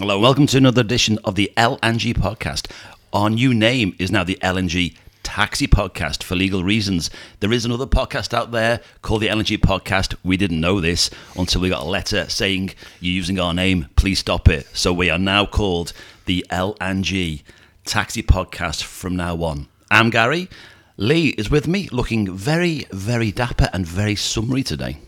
Hello, 0.00 0.18
welcome 0.18 0.48
to 0.48 0.56
another 0.56 0.80
edition 0.80 1.20
of 1.22 1.36
the 1.36 1.52
LNG 1.56 2.14
podcast. 2.14 2.68
Our 3.12 3.30
new 3.30 3.54
name 3.54 3.94
is 3.96 4.10
now 4.10 4.24
the 4.24 4.36
LNG 4.42 4.96
Taxi 5.22 5.68
Podcast 5.68 6.24
for 6.24 6.34
legal 6.34 6.64
reasons. 6.64 7.10
There 7.38 7.52
is 7.52 7.64
another 7.64 7.86
podcast 7.86 8.34
out 8.34 8.50
there 8.50 8.80
called 9.02 9.22
the 9.22 9.28
LNG 9.28 9.58
Podcast. 9.58 10.16
We 10.24 10.36
didn't 10.36 10.60
know 10.60 10.80
this 10.80 11.10
until 11.38 11.60
we 11.60 11.68
got 11.68 11.82
a 11.82 11.88
letter 11.88 12.28
saying 12.28 12.74
you're 12.98 13.14
using 13.14 13.38
our 13.38 13.54
name. 13.54 13.86
Please 13.94 14.18
stop 14.18 14.48
it. 14.48 14.66
So 14.72 14.92
we 14.92 15.10
are 15.10 15.18
now 15.18 15.46
called 15.46 15.92
the 16.24 16.44
LNG 16.50 17.44
Taxi 17.84 18.24
Podcast 18.24 18.82
from 18.82 19.14
now 19.14 19.44
on. 19.44 19.68
I'm 19.92 20.10
Gary. 20.10 20.48
Lee 20.96 21.28
is 21.38 21.52
with 21.52 21.68
me, 21.68 21.88
looking 21.92 22.34
very, 22.34 22.88
very 22.90 23.30
dapper 23.30 23.70
and 23.72 23.86
very 23.86 24.16
summery 24.16 24.64
today. 24.64 24.98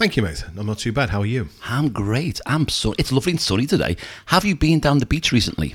Thank 0.00 0.16
you, 0.16 0.22
mate. 0.22 0.42
I'm 0.56 0.64
not 0.64 0.78
too 0.78 0.92
bad. 0.92 1.10
How 1.10 1.20
are 1.20 1.26
you? 1.26 1.50
I'm 1.62 1.90
great. 1.90 2.40
I'm 2.46 2.68
so. 2.68 2.94
It's 2.96 3.12
lovely 3.12 3.32
and 3.32 3.40
sunny 3.40 3.66
today. 3.66 3.98
Have 4.26 4.46
you 4.46 4.56
been 4.56 4.80
down 4.80 4.96
the 4.96 5.04
beach 5.04 5.30
recently? 5.30 5.74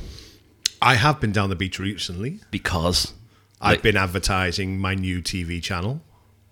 I 0.81 0.95
have 0.95 1.21
been 1.21 1.31
down 1.31 1.49
the 1.51 1.55
beach 1.55 1.77
recently. 1.77 2.39
Because 2.49 3.13
I've 3.61 3.83
been 3.83 3.95
advertising 3.95 4.79
my 4.79 4.95
new 4.95 5.21
TV 5.21 5.61
channel 5.61 6.01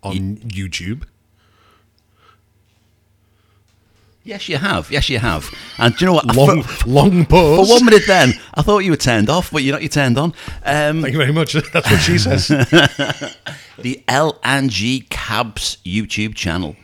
on 0.04 0.38
YouTube. 0.38 1.06
yes, 4.24 4.48
you 4.48 4.58
have. 4.58 4.92
Yes, 4.92 5.10
you 5.10 5.18
have. 5.18 5.50
And 5.80 5.96
do 5.96 6.06
you 6.06 6.12
know 6.12 6.14
what? 6.14 6.36
Long, 6.36 6.64
long 6.86 7.26
for 7.26 7.66
one 7.68 7.86
minute, 7.86 8.04
then 8.06 8.34
I 8.54 8.62
thought 8.62 8.84
you 8.84 8.92
were 8.92 8.98
turned 8.98 9.32
off, 9.32 9.50
but 9.50 9.64
you're 9.64 9.74
not. 9.74 9.82
You're 9.82 9.90
turned 9.90 10.20
on. 10.20 10.36
Um, 10.64 11.02
Thank 11.02 11.14
you 11.14 11.18
very 11.18 11.34
much. 11.34 11.54
That's 11.74 11.90
what 11.90 12.02
she 12.02 12.20
says. 12.20 12.50
the 13.80 14.04
L 14.08 14.40
and 14.44 14.70
G 14.70 15.08
Cabs 15.10 15.80
YouTube 15.84 16.36
channel. 16.36 16.76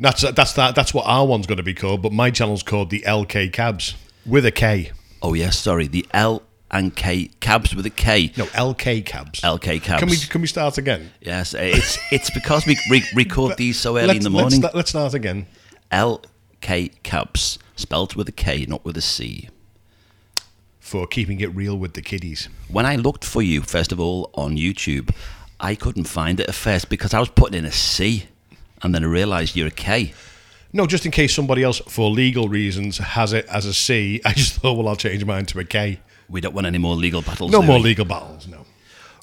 That's 0.00 0.22
that's 0.22 0.54
that. 0.54 0.74
That's 0.74 0.92
what 0.94 1.06
our 1.06 1.26
one's 1.26 1.46
going 1.46 1.58
to 1.58 1.62
be 1.62 1.74
called. 1.74 2.02
But 2.02 2.12
my 2.12 2.30
channel's 2.30 2.62
called 2.62 2.90
the 2.90 3.00
LK 3.00 3.52
Cabs 3.52 3.94
with 4.26 4.46
a 4.46 4.50
K. 4.50 4.92
Oh 5.22 5.34
yes, 5.34 5.58
sorry. 5.58 5.86
The 5.86 6.06
L 6.12 6.42
and 6.70 6.94
K 6.96 7.30
Cabs 7.40 7.74
with 7.74 7.86
a 7.86 7.90
K. 7.90 8.32
No, 8.36 8.46
LK 8.46 9.04
Cabs. 9.04 9.40
LK 9.40 9.82
Cabs. 9.82 10.00
Can 10.00 10.08
we 10.08 10.16
can 10.16 10.40
we 10.40 10.46
start 10.46 10.78
again? 10.78 11.10
Yes, 11.20 11.54
it's 11.54 11.98
it's 12.10 12.30
because 12.30 12.66
we 12.66 12.78
re- 12.90 13.04
record 13.14 13.56
these 13.56 13.78
so 13.78 13.98
early 13.98 14.16
in 14.16 14.22
the 14.22 14.30
morning. 14.30 14.60
Let's, 14.60 14.74
let's 14.74 14.90
start 14.90 15.14
again. 15.14 15.46
LK 15.92 17.02
Cabs, 17.02 17.58
spelt 17.76 18.16
with 18.16 18.28
a 18.28 18.32
K, 18.32 18.64
not 18.66 18.84
with 18.84 18.96
a 18.96 19.02
C. 19.02 19.48
For 20.78 21.06
keeping 21.06 21.40
it 21.40 21.54
real 21.54 21.76
with 21.76 21.92
the 21.94 22.02
kiddies. 22.02 22.48
When 22.68 22.84
I 22.84 22.96
looked 22.96 23.24
for 23.24 23.42
you, 23.42 23.60
first 23.60 23.92
of 23.92 24.00
all, 24.00 24.30
on 24.34 24.56
YouTube, 24.56 25.14
I 25.60 25.76
couldn't 25.76 26.04
find 26.04 26.40
it 26.40 26.48
at 26.48 26.54
first 26.54 26.88
because 26.88 27.14
I 27.14 27.20
was 27.20 27.28
putting 27.28 27.58
in 27.58 27.64
a 27.64 27.70
C, 27.70 28.24
and 28.82 28.94
then 28.94 29.04
I 29.04 29.06
realised 29.08 29.56
you're 29.56 29.68
a 29.68 29.70
K. 29.70 30.12
No, 30.72 30.86
just 30.86 31.04
in 31.04 31.10
case 31.10 31.34
somebody 31.34 31.62
else, 31.62 31.78
for 31.88 32.10
legal 32.10 32.48
reasons, 32.48 32.98
has 32.98 33.32
it 33.32 33.46
as 33.46 33.66
a 33.66 33.74
C. 33.74 34.20
I 34.24 34.32
just 34.32 34.54
thought, 34.54 34.74
well, 34.74 34.88
I'll 34.88 34.96
change 34.96 35.24
mine 35.24 35.46
to 35.46 35.58
a 35.60 35.64
K. 35.64 36.00
We 36.28 36.40
don't 36.40 36.54
want 36.54 36.66
any 36.66 36.78
more 36.78 36.94
legal 36.94 37.22
battles. 37.22 37.50
No 37.50 37.60
more 37.62 37.78
we? 37.78 37.84
legal 37.84 38.04
battles. 38.04 38.46
No. 38.46 38.64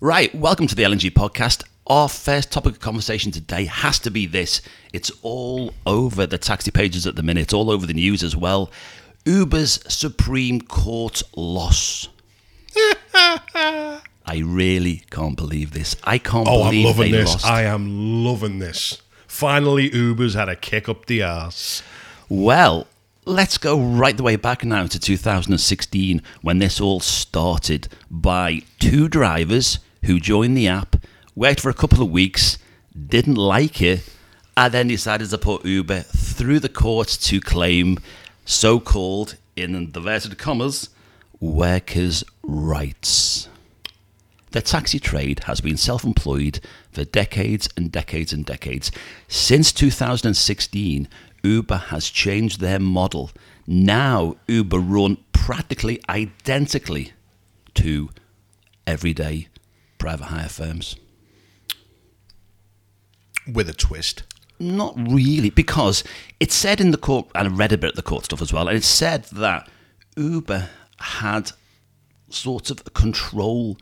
Right, 0.02 0.34
welcome 0.36 0.68
to 0.68 0.76
the 0.76 0.84
LNG 0.84 1.12
podcast. 1.12 1.64
Our 1.88 2.10
first 2.10 2.52
topic 2.52 2.74
of 2.74 2.80
conversation 2.82 3.32
today 3.32 3.64
has 3.66 3.98
to 4.00 4.12
be 4.12 4.26
this. 4.26 4.62
It's 4.92 5.10
all 5.22 5.74
over 5.86 6.28
the 6.28 6.38
taxi 6.38 6.70
pages 6.70 7.08
at 7.08 7.16
the 7.16 7.24
minute, 7.24 7.54
all 7.54 7.72
over 7.72 7.86
the 7.86 7.94
news 7.94 8.24
as 8.24 8.36
well. 8.36 8.70
Uber's 9.26 9.80
Supreme 9.92 10.60
Court 10.62 11.24
loss. 11.36 12.10
I 13.16 14.42
really 14.44 15.04
can't 15.10 15.38
believe 15.38 15.72
this. 15.72 15.96
I 16.04 16.18
can't 16.18 16.48
Oh, 16.50 16.64
I'm 16.64 16.72
believe 16.72 16.86
loving 16.86 17.12
they 17.14 17.18
this. 17.20 17.32
lost. 17.32 17.46
I 17.46 17.64
am 17.64 18.24
loving 18.26 18.60
this. 18.60 19.02
Finally, 19.28 19.94
Uber's 19.94 20.34
had 20.34 20.50
a 20.50 20.56
kick 20.56 20.88
up 20.88 21.06
the 21.06 21.22
ass. 21.22 21.84
Well, 22.30 22.88
let's 23.26 23.58
go 23.58 23.80
right 23.80 24.16
the 24.16 24.24
way 24.24 24.38
back 24.38 24.64
now 24.64 24.88
to 24.88 25.00
2016 25.00 26.22
when 26.42 26.60
this 26.60 26.80
all 26.80 27.02
started 27.02 27.90
by 28.10 28.62
two 28.80 29.10
drivers 29.10 29.80
who 30.06 30.20
joined 30.20 30.56
the 30.56 30.68
app, 30.68 30.96
worked 31.36 31.60
for 31.60 31.70
a 31.70 31.74
couple 31.74 32.02
of 32.02 32.10
weeks, 32.10 32.58
didn't 33.08 33.36
like 33.36 33.82
it, 33.82 34.10
and 34.56 34.74
then 34.74 34.88
decided 34.88 35.30
to 35.30 35.38
put 35.38 35.66
Uber 35.66 36.02
through 36.02 36.60
the 36.60 36.70
courts 36.70 37.18
to 37.18 37.40
claim 37.42 38.00
so 38.46 38.80
called, 38.80 39.36
in 39.56 39.76
inverted 39.76 40.38
commas, 40.38 40.90
workers' 41.40 42.24
rights. 42.44 43.50
The 44.52 44.62
taxi 44.62 45.00
trade 45.00 45.42
has 45.42 45.60
been 45.60 45.78
self 45.78 46.04
employed 46.04 46.62
for 46.98 47.06
decades 47.06 47.70
and 47.78 47.92
decades 47.92 48.34
and 48.34 48.44
decades. 48.44 48.92
Since 49.28 49.72
2016, 49.72 51.08
Uber 51.44 51.78
has 51.78 52.10
changed 52.10 52.60
their 52.60 52.80
model. 52.80 53.30
Now, 53.68 54.38
Uber 54.48 54.80
run 54.80 55.18
practically 55.32 56.02
identically 56.10 57.14
to 57.76 58.10
everyday 58.88 59.48
private 60.00 60.26
hire 60.26 60.50
firms. 60.50 60.96
With 63.48 63.70
a 63.70 63.74
twist. 63.74 64.24
Not 64.60 64.96
really, 64.98 65.52
because 65.52 66.04
it 66.40 66.52
said 66.52 66.82
in 66.82 66.90
the 66.90 66.98
court, 66.98 67.28
and 67.36 67.48
I 67.48 67.52
read 67.52 67.74
a 67.74 67.78
bit 67.78 67.92
of 67.92 67.96
the 67.96 68.02
court 68.02 68.26
stuff 68.26 68.42
as 68.42 68.52
well, 68.52 68.68
and 68.68 68.76
it 68.76 68.84
said 68.84 69.26
that 69.26 69.70
Uber 70.16 70.68
had 71.00 71.52
sort 72.32 72.72
of 72.72 72.92
control 72.96 73.78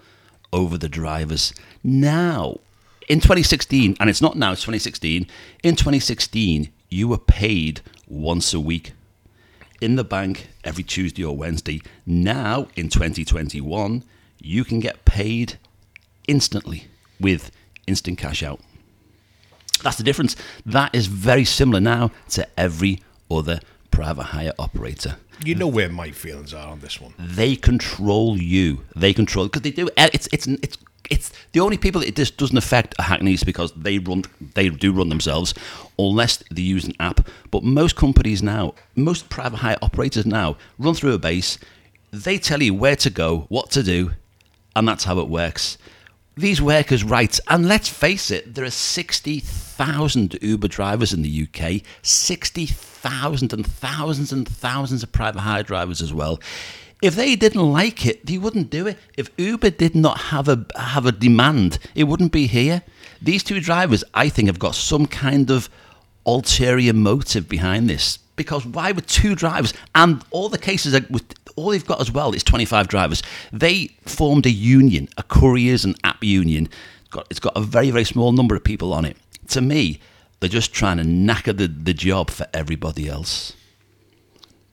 over 0.52 0.78
the 0.78 0.90
drivers. 0.90 1.53
Now, 1.82 2.59
in 3.08 3.20
2016, 3.20 3.98
and 4.00 4.10
it's 4.10 4.22
not 4.22 4.36
now, 4.38 4.52
it's 4.54 4.62
2016, 4.62 5.28
in 5.64 5.76
2016, 5.76 6.70
you 6.90 7.08
were 7.08 7.18
paid 7.18 7.82
once 8.08 8.54
a 8.54 8.60
week 8.60 8.94
in 9.82 9.96
the 9.96 10.04
bank 10.04 10.48
every 10.64 10.84
Tuesday 10.84 11.24
or 11.24 11.36
Wednesday. 11.36 11.82
Now, 12.06 12.68
in 12.76 12.90
2021, 12.90 14.04
you 14.42 14.64
can 14.64 14.80
get 14.80 15.06
paid 15.06 15.58
instantly 16.28 16.88
with 17.20 17.52
instant 17.88 18.18
cash 18.18 18.42
out. 18.44 18.60
That's 19.84 19.98
the 19.98 20.04
difference. 20.04 20.36
That 20.66 20.96
is 20.96 21.08
very 21.08 21.46
similar 21.46 21.80
now 21.80 22.12
to 22.30 22.48
every 22.58 23.04
other 23.30 23.60
private 23.92 24.24
hire 24.24 24.54
operator. 24.58 25.18
You 25.44 25.56
know 25.56 25.68
where 25.68 25.90
my 25.90 26.12
feelings 26.12 26.54
are 26.54 26.68
on 26.70 26.80
this 26.80 27.00
one. 27.02 27.14
They 27.20 27.56
control 27.56 28.38
you. 28.38 28.84
They 28.96 29.14
control 29.14 29.46
because 29.48 29.64
they 29.64 29.72
do. 29.72 29.90
eh, 29.98 30.10
It's 30.14 30.28
it's 30.32 30.48
it's 30.48 30.78
it's 31.10 31.32
the 31.52 31.60
only 31.60 31.78
people 31.78 32.02
that 32.02 32.08
it 32.08 32.16
just 32.16 32.38
doesn't 32.38 32.58
affect 32.58 32.96
are 33.00 33.04
Hackneys 33.04 33.46
because 33.46 33.72
they 33.74 34.00
run 34.00 34.24
they 34.54 34.70
do 34.70 34.92
run 34.92 35.10
themselves 35.10 35.54
unless 35.98 36.38
they 36.52 36.62
use 36.62 36.86
an 36.86 36.94
app. 37.00 37.28
But 37.52 37.64
most 37.64 37.96
companies 37.96 38.44
now, 38.44 38.74
most 38.96 39.30
private 39.30 39.58
hire 39.58 39.78
operators 39.82 40.26
now 40.26 40.58
run 40.78 40.94
through 40.94 41.14
a 41.14 41.20
base. 41.20 41.58
They 42.12 42.38
tell 42.38 42.62
you 42.62 42.74
where 42.74 42.96
to 42.98 43.10
go, 43.10 43.46
what 43.50 43.72
to 43.72 43.84
do, 43.84 44.12
and 44.76 44.88
that's 44.88 45.04
how 45.06 45.20
it 45.20 45.28
works. 45.28 45.78
These 46.38 46.62
workers' 46.62 47.06
rights, 47.06 47.40
and 47.47 47.66
let's 47.66 47.88
face 47.88 48.29
it, 48.29 48.56
there 48.56 48.66
are 48.66 48.69
60,000 48.69 50.38
Uber 50.41 50.68
drivers 50.68 51.13
in 51.13 51.22
the 51.22 51.47
UK, 51.47 51.81
60,000 52.01 53.53
and 53.53 53.66
thousands 53.66 54.34
and 54.34 54.46
thousands 54.46 55.01
of 55.01 55.13
private 55.13 55.40
hire 55.40 55.63
drivers 55.63 56.01
as 56.01 56.13
well. 56.13 56.41
If 57.01 57.16
they 57.16 57.38
didn't 57.38 57.72
like 57.72 58.06
it, 58.06 58.25
they 58.25 58.38
wouldn't 58.38 58.69
do 58.69 58.85
it. 58.85 58.97
If 59.16 59.29
Uber 59.38 59.69
did 59.69 59.96
not 59.96 60.18
have 60.18 60.50
a 60.50 60.66
have 60.75 61.06
a 61.06 61.13
demand, 61.13 61.79
it 61.94 62.06
wouldn't 62.06 62.34
be 62.34 62.47
here. 62.47 62.84
These 63.22 63.44
two 63.44 63.62
drivers, 63.62 64.03
I 64.13 64.28
think, 64.28 64.47
have 64.47 64.59
got 64.59 64.75
some 64.75 65.06
kind 65.06 65.50
of 65.50 65.69
ulterior 66.25 66.94
motive 66.94 67.47
behind 67.47 67.90
this. 67.90 68.19
Because 68.35 68.66
why 68.66 68.91
would 68.91 69.07
two 69.07 69.35
drivers 69.35 69.73
and 69.94 70.22
all 70.31 70.50
the 70.50 70.57
cases 70.57 71.00
with 71.09 71.23
all 71.56 71.70
they've 71.70 71.86
got 71.86 72.02
as 72.02 72.12
well 72.12 72.34
is 72.34 72.44
25 72.44 72.88
drivers. 72.88 73.24
They 73.52 73.96
formed 74.06 74.46
a 74.46 74.52
union, 74.52 75.10
a 75.18 75.24
couriers 75.24 75.86
and 75.86 75.98
app 76.04 76.24
union. 76.24 76.70
It's 77.02 77.10
got, 77.10 77.28
it's 77.30 77.40
got 77.40 77.54
a 77.56 77.62
very, 77.62 77.92
very 77.92 78.06
small 78.06 78.32
number 78.32 78.56
of 78.56 78.64
people 78.64 78.94
on 78.94 79.06
it. 79.06 79.18
To 79.50 79.62
me, 79.62 80.00
they're 80.40 80.50
just 80.50 80.74
trying 80.74 80.98
to 80.98 81.04
knacker 81.04 81.56
the, 81.56 81.68
the 81.68 81.94
job 81.94 82.30
for 82.30 82.48
everybody 82.54 83.08
else. 83.08 83.54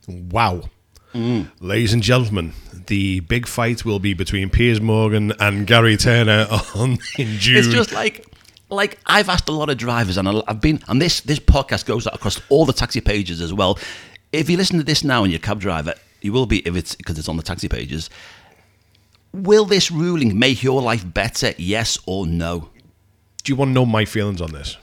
Wow. 0.07 0.63
Mm. 1.13 1.51
Ladies 1.59 1.93
and 1.93 2.01
gentlemen, 2.01 2.53
the 2.87 3.21
big 3.21 3.47
fight 3.47 3.85
will 3.85 3.99
be 3.99 4.13
between 4.13 4.49
Piers 4.49 4.81
Morgan 4.81 5.31
and 5.39 5.67
Gary 5.67 5.95
Turner 5.95 6.47
on 6.75 6.97
in 7.17 7.37
June. 7.37 7.57
It's 7.57 7.67
just 7.67 7.93
like 7.93 8.25
like 8.69 8.97
I've 9.05 9.29
asked 9.29 9.47
a 9.47 9.51
lot 9.51 9.69
of 9.69 9.77
drivers, 9.77 10.17
and 10.17 10.27
I've 10.27 10.59
been, 10.59 10.81
and 10.87 11.01
this 11.01 11.21
this 11.21 11.39
podcast 11.39 11.85
goes 11.85 12.07
out 12.07 12.15
across 12.15 12.41
all 12.49 12.65
the 12.65 12.73
taxi 12.73 12.99
pages 12.99 13.41
as 13.41 13.53
well. 13.53 13.77
If 14.31 14.49
you 14.49 14.57
listen 14.57 14.79
to 14.79 14.83
this 14.83 15.03
now 15.03 15.23
and 15.23 15.31
you're 15.31 15.37
a 15.37 15.41
cab 15.41 15.59
driver, 15.59 15.93
you 16.23 16.33
will 16.33 16.45
be 16.45 16.59
if 16.59 16.75
it's 16.75 16.95
because 16.95 17.19
it's 17.19 17.29
on 17.29 17.37
the 17.37 17.43
taxi 17.43 17.67
pages. 17.67 18.09
Will 19.33 19.65
this 19.65 19.91
ruling 19.91 20.37
make 20.37 20.61
your 20.61 20.81
life 20.81 21.11
better? 21.11 21.53
Yes 21.57 21.97
or 22.05 22.27
no? 22.27 22.69
Do 23.43 23.51
you 23.51 23.55
want 23.55 23.69
to 23.69 23.73
know 23.73 23.85
my 23.85 24.05
feelings 24.05 24.41
on 24.41 24.51
this? 24.51 24.77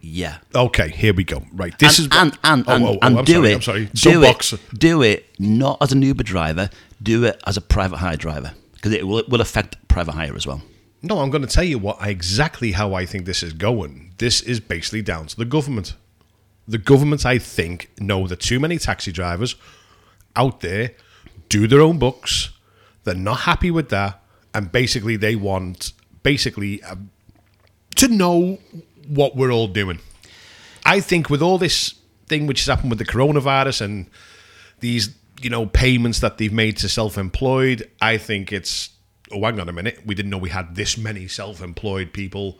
Yeah. 0.00 0.38
Okay, 0.54 0.88
here 0.88 1.12
we 1.12 1.24
go. 1.24 1.42
Right, 1.52 1.76
this 1.78 1.98
and, 1.98 2.06
is 2.06 2.18
and 2.18 2.38
and 2.44 2.64
Oh, 2.68 2.74
and, 2.74 2.84
oh, 2.84 2.88
oh, 2.88 2.98
and 3.02 3.18
I'm 3.18 3.24
do 3.24 3.32
sorry, 3.34 3.50
it. 3.50 3.54
I'm 3.56 3.62
sorry. 3.62 3.84
Do 3.86 3.96
Soapbox. 4.12 4.52
it. 4.52 4.60
Do 4.78 5.02
it 5.02 5.26
not 5.38 5.78
as 5.82 5.92
an 5.92 6.02
Uber 6.02 6.22
driver. 6.22 6.70
Do 7.02 7.24
it 7.24 7.42
as 7.46 7.56
a 7.56 7.60
private 7.60 7.96
hire 7.96 8.16
driver 8.16 8.52
because 8.74 8.92
it 8.92 9.06
will, 9.06 9.18
it 9.18 9.28
will 9.28 9.40
affect 9.40 9.76
private 9.88 10.12
hire 10.12 10.34
as 10.34 10.46
well. 10.46 10.62
No, 11.02 11.18
I'm 11.18 11.30
going 11.30 11.42
to 11.42 11.48
tell 11.48 11.64
you 11.64 11.78
what 11.78 11.98
exactly 12.00 12.72
how 12.72 12.94
I 12.94 13.04
think 13.04 13.26
this 13.26 13.42
is 13.42 13.52
going. 13.52 14.14
This 14.18 14.40
is 14.40 14.60
basically 14.60 15.02
down 15.02 15.26
to 15.26 15.36
the 15.36 15.44
government. 15.44 15.94
The 16.68 16.78
government, 16.78 17.26
I 17.26 17.38
think, 17.38 17.90
know 17.98 18.26
that 18.26 18.40
too 18.40 18.58
many 18.58 18.78
taxi 18.78 19.12
drivers 19.12 19.56
out 20.36 20.60
there 20.60 20.92
do 21.48 21.66
their 21.66 21.80
own 21.80 21.98
books. 21.98 22.50
They're 23.04 23.14
not 23.14 23.40
happy 23.40 23.70
with 23.70 23.88
that, 23.90 24.22
and 24.52 24.70
basically 24.70 25.16
they 25.16 25.36
want 25.36 25.92
basically 26.22 26.82
uh, 26.82 26.96
to 27.96 28.08
know 28.08 28.58
what 29.06 29.36
we're 29.36 29.52
all 29.52 29.68
doing. 29.68 30.00
I 30.84 31.00
think 31.00 31.30
with 31.30 31.42
all 31.42 31.58
this 31.58 31.94
thing 32.26 32.46
which 32.46 32.60
has 32.60 32.66
happened 32.66 32.90
with 32.90 32.98
the 32.98 33.04
coronavirus 33.04 33.82
and 33.82 34.10
these 34.80 35.14
you 35.40 35.50
know 35.50 35.66
payments 35.66 36.20
that 36.20 36.38
they've 36.38 36.52
made 36.52 36.76
to 36.78 36.88
self-employed, 36.88 37.88
I 38.00 38.18
think 38.18 38.52
it's 38.52 38.90
oh 39.32 39.40
hang 39.42 39.60
on 39.60 39.68
a 39.68 39.72
minute, 39.72 40.00
we 40.04 40.14
didn't 40.14 40.30
know 40.30 40.38
we 40.38 40.50
had 40.50 40.74
this 40.74 40.98
many 40.98 41.28
self-employed 41.28 42.12
people 42.12 42.58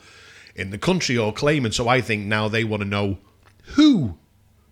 in 0.55 0.71
the 0.71 0.79
country 0.79 1.19
or 1.19 1.33
claiming. 1.33 1.73
So 1.73 1.89
I 1.89 2.01
think 2.01 2.27
now 2.27 2.49
they 2.49 2.65
want 2.65 2.83
to 2.83 2.89
know 2.89 3.19
who 3.75 4.17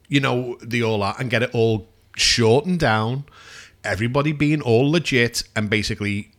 you 0.08 0.20
know 0.20 0.56
they 0.62 0.82
all 0.82 1.02
are 1.02 1.16
and 1.18 1.30
get 1.30 1.42
it 1.42 1.50
all 1.52 1.88
shortened 2.16 2.80
down. 2.80 3.24
Everybody 3.82 4.32
being 4.32 4.62
all 4.62 4.90
legit 4.90 5.42
and 5.54 5.68
basically 5.68 6.30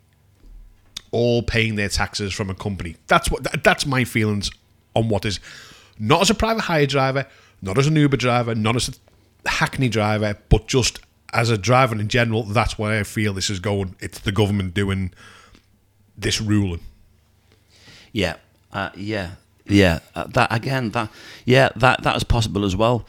all 1.12 1.44
paying 1.44 1.76
their 1.76 1.90
taxes 1.90 2.34
from 2.34 2.50
a 2.50 2.56
company. 2.56 2.98
That's 3.08 3.30
what 3.32 3.44
that, 3.44 3.64
that's 3.64 3.86
my 3.86 4.04
feelings 4.04 4.52
on 4.96 5.10
what 5.10 5.26
is 5.26 5.40
not 6.00 6.22
as 6.22 6.30
a 6.30 6.36
private 6.36 6.62
hire 6.64 6.86
driver, 6.86 7.26
not 7.62 7.78
as 7.78 7.88
an 7.88 7.96
Uber 7.96 8.18
driver, 8.18 8.56
not 8.56 8.76
as 8.76 8.90
a 8.90 9.50
Hackney 9.50 9.90
driver, 9.90 10.38
but 10.50 10.68
just 10.68 11.00
as 11.34 11.50
a 11.50 11.58
driver 11.58 11.96
in 11.96 12.08
general. 12.08 12.44
That's 12.44 12.78
why 12.78 13.00
I 13.00 13.04
feel 13.04 13.34
this 13.34 13.50
is 13.50 13.60
going. 13.60 13.96
It's 14.00 14.20
the 14.20 14.32
government 14.32 14.74
doing 14.74 15.14
this 16.18 16.42
ruling. 16.42 16.82
Yeah, 18.12 18.36
uh, 18.74 18.90
yeah, 18.96 19.32
yeah. 19.66 20.00
Uh, 20.16 20.26
that 20.28 20.52
again, 20.52 20.92
that 20.92 21.10
yeah, 21.46 21.70
that 21.76 22.04
that 22.04 22.16
is 22.16 22.24
possible 22.24 22.66
as 22.66 22.76
well. 22.76 23.06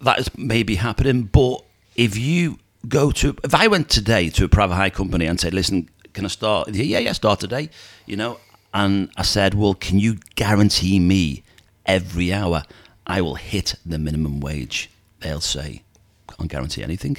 That 0.00 0.18
is 0.18 0.30
maybe 0.36 0.76
happening, 0.76 1.24
but 1.24 1.64
if 1.96 2.16
you 2.16 2.58
go 2.88 3.10
to, 3.12 3.36
if 3.44 3.54
I 3.54 3.68
went 3.68 3.88
today 3.88 4.28
to 4.30 4.44
a 4.44 4.48
private 4.48 4.74
hire 4.74 4.90
company 4.90 5.26
and 5.26 5.38
said, 5.38 5.54
"Listen, 5.54 5.88
can 6.12 6.24
I 6.24 6.28
start?" 6.28 6.68
Yeah, 6.74 6.98
yeah, 6.98 7.12
start 7.12 7.40
today. 7.40 7.70
You 8.06 8.16
know, 8.16 8.38
and 8.74 9.10
I 9.16 9.22
said, 9.22 9.54
"Well, 9.54 9.74
can 9.74 9.98
you 9.98 10.18
guarantee 10.34 10.98
me 10.98 11.42
every 11.86 12.32
hour 12.32 12.64
I 13.06 13.20
will 13.20 13.36
hit 13.36 13.74
the 13.84 13.98
minimum 13.98 14.40
wage?" 14.40 14.90
They'll 15.20 15.40
say, 15.40 15.82
"Can't 16.28 16.50
guarantee 16.50 16.82
anything," 16.82 17.18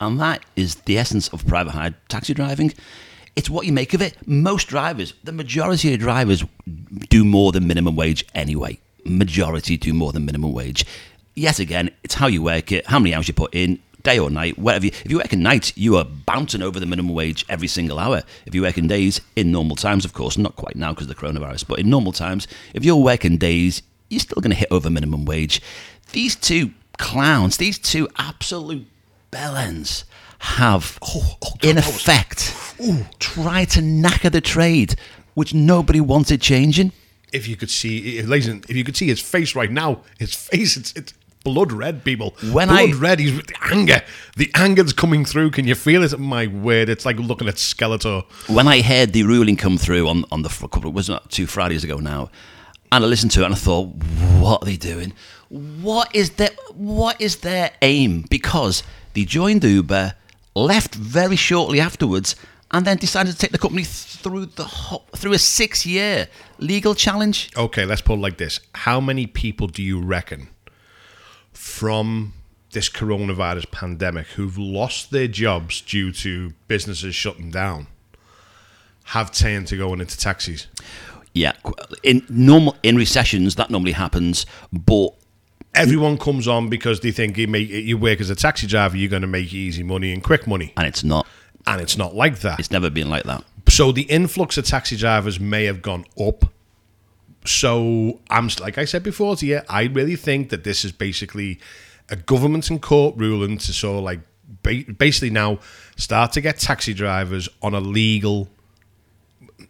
and 0.00 0.20
that 0.20 0.44
is 0.56 0.76
the 0.86 0.98
essence 0.98 1.28
of 1.28 1.46
private 1.46 1.72
hire 1.72 1.94
taxi 2.08 2.34
driving. 2.34 2.72
It's 3.36 3.48
what 3.48 3.66
you 3.66 3.72
make 3.72 3.94
of 3.94 4.02
it. 4.02 4.16
Most 4.26 4.66
drivers, 4.66 5.14
the 5.22 5.30
majority 5.30 5.94
of 5.94 6.00
drivers, 6.00 6.44
do 7.08 7.24
more 7.24 7.52
than 7.52 7.68
minimum 7.68 7.94
wage 7.94 8.24
anyway. 8.34 8.78
Majority 9.04 9.76
do 9.76 9.94
more 9.94 10.12
than 10.12 10.24
minimum 10.24 10.52
wage. 10.52 10.84
Yet 11.36 11.60
again, 11.60 11.90
it's 12.02 12.14
how 12.14 12.26
you 12.26 12.42
work 12.42 12.72
it, 12.72 12.88
how 12.88 12.98
many 12.98 13.14
hours 13.14 13.28
you 13.28 13.34
put 13.34 13.54
in, 13.54 13.78
day 14.02 14.18
or 14.18 14.30
night, 14.30 14.58
whatever. 14.58 14.86
You, 14.86 14.92
if 15.04 15.10
you 15.10 15.16
work 15.18 15.32
at 15.32 15.38
night, 15.38 15.76
you 15.76 15.96
are 15.96 16.04
bouncing 16.04 16.62
over 16.62 16.78
the 16.80 16.86
minimum 16.86 17.14
wage 17.14 17.44
every 17.48 17.68
single 17.68 17.98
hour. 17.98 18.22
If 18.46 18.54
you 18.54 18.62
work 18.62 18.78
in 18.78 18.86
days, 18.88 19.20
in 19.36 19.50
normal 19.52 19.76
times, 19.76 20.04
of 20.04 20.12
course, 20.12 20.38
not 20.38 20.56
quite 20.56 20.76
now 20.76 20.92
because 20.92 21.08
of 21.08 21.14
the 21.16 21.20
coronavirus, 21.20 21.66
but 21.66 21.78
in 21.78 21.90
normal 21.90 22.12
times, 22.12 22.46
if 22.74 22.84
you're 22.84 22.96
working 22.96 23.36
days, 23.36 23.82
you're 24.08 24.20
still 24.20 24.40
going 24.40 24.50
to 24.50 24.56
hit 24.56 24.68
over 24.70 24.88
minimum 24.88 25.24
wage. 25.24 25.60
These 26.12 26.36
two 26.36 26.72
clowns, 26.96 27.56
these 27.58 27.78
two 27.78 28.08
absolute 28.16 28.86
bellends, 29.30 30.04
have, 30.40 30.98
Oh, 31.02 31.36
oh, 31.42 31.52
in 31.62 31.76
that 31.76 31.86
was- 31.86 31.96
effect, 31.96 32.54
tried 33.18 33.70
to 33.70 33.80
knacker 33.80 34.30
the 34.30 34.40
trade, 34.40 34.94
which 35.34 35.52
nobody 35.52 36.00
wanted 36.00 36.40
changing. 36.40 36.92
If 37.32 37.46
you 37.46 37.56
could 37.56 37.68
see, 37.70 38.22
ladies, 38.22 38.48
if 38.48 38.74
you 38.76 38.84
could 38.84 38.96
see 38.96 39.08
his 39.08 39.20
face 39.20 39.54
right 39.54 39.70
now, 39.70 40.02
his 40.18 40.34
face, 40.50 40.76
it's 40.76 40.92
it's 40.94 41.12
blood 41.52 41.72
red, 41.72 42.04
people. 42.04 42.34
When 42.52 42.68
blood 42.68 42.90
I- 42.90 42.92
red, 42.92 43.18
he's 43.20 43.36
the 43.36 43.54
anger. 43.72 44.02
The 44.36 44.50
anger's 44.54 44.92
coming 44.92 45.24
through. 45.24 45.50
Can 45.52 45.66
you 45.66 45.74
feel 45.74 46.02
it? 46.02 46.18
My 46.18 46.46
word, 46.46 46.88
it's 46.88 47.04
like 47.06 47.16
looking 47.18 47.48
at 47.48 47.54
Skeletor. 47.56 48.24
when 48.48 48.68
I 48.68 48.82
heard 48.82 49.12
the 49.12 49.22
ruling 49.22 49.56
come 49.56 49.78
through 49.78 50.06
on, 50.08 50.24
on 50.30 50.42
the 50.42 50.48
couple, 50.48 50.86
it 50.88 50.94
was 50.94 51.08
not 51.08 51.30
two 51.30 51.46
Fridays 51.46 51.84
ago 51.84 51.96
now, 51.98 52.30
and 52.92 53.04
I 53.04 53.06
listened 53.06 53.32
to 53.32 53.42
it 53.42 53.46
and 53.46 53.54
I 53.54 53.58
thought, 53.58 53.86
what 54.40 54.62
are 54.62 54.66
they 54.66 54.76
doing? 54.76 55.12
What 55.48 56.14
is 56.14 56.30
their 56.32 56.50
what 56.74 57.18
is 57.20 57.36
their 57.36 57.70
aim? 57.82 58.24
Because 58.28 58.82
they 59.14 59.24
joined 59.24 59.64
Uber, 59.64 60.14
left 60.54 60.94
very 60.94 61.36
shortly 61.36 61.80
afterwards, 61.80 62.36
and 62.70 62.86
then 62.86 62.98
decided 62.98 63.32
to 63.32 63.38
take 63.38 63.52
the 63.52 63.58
company 63.58 63.84
through 63.84 64.44
the 64.46 64.64
ho- 64.64 65.04
through 65.16 65.32
a 65.32 65.38
six 65.38 65.86
year 65.86 66.28
legal 66.58 66.94
challenge. 66.94 67.48
Okay, 67.56 67.86
let's 67.86 68.02
put 68.02 68.14
it 68.18 68.20
like 68.20 68.36
this: 68.36 68.60
How 68.74 69.00
many 69.00 69.26
people 69.26 69.68
do 69.68 69.82
you 69.82 70.00
reckon 70.02 70.48
from 71.58 72.32
this 72.70 72.88
coronavirus 72.88 73.70
pandemic 73.72 74.26
who've 74.28 74.56
lost 74.56 75.10
their 75.10 75.26
jobs 75.26 75.80
due 75.80 76.12
to 76.12 76.52
businesses 76.68 77.14
shutting 77.14 77.50
down 77.50 77.88
have 79.06 79.32
turned 79.32 79.66
to 79.66 79.76
going 79.76 80.00
into 80.00 80.16
taxis? 80.16 80.68
Yeah, 81.34 81.52
in 82.02 82.24
normal 82.28 82.76
in 82.82 82.96
recessions 82.96 83.56
that 83.56 83.70
normally 83.70 83.92
happens, 83.92 84.46
but 84.72 85.10
Everyone 85.74 86.16
comes 86.18 86.48
on 86.48 86.68
because 86.68 87.00
they 87.00 87.12
think 87.12 87.36
you 87.36 87.46
make 87.46 87.68
you 87.68 87.98
work 87.98 88.20
as 88.20 88.30
a 88.30 88.34
taxi 88.34 88.66
driver, 88.66 88.96
you're 88.96 89.10
going 89.10 89.22
to 89.22 89.28
make 89.28 89.52
easy 89.52 89.82
money 89.82 90.12
and 90.12 90.24
quick 90.24 90.46
money, 90.46 90.72
and 90.76 90.86
it's 90.86 91.04
not. 91.04 91.26
and 91.66 91.80
it's 91.80 91.96
not 91.96 92.14
like 92.14 92.40
that. 92.40 92.58
It's 92.58 92.70
never 92.70 92.90
been 92.90 93.08
like 93.10 93.24
that. 93.24 93.44
So 93.68 93.92
the 93.92 94.02
influx 94.02 94.56
of 94.56 94.64
taxi 94.64 94.96
drivers 94.96 95.38
may 95.38 95.66
have 95.66 95.82
gone 95.82 96.04
up. 96.18 96.46
So 97.48 98.20
I'm 98.28 98.50
like 98.60 98.76
I 98.76 98.84
said 98.84 99.02
before 99.02 99.34
to 99.36 99.46
you, 99.46 99.62
I 99.70 99.84
really 99.84 100.16
think 100.16 100.50
that 100.50 100.64
this 100.64 100.84
is 100.84 100.92
basically 100.92 101.58
a 102.10 102.16
government 102.16 102.68
and 102.68 102.80
court 102.82 103.16
ruling 103.16 103.56
to 103.58 103.72
sort 103.72 103.98
of 103.98 104.04
like 104.04 104.20
ba- 104.62 104.84
basically 104.98 105.30
now 105.30 105.58
start 105.96 106.32
to 106.32 106.42
get 106.42 106.58
taxi 106.58 106.92
drivers 106.92 107.48
on 107.62 107.72
a 107.74 107.80
legal. 107.80 108.48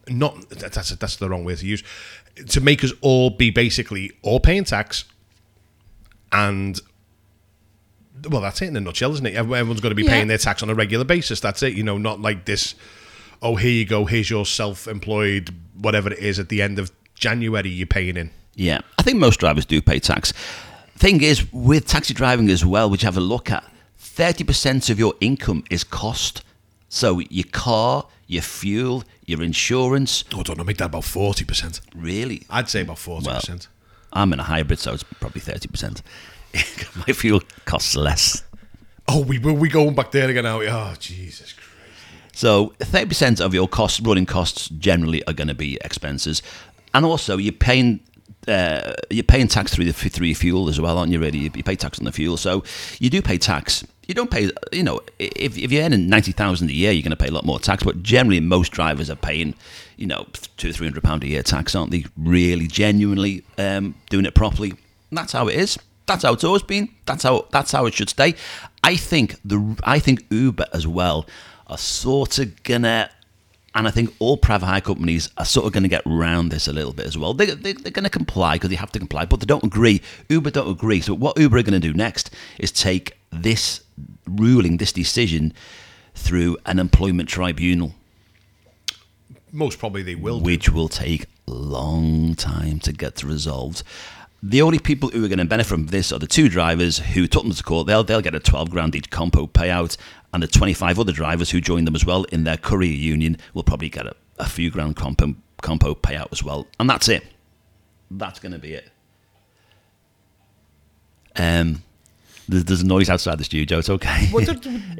Not 0.08 0.48
that's 0.50 0.90
that's 0.96 1.16
the 1.16 1.28
wrong 1.30 1.44
way 1.44 1.54
to 1.54 1.64
use. 1.66 1.84
To 2.48 2.60
make 2.60 2.82
us 2.82 2.92
all 3.00 3.30
be 3.30 3.50
basically 3.50 4.10
all 4.22 4.40
paying 4.40 4.64
tax, 4.64 5.04
and 6.32 6.80
well, 8.28 8.40
that's 8.40 8.60
it 8.60 8.66
in 8.66 8.76
a 8.76 8.80
nutshell, 8.80 9.12
isn't 9.12 9.26
it? 9.26 9.34
Everyone's 9.36 9.80
going 9.80 9.90
to 9.90 9.94
be 9.94 10.02
Yeah. 10.02 10.10
paying 10.10 10.26
their 10.26 10.38
tax 10.38 10.64
on 10.64 10.70
a 10.70 10.74
regular 10.74 11.04
basis. 11.04 11.38
That's 11.38 11.62
it. 11.62 11.74
You 11.74 11.84
know, 11.84 11.96
not 11.98 12.20
like 12.20 12.44
this. 12.44 12.74
Oh, 13.40 13.54
here 13.54 13.70
you 13.70 13.84
go. 13.84 14.04
Here's 14.04 14.28
your 14.30 14.44
self-employed, 14.44 15.54
whatever 15.80 16.12
it 16.12 16.18
is. 16.18 16.40
At 16.40 16.48
the 16.48 16.60
end 16.60 16.80
of 16.80 16.90
January, 17.18 17.68
you're 17.68 17.86
paying 17.86 18.16
in. 18.16 18.30
Yeah, 18.54 18.80
I 18.98 19.02
think 19.02 19.18
most 19.18 19.38
drivers 19.40 19.66
do 19.66 19.80
pay 19.82 19.98
tax. 20.00 20.32
Thing 20.96 21.22
is, 21.22 21.52
with 21.52 21.86
taxi 21.86 22.12
driving 22.14 22.48
as 22.50 22.64
well, 22.64 22.90
which 22.90 23.02
have 23.02 23.16
a 23.16 23.20
look 23.20 23.50
at, 23.50 23.64
30% 24.00 24.90
of 24.90 24.98
your 24.98 25.14
income 25.20 25.62
is 25.70 25.84
cost. 25.84 26.42
So 26.88 27.20
your 27.20 27.46
car, 27.52 28.06
your 28.26 28.42
fuel, 28.42 29.04
your 29.26 29.42
insurance, 29.42 30.24
Oh, 30.34 30.40
I 30.40 30.42
don't 30.42 30.58
know. 30.58 30.64
Make 30.64 30.78
that 30.78 30.86
about 30.86 31.04
forty 31.04 31.44
percent. 31.44 31.80
really. 31.94 32.42
I'd 32.50 32.68
say 32.68 32.80
about 32.80 32.98
forty 32.98 33.26
percent. 33.28 33.68
I'm 34.12 34.32
in 34.32 34.40
a 34.40 34.44
hybrid, 34.44 34.78
so 34.78 34.94
it's 34.94 35.02
probably 35.02 35.42
30%. 35.42 36.00
My 37.06 37.12
fuel 37.12 37.42
costs 37.66 37.94
less. 37.94 38.42
Oh, 39.06 39.22
we 39.22 39.38
were 39.38 39.52
we 39.52 39.68
going 39.68 39.94
back 39.94 40.12
there 40.12 40.30
again 40.30 40.44
now? 40.44 40.62
Oh, 40.62 40.94
Jesus 40.98 41.52
Christ! 41.52 41.68
So 42.32 42.72
30% 42.78 43.40
of 43.44 43.52
your 43.52 43.68
costs, 43.68 44.00
running 44.00 44.24
costs, 44.24 44.68
generally 44.70 45.22
are 45.26 45.34
going 45.34 45.48
to 45.48 45.54
be 45.54 45.76
expenses, 45.84 46.42
and 46.94 47.04
also 47.04 47.36
you're 47.36 47.52
paying. 47.52 48.00
Uh, 48.46 48.94
you're 49.10 49.24
paying 49.24 49.46
tax 49.46 49.74
through 49.74 49.84
the 49.84 50.26
your 50.26 50.34
fuel 50.34 50.70
as 50.70 50.80
well, 50.80 50.96
aren't 50.96 51.12
you? 51.12 51.20
Really, 51.20 51.38
you 51.38 51.50
pay 51.50 51.76
tax 51.76 51.98
on 51.98 52.06
the 52.06 52.12
fuel, 52.12 52.38
so 52.38 52.64
you 52.98 53.10
do 53.10 53.20
pay 53.20 53.36
tax. 53.36 53.84
You 54.06 54.14
don't 54.14 54.30
pay, 54.30 54.50
you 54.72 54.82
know, 54.82 55.00
if, 55.18 55.58
if 55.58 55.70
you're 55.70 55.82
earning 55.82 56.08
ninety 56.08 56.32
thousand 56.32 56.70
a 56.70 56.72
year, 56.72 56.90
you're 56.92 57.02
going 57.02 57.10
to 57.10 57.16
pay 57.16 57.28
a 57.28 57.32
lot 57.32 57.44
more 57.44 57.60
tax. 57.60 57.84
But 57.84 58.02
generally, 58.02 58.40
most 58.40 58.72
drivers 58.72 59.10
are 59.10 59.16
paying, 59.16 59.54
you 59.98 60.06
know, 60.06 60.26
two 60.56 60.72
three 60.72 60.86
hundred 60.86 61.02
pound 61.04 61.24
a 61.24 61.26
year 61.26 61.42
tax, 61.42 61.74
aren't 61.74 61.90
they? 61.90 62.06
Really, 62.16 62.68
genuinely 62.68 63.44
um, 63.58 63.94
doing 64.08 64.24
it 64.24 64.34
properly. 64.34 64.72
That's 65.12 65.32
how 65.32 65.48
it 65.48 65.56
is. 65.56 65.78
That's 66.06 66.22
how 66.22 66.32
it's 66.32 66.44
always 66.44 66.62
been. 66.62 66.88
That's 67.04 67.24
how 67.24 67.48
that's 67.50 67.72
how 67.72 67.84
it 67.84 67.92
should 67.92 68.08
stay. 68.08 68.34
I 68.82 68.96
think 68.96 69.36
the 69.44 69.76
I 69.84 69.98
think 69.98 70.24
Uber 70.30 70.66
as 70.72 70.86
well 70.86 71.26
are 71.66 71.76
sort 71.76 72.38
of 72.38 72.62
gonna, 72.62 73.10
and 73.78 73.88
I 73.88 73.90
think 73.90 74.12
all 74.18 74.36
private 74.36 74.66
hire 74.66 74.80
companies 74.82 75.30
are 75.38 75.44
sort 75.46 75.64
of 75.66 75.72
gonna 75.72 75.88
get 75.88 76.02
round 76.04 76.50
this 76.50 76.68
a 76.68 76.72
little 76.72 76.92
bit 76.92 77.06
as 77.06 77.16
well. 77.16 77.32
They, 77.32 77.46
they, 77.46 77.72
they're 77.72 77.92
gonna 77.92 78.10
comply 78.10 78.56
because 78.56 78.68
they 78.70 78.76
have 78.76 78.92
to 78.92 78.98
comply, 78.98 79.24
but 79.24 79.40
they 79.40 79.46
don't 79.46 79.64
agree. 79.64 80.02
Uber 80.28 80.50
don't 80.50 80.68
agree. 80.70 81.00
So 81.00 81.14
what 81.14 81.38
Uber 81.38 81.56
are 81.58 81.62
gonna 81.62 81.80
do 81.80 81.94
next 81.94 82.30
is 82.58 82.70
take 82.72 83.16
this 83.30 83.80
ruling, 84.26 84.76
this 84.76 84.92
decision, 84.92 85.54
through 86.14 86.56
an 86.66 86.78
employment 86.80 87.28
tribunal, 87.28 87.94
Most 89.52 89.78
probably 89.78 90.02
they 90.02 90.14
will. 90.16 90.38
do. 90.40 90.44
which 90.44 90.68
will 90.70 90.88
take 90.88 91.26
a 91.46 91.50
long 91.52 92.34
time 92.34 92.80
to 92.80 92.92
get 92.92 93.22
resolved. 93.22 93.82
The 94.42 94.62
only 94.62 94.78
people 94.78 95.08
who 95.08 95.24
are 95.24 95.28
going 95.28 95.38
to 95.40 95.44
benefit 95.44 95.68
from 95.68 95.86
this 95.86 96.12
are 96.12 96.18
the 96.20 96.26
two 96.28 96.48
drivers 96.48 96.98
who 96.98 97.26
took 97.26 97.42
them 97.42 97.52
to 97.52 97.62
court. 97.62 97.86
They'll 97.88 98.04
they'll 98.04 98.20
get 98.20 98.34
a 98.36 98.40
twelve 98.40 98.70
grand 98.70 98.94
each 98.94 99.10
compo 99.10 99.46
payout, 99.48 99.96
and 100.32 100.42
the 100.42 100.46
twenty 100.46 100.74
five 100.74 100.98
other 100.98 101.12
drivers 101.12 101.50
who 101.50 101.60
joined 101.60 101.86
them 101.86 101.94
as 101.94 102.04
well 102.04 102.24
in 102.24 102.44
their 102.44 102.56
courier 102.56 102.92
union 102.92 103.36
will 103.54 103.62
probably 103.62 103.88
get 103.88 104.06
a, 104.06 104.14
a 104.38 104.46
few 104.46 104.70
grand 104.70 104.96
compo 104.96 105.34
compo 105.62 105.94
payout 105.94 106.28
as 106.32 106.42
well, 106.42 106.66
and 106.78 106.88
that's 106.88 107.08
it. 107.08 107.24
That's 108.10 108.38
going 108.38 108.52
to 108.52 108.58
be 108.58 108.74
it. 108.74 108.90
Um, 111.36 111.82
There's, 112.48 112.64
there's 112.64 112.80
a 112.80 112.86
noise 112.86 113.10
outside 113.10 113.38
the 113.38 113.44
studio. 113.44 113.78
It's 113.78 113.90
okay. 113.90 114.28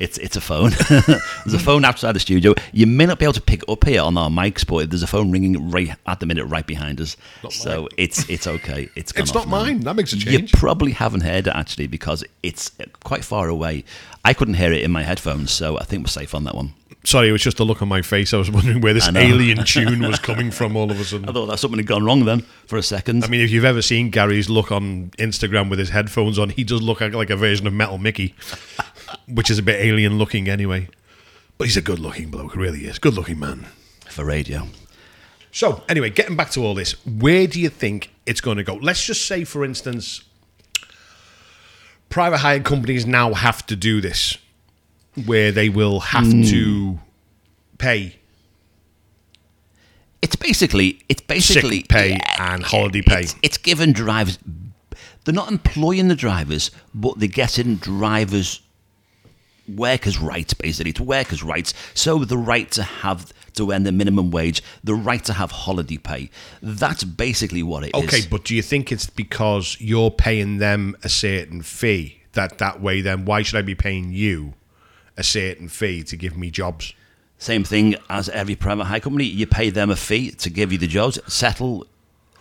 It's 0.01 0.19
it's 0.19 0.37
a 0.37 0.41
phone. 0.41 0.71
there's 0.89 1.55
a 1.55 1.59
phone 1.59 1.85
outside 1.85 2.13
the 2.13 2.21
studio. 2.21 2.55
You 2.73 2.87
may 2.87 3.07
not 3.07 3.19
be 3.19 3.25
able 3.25 3.33
to 3.35 3.41
pick 3.41 3.63
up 3.69 3.85
here 3.85 4.03
on 4.03 4.17
our 4.17 4.29
mics, 4.31 4.67
but 4.67 4.91
there's 4.91 5.03
a 5.03 5.07
phone 5.09 5.31
ringing 5.33 5.71
right 5.71 5.97
at 6.07 6.21
the 6.21 6.27
minute 6.27 6.45
right 6.45 6.67
behind 6.67 7.01
us. 7.01 7.17
so 7.51 7.89
it's 7.97 8.29
it's 8.29 8.47
okay. 8.47 8.89
It's 8.95 9.13
It's 9.17 9.35
not 9.35 9.47
now. 9.47 9.63
mine. 9.63 9.81
That 9.81 9.97
makes 9.97 10.13
a 10.13 10.19
change. 10.19 10.53
You 10.53 10.59
probably 10.59 10.93
haven't 10.93 11.23
heard 11.23 11.47
it 11.49 11.55
actually 11.55 11.87
because 11.89 12.23
it's 12.43 12.71
quite 13.03 13.25
far 13.25 13.49
away. 13.49 13.85
I 14.25 14.35
couldn't 14.35 14.55
hear 14.55 14.73
it 14.73 14.83
in 14.83 14.91
my 14.93 15.03
headphones, 15.03 15.51
so 15.51 15.79
I 15.79 15.85
think 15.85 16.05
we're 16.05 16.11
safe 16.11 16.35
on 16.35 16.45
that 16.45 16.55
one. 16.55 16.75
Sorry, 17.09 17.31
it 17.31 17.33
was 17.33 17.41
just 17.41 17.59
a 17.59 17.65
look 17.65 17.81
on 17.81 17.89
my 17.89 18.03
face. 18.03 18.35
I 18.35 18.37
was 18.37 18.51
wondering 18.59 18.83
where 18.83 18.93
this 18.93 19.09
alien 19.09 19.65
tune 19.65 20.01
was 20.01 20.19
coming 20.19 20.51
from 20.51 20.77
all 20.77 20.91
of 20.91 21.01
a 21.01 21.05
sudden. 21.05 21.27
I 21.27 21.33
thought 21.33 21.47
that 21.47 21.59
something 21.59 21.79
had 21.79 21.87
gone 21.87 22.05
wrong 22.05 22.27
then 22.27 22.43
for 22.67 22.77
a 22.77 22.83
second. 22.83 23.25
I 23.25 23.29
mean, 23.29 23.41
if 23.41 23.51
you've 23.51 23.65
ever 23.65 23.81
seen 23.81 24.11
Gary's 24.11 24.51
look 24.51 24.71
on 24.71 25.09
Instagram 25.13 25.71
with 25.71 25.79
his 25.79 25.89
headphones 25.89 26.39
on, 26.39 26.51
he 26.51 26.65
does 26.65 26.83
look 26.83 27.01
like, 27.01 27.31
a 27.31 27.37
version 27.37 27.67
of 27.67 27.73
Metal 27.73 27.97
Mickey, 27.97 28.35
which 29.27 29.49
is 29.49 29.59
a 29.59 29.63
bit 29.63 29.81
alien 29.81 30.19
looking 30.19 30.51
anyway. 30.51 30.87
But 31.57 31.69
he's 31.69 31.79
a 31.79 31.81
good 31.81 31.99
looking 31.99 32.31
bloke, 32.31 32.55
really 32.55 32.85
is. 32.85 32.99
Good 32.99 33.15
looking 33.15 33.39
man. 33.39 33.65
for 34.11 34.27
radio. 34.27 34.67
So, 35.51 35.83
anyway, 35.89 36.11
getting 36.11 36.37
back 36.37 36.51
to 36.51 36.61
all 36.63 36.75
this, 36.75 36.93
where 37.07 37.47
do 37.47 37.59
you 37.59 37.71
think 37.71 38.11
it's 38.27 38.43
going 38.43 38.59
to 38.59 38.65
go? 38.65 38.75
Let's 38.75 39.03
just 39.03 39.27
say, 39.27 39.45
for 39.45 39.65
instance, 39.65 40.25
private 42.11 42.39
hire 42.39 42.61
companies 42.61 43.07
now 43.07 43.33
have 43.33 43.65
to 43.69 43.77
do 43.77 44.03
this, 44.03 44.37
where 45.27 45.53
they 45.53 45.69
will 45.69 46.01
have 46.01 46.31
hmm. 46.31 46.43
to 46.43 46.99
pay 47.79 48.17
It's 50.23 50.37
basically 50.37 51.01
it's 51.09 51.23
basically 51.23 51.79
sick 51.79 51.89
pay 51.89 52.19
and 52.39 52.63
holiday 52.63 53.03
pay. 53.03 53.21
It's, 53.21 53.37
it's 53.43 53.59
given 53.59 53.93
drivers. 53.93 54.39
They're 55.25 55.35
not 55.35 55.51
employing 55.51 56.09
the 56.09 56.17
drivers, 56.17 56.71
but 56.95 57.19
they're 57.19 57.29
getting 57.29 57.77
drivers 57.77 58.61
workers' 59.69 60.19
rights. 60.19 60.55
Basically, 60.55 60.91
it's 60.91 61.01
workers' 61.01 61.43
rights. 61.43 61.75
So 61.95 62.25
the 62.25 62.39
right 62.39 62.71
to 62.73 62.83
have 62.83 63.33
to 63.55 63.73
earn 63.73 63.83
the 63.83 63.93
minimum 63.93 64.31
wage, 64.31 64.63
the 64.83 64.95
right 64.95 65.25
to 65.25 65.33
have 65.35 65.51
holiday 65.51 65.99
pay. 65.99 66.31
That's 66.63 67.05
basically 67.05 67.63
what 67.63 67.85
it 67.85 67.95
is. 67.95 68.05
Okay, 68.05 68.27
but 68.29 68.45
do 68.45 68.55
you 68.55 68.63
think 68.63 68.91
it's 68.91 69.11
because 69.11 69.77
you're 69.81 70.11
paying 70.11 70.59
them 70.59 70.97
a 71.03 71.09
certain 71.09 71.63
fee 71.63 72.23
that 72.33 72.59
that 72.59 72.81
way? 72.81 73.01
Then 73.01 73.25
why 73.25 73.43
should 73.43 73.59
I 73.59 73.63
be 73.63 73.75
paying 73.75 74.13
you 74.13 74.55
a 75.19 75.23
certain 75.23 75.69
fee 75.69 76.03
to 76.05 76.17
give 76.17 76.37
me 76.37 76.51
jobs? 76.51 76.95
Same 77.37 77.63
thing 77.63 77.95
as 78.09 78.29
every 78.31 78.57
private 78.57 78.85
hire 78.85 79.01
company. 79.01 79.25
You 79.25 79.47
pay 79.47 79.69
them 79.71 79.91
a 79.91 79.97
fee 79.97 80.31
to 80.31 80.51
give 80.51 80.73
you 80.73 80.79
the 80.79 80.87
jobs, 80.87 81.19
settle 81.33 81.87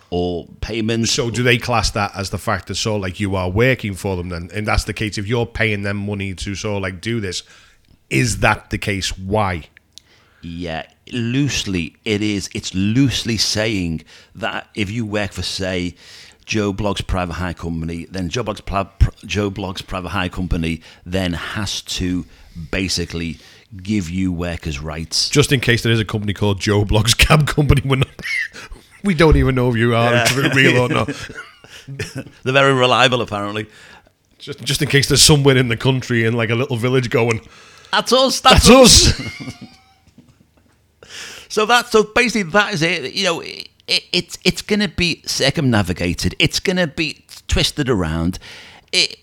or 0.09 0.47
payments. 0.61 1.11
So 1.11 1.29
do 1.29 1.43
they 1.43 1.57
class 1.57 1.91
that 1.91 2.11
as 2.15 2.29
the 2.29 2.37
fact 2.37 2.67
that 2.67 2.75
so 2.75 2.95
like 2.95 3.19
you 3.19 3.35
are 3.35 3.49
working 3.49 3.93
for 3.93 4.15
them 4.15 4.29
then? 4.29 4.49
And 4.53 4.65
that's 4.65 4.85
the 4.85 4.93
case. 4.93 5.17
If 5.17 5.27
you're 5.27 5.45
paying 5.45 5.83
them 5.83 5.97
money 5.97 6.33
to 6.35 6.55
so 6.55 6.77
like 6.77 7.01
do 7.01 7.19
this, 7.19 7.43
is 8.09 8.39
that 8.39 8.69
the 8.69 8.77
case? 8.77 9.17
Why? 9.17 9.65
Yeah, 10.41 10.87
loosely 11.11 11.97
it 12.05 12.21
is. 12.21 12.49
It's 12.53 12.73
loosely 12.73 13.37
saying 13.37 14.03
that 14.35 14.69
if 14.75 14.89
you 14.89 15.05
work 15.05 15.33
for, 15.33 15.41
say, 15.41 15.95
Joe 16.47 16.71
Blogg's 16.71 17.01
private 17.01 17.33
hire 17.33 17.53
company, 17.53 18.05
then 18.09 18.29
Joe 18.29 18.43
pr- 18.43 19.09
Joe 19.25 19.51
Blogg's 19.51 19.81
private 19.81 20.09
hire 20.09 20.29
company 20.29 20.81
then 21.05 21.33
has 21.33 21.81
to 21.81 22.25
basically 22.71 23.37
give 23.83 24.09
you 24.09 24.31
workers' 24.31 24.79
rights. 24.79 25.29
Just 25.29 25.51
in 25.51 25.59
case 25.59 25.83
there 25.83 25.91
is 25.91 25.99
a 25.99 26.05
company 26.05 26.33
called 26.33 26.59
Joe 26.61 26.85
Blogs 26.85 27.15
Cab 27.17 27.47
Company, 27.47 27.81
we're 27.83 27.97
not, 27.97 28.07
we 29.03 29.13
don't 29.13 29.35
even 29.35 29.55
know 29.55 29.69
if 29.69 29.75
you 29.75 29.93
are 29.93 30.25
real 30.55 30.77
or 30.77 30.89
not. 30.89 31.07
They're 32.43 32.53
very 32.53 32.73
reliable, 32.73 33.21
apparently. 33.21 33.67
Just, 34.39 34.63
just 34.63 34.81
in 34.81 34.87
case 34.87 35.09
there's 35.09 35.21
somewhere 35.21 35.57
in 35.57 35.67
the 35.67 35.77
country 35.77 36.23
in 36.23 36.33
like 36.33 36.49
a 36.49 36.55
little 36.55 36.77
village 36.77 37.09
going, 37.09 37.41
That's 37.91 38.13
us. 38.13 38.39
That's, 38.39 38.67
that's 38.67 38.69
us. 38.69 39.19
us. 39.19 39.53
So 41.49 41.65
that 41.65 41.87
so 41.87 42.03
basically 42.03 42.51
that 42.51 42.73
is 42.73 42.81
it. 42.81 43.13
You 43.13 43.23
know, 43.23 43.39
it, 43.39 43.69
it, 43.87 44.03
it's 44.11 44.37
it's 44.43 44.61
going 44.61 44.81
to 44.81 44.87
be 44.87 45.21
circumnavigated. 45.25 46.35
It's 46.39 46.59
going 46.59 46.77
to 46.77 46.87
be 46.87 47.25
twisted 47.47 47.89
around. 47.89 48.39
It, 48.91 49.19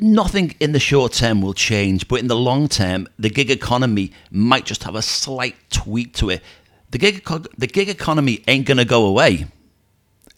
nothing 0.00 0.54
in 0.60 0.72
the 0.72 0.80
short 0.80 1.12
term 1.12 1.42
will 1.42 1.54
change, 1.54 2.08
but 2.08 2.20
in 2.20 2.28
the 2.28 2.36
long 2.36 2.68
term, 2.68 3.08
the 3.18 3.30
gig 3.30 3.50
economy 3.50 4.12
might 4.30 4.64
just 4.64 4.84
have 4.84 4.94
a 4.94 5.02
slight 5.02 5.56
tweak 5.70 6.14
to 6.14 6.30
it. 6.30 6.42
The 6.90 6.98
gig 6.98 7.24
the 7.58 7.66
gig 7.66 7.88
economy 7.88 8.42
ain't 8.48 8.66
going 8.66 8.78
to 8.78 8.84
go 8.84 9.06
away. 9.06 9.46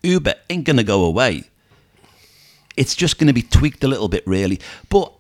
Uber 0.03 0.35
ain't 0.51 0.65
going 0.65 0.77
to 0.77 0.85
go 0.85 1.05
away. 1.05 1.45
It's 2.77 2.95
just 2.95 3.19
going 3.19 3.27
to 3.27 3.33
be 3.33 3.43
tweaked 3.43 3.83
a 3.83 3.89
little 3.89 4.09
bit, 4.09 4.25
really. 4.27 4.61
But 4.89 5.13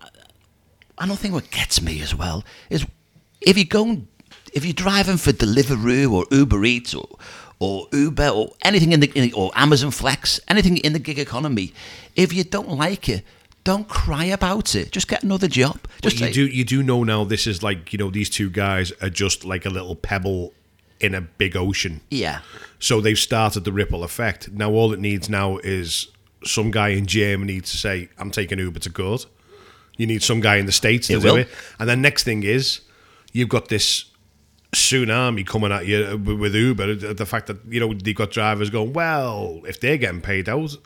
I 0.96 1.06
don't 1.06 1.18
think 1.18 1.34
what 1.34 1.50
gets 1.50 1.82
me 1.82 2.00
as 2.00 2.14
well 2.14 2.44
is 2.70 2.86
if 3.40 3.58
you 3.58 3.64
go 3.64 4.02
if 4.52 4.64
you're 4.64 4.72
driving 4.72 5.16
for 5.16 5.32
Deliveroo 5.32 6.10
or 6.12 6.26
Uber 6.30 6.64
Eats 6.64 6.94
or 6.94 7.06
or 7.60 7.88
Uber 7.92 8.28
or 8.28 8.52
anything 8.62 8.92
in 8.92 9.00
the 9.00 9.10
in, 9.14 9.32
or 9.34 9.50
Amazon 9.54 9.90
Flex, 9.90 10.40
anything 10.48 10.76
in 10.78 10.92
the 10.92 10.98
gig 10.98 11.18
economy, 11.18 11.72
if 12.16 12.32
you 12.32 12.44
don't 12.44 12.70
like 12.70 13.08
it, 13.08 13.24
don't 13.64 13.88
cry 13.88 14.24
about 14.24 14.74
it. 14.74 14.92
Just 14.92 15.08
get 15.08 15.22
another 15.22 15.48
job. 15.48 15.78
Just 16.02 16.20
you 16.20 16.26
say, 16.26 16.32
do 16.32 16.46
you 16.46 16.64
do 16.64 16.82
know 16.82 17.02
now 17.04 17.24
this 17.24 17.46
is 17.46 17.62
like 17.62 17.92
you 17.92 17.98
know 17.98 18.10
these 18.10 18.30
two 18.30 18.48
guys 18.50 18.92
are 19.02 19.10
just 19.10 19.44
like 19.44 19.66
a 19.66 19.70
little 19.70 19.96
pebble 19.96 20.52
in 21.00 21.14
a 21.14 21.20
big 21.20 21.56
ocean. 21.56 22.00
yeah, 22.10 22.40
So 22.80 23.00
they've 23.00 23.16
started 23.18 23.62
the 23.64 23.70
ripple 23.70 24.02
effect. 24.02 24.50
Now 24.50 24.70
all 24.72 24.92
it 24.92 24.98
needs 24.98 25.28
now 25.30 25.58
is 25.58 26.08
some 26.44 26.72
guy 26.72 26.88
in 26.88 27.06
Germany 27.06 27.60
to 27.60 27.76
say, 27.76 28.08
"I'm 28.18 28.30
taking 28.32 28.58
Uber 28.58 28.80
to 28.80 28.90
court." 28.90 29.26
You 29.96 30.06
need 30.08 30.22
some 30.24 30.40
guy 30.40 30.56
in 30.56 30.66
the 30.66 30.72
states 30.72 31.06
to 31.08 31.14
It 31.14 31.20
do 31.22 31.26
will. 31.28 31.36
it, 31.36 31.48
and 31.78 31.88
then 31.88 32.00
next 32.02 32.24
thing 32.24 32.42
is 32.42 32.80
you've 33.32 33.48
got 33.48 33.68
this 33.68 34.06
tsunami 34.72 35.46
coming 35.46 35.72
at 35.72 35.86
you 35.86 36.16
with 36.18 36.54
Uber. 36.54 36.94
The 36.94 37.26
fact 37.26 37.46
that 37.46 37.58
you 37.68 37.80
know 37.80 37.92
they've 37.94 38.14
got 38.14 38.30
drivers 38.30 38.70
going, 38.70 38.92
"Well, 38.92 39.62
if 39.66 39.80
they're 39.80 39.96
getting 39.96 40.20
paid 40.20 40.48
out, 40.48 40.76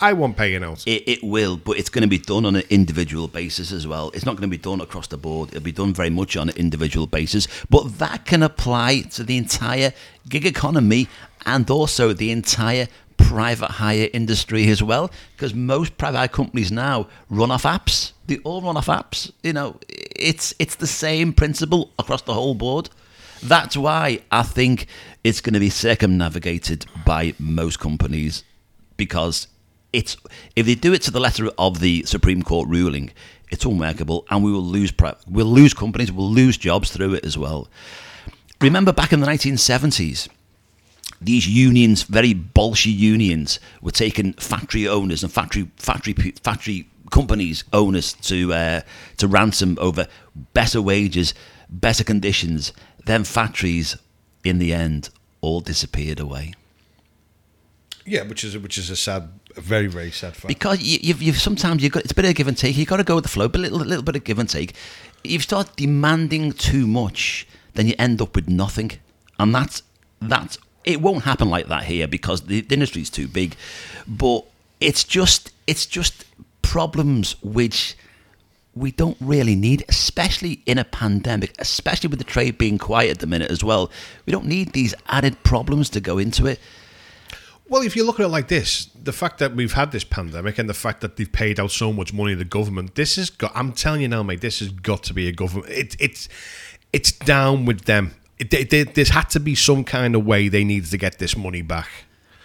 I 0.00 0.12
want 0.14 0.36
paying 0.36 0.64
out." 0.64 0.86
It, 0.86 1.02
it 1.06 1.22
will, 1.22 1.56
but 1.56 1.78
it's 1.78 1.90
going 1.90 2.02
to 2.02 2.08
be 2.08 2.18
done 2.18 2.46
on 2.46 2.56
an 2.56 2.64
individual 2.70 3.28
basis 3.28 3.72
as 3.72 3.86
well. 3.86 4.10
It's 4.14 4.24
not 4.24 4.36
going 4.36 4.48
to 4.50 4.56
be 4.56 4.62
done 4.62 4.80
across 4.80 5.08
the 5.08 5.18
board. 5.18 5.50
It'll 5.50 5.60
be 5.62 5.72
done 5.72 5.92
very 5.92 6.10
much 6.10 6.36
on 6.36 6.48
an 6.48 6.56
individual 6.56 7.06
basis. 7.06 7.46
But 7.68 7.98
that 7.98 8.24
can 8.24 8.42
apply 8.42 9.02
to 9.12 9.24
the 9.24 9.36
entire 9.36 9.92
gig 10.28 10.46
economy 10.46 11.08
and 11.44 11.68
also 11.70 12.12
the 12.12 12.30
entire 12.30 12.88
private 13.16 13.70
hire 13.72 14.08
industry 14.12 14.68
as 14.68 14.82
well. 14.82 15.10
Because 15.36 15.54
most 15.54 15.98
private 15.98 16.18
hire 16.18 16.28
companies 16.28 16.72
now 16.72 17.08
run 17.28 17.50
off 17.50 17.64
apps. 17.64 18.12
They 18.26 18.38
all 18.38 18.62
run 18.62 18.76
off 18.76 18.86
apps. 18.86 19.30
You 19.42 19.52
know, 19.52 19.78
it's 19.88 20.54
it's 20.58 20.76
the 20.76 20.86
same 20.86 21.34
principle 21.34 21.90
across 21.98 22.22
the 22.22 22.34
whole 22.34 22.54
board. 22.54 22.88
That's 23.42 23.76
why 23.76 24.20
I 24.30 24.42
think 24.42 24.86
it's 25.22 25.40
going 25.40 25.54
to 25.54 25.60
be 25.60 25.70
circumnavigated 25.70 26.86
by 27.04 27.34
most 27.38 27.78
companies 27.78 28.44
because 28.96 29.48
it's 29.92 30.16
if 30.54 30.66
they 30.66 30.74
do 30.74 30.92
it 30.92 31.02
to 31.02 31.10
the 31.10 31.20
letter 31.20 31.50
of 31.58 31.80
the 31.80 32.04
Supreme 32.04 32.42
Court 32.42 32.68
ruling, 32.68 33.12
it's 33.50 33.64
unworkable, 33.64 34.26
and 34.30 34.44
we 34.44 34.52
will 34.52 34.64
lose 34.64 34.92
we'll 35.28 35.46
lose 35.46 35.74
companies, 35.74 36.10
we'll 36.10 36.30
lose 36.30 36.56
jobs 36.56 36.90
through 36.90 37.14
it 37.14 37.24
as 37.24 37.38
well. 37.38 37.68
Remember 38.60 38.92
back 38.92 39.12
in 39.12 39.20
the 39.20 39.26
1970s, 39.26 40.28
these 41.20 41.48
unions, 41.48 42.02
very 42.02 42.34
bolshy 42.34 42.94
unions, 42.94 43.60
were 43.80 43.90
taking 43.90 44.32
factory 44.34 44.88
owners 44.88 45.22
and 45.22 45.32
factory 45.32 45.70
factory 45.76 46.14
factory 46.42 46.88
companies 47.10 47.64
owners 47.72 48.12
to 48.14 48.52
uh, 48.52 48.80
to 49.18 49.28
ransom 49.28 49.78
over 49.80 50.06
better 50.52 50.82
wages, 50.82 51.34
better 51.68 52.04
conditions. 52.04 52.72
Then 53.06 53.24
factories, 53.24 53.96
in 54.44 54.58
the 54.58 54.72
end, 54.72 55.10
all 55.40 55.60
disappeared 55.60 56.20
away. 56.20 56.54
Yeah, 58.04 58.22
which 58.22 58.44
is 58.44 58.56
which 58.58 58.78
is 58.78 58.88
a 58.90 58.96
sad, 58.96 59.28
a 59.56 59.60
very 59.60 59.88
very 59.88 60.12
sad 60.12 60.34
fact. 60.34 60.46
because 60.46 60.80
you, 60.80 60.98
you've, 61.02 61.22
you've 61.22 61.38
sometimes 61.38 61.82
you've 61.82 61.92
got 61.92 62.04
it's 62.04 62.12
a 62.12 62.14
bit 62.14 62.24
of 62.24 62.34
give 62.34 62.46
and 62.46 62.56
take. 62.56 62.76
You've 62.76 62.88
got 62.88 62.98
to 62.98 63.04
go 63.04 63.16
with 63.16 63.24
the 63.24 63.30
flow, 63.30 63.48
but 63.48 63.58
a 63.58 63.62
little, 63.62 63.78
little 63.78 64.04
bit 64.04 64.14
of 64.14 64.22
give 64.22 64.38
and 64.38 64.48
take. 64.48 64.74
If 65.24 65.30
you 65.32 65.38
start 65.40 65.74
demanding 65.76 66.52
too 66.52 66.86
much, 66.86 67.48
then 67.74 67.88
you 67.88 67.94
end 67.98 68.22
up 68.22 68.36
with 68.36 68.48
nothing, 68.48 68.92
and 69.40 69.54
that's 69.54 69.82
that's 70.20 70.58
it. 70.84 71.00
Won't 71.00 71.24
happen 71.24 71.48
like 71.50 71.66
that 71.66 71.84
here 71.84 72.06
because 72.06 72.42
the, 72.42 72.60
the 72.60 72.74
industry 72.74 73.02
is 73.02 73.10
too 73.10 73.26
big. 73.26 73.56
But 74.06 74.44
it's 74.80 75.02
just 75.02 75.52
it's 75.66 75.86
just 75.86 76.24
problems 76.62 77.36
which 77.42 77.96
we 78.76 78.92
don't 78.92 79.16
really 79.20 79.56
need, 79.56 79.84
especially 79.88 80.60
in 80.66 80.76
a 80.78 80.84
pandemic, 80.84 81.54
especially 81.58 82.08
with 82.08 82.18
the 82.18 82.24
trade 82.24 82.58
being 82.58 82.76
quiet 82.78 83.10
at 83.12 83.18
the 83.20 83.26
minute 83.26 83.50
as 83.50 83.64
well. 83.64 83.90
We 84.26 84.30
don't 84.32 84.44
need 84.46 84.72
these 84.72 84.94
added 85.08 85.42
problems 85.42 85.88
to 85.90 86.00
go 86.00 86.18
into 86.18 86.46
it. 86.46 86.60
Well, 87.68 87.82
if 87.82 87.96
you 87.96 88.04
look 88.04 88.20
at 88.20 88.26
it 88.26 88.28
like 88.28 88.46
this, 88.48 88.88
the 89.02 89.12
fact 89.12 89.38
that 89.38 89.56
we've 89.56 89.72
had 89.72 89.90
this 89.90 90.04
pandemic 90.04 90.58
and 90.58 90.68
the 90.68 90.74
fact 90.74 91.00
that 91.00 91.16
they've 91.16 91.30
paid 91.32 91.58
out 91.58 91.72
so 91.72 91.92
much 91.92 92.12
money 92.12 92.32
to 92.32 92.36
the 92.38 92.44
government, 92.44 92.94
this 92.94 93.16
has 93.16 93.28
got. 93.30 93.50
I'm 93.56 93.72
telling 93.72 94.02
you 94.02 94.08
now, 94.08 94.22
mate, 94.22 94.40
this 94.40 94.60
has 94.60 94.68
got 94.70 95.02
to 95.04 95.14
be 95.14 95.26
a 95.26 95.32
government. 95.32 95.72
It, 95.72 95.96
it's 95.98 96.28
it's 96.92 97.10
down 97.10 97.64
with 97.64 97.86
them. 97.86 98.14
It, 98.38 98.50
they, 98.50 98.64
they, 98.64 98.84
there's 98.84 99.08
had 99.08 99.30
to 99.30 99.40
be 99.40 99.54
some 99.56 99.82
kind 99.82 100.14
of 100.14 100.24
way 100.24 100.48
they 100.48 100.62
need 100.62 100.84
to 100.86 100.98
get 100.98 101.18
this 101.18 101.36
money 101.36 101.62
back, 101.62 101.88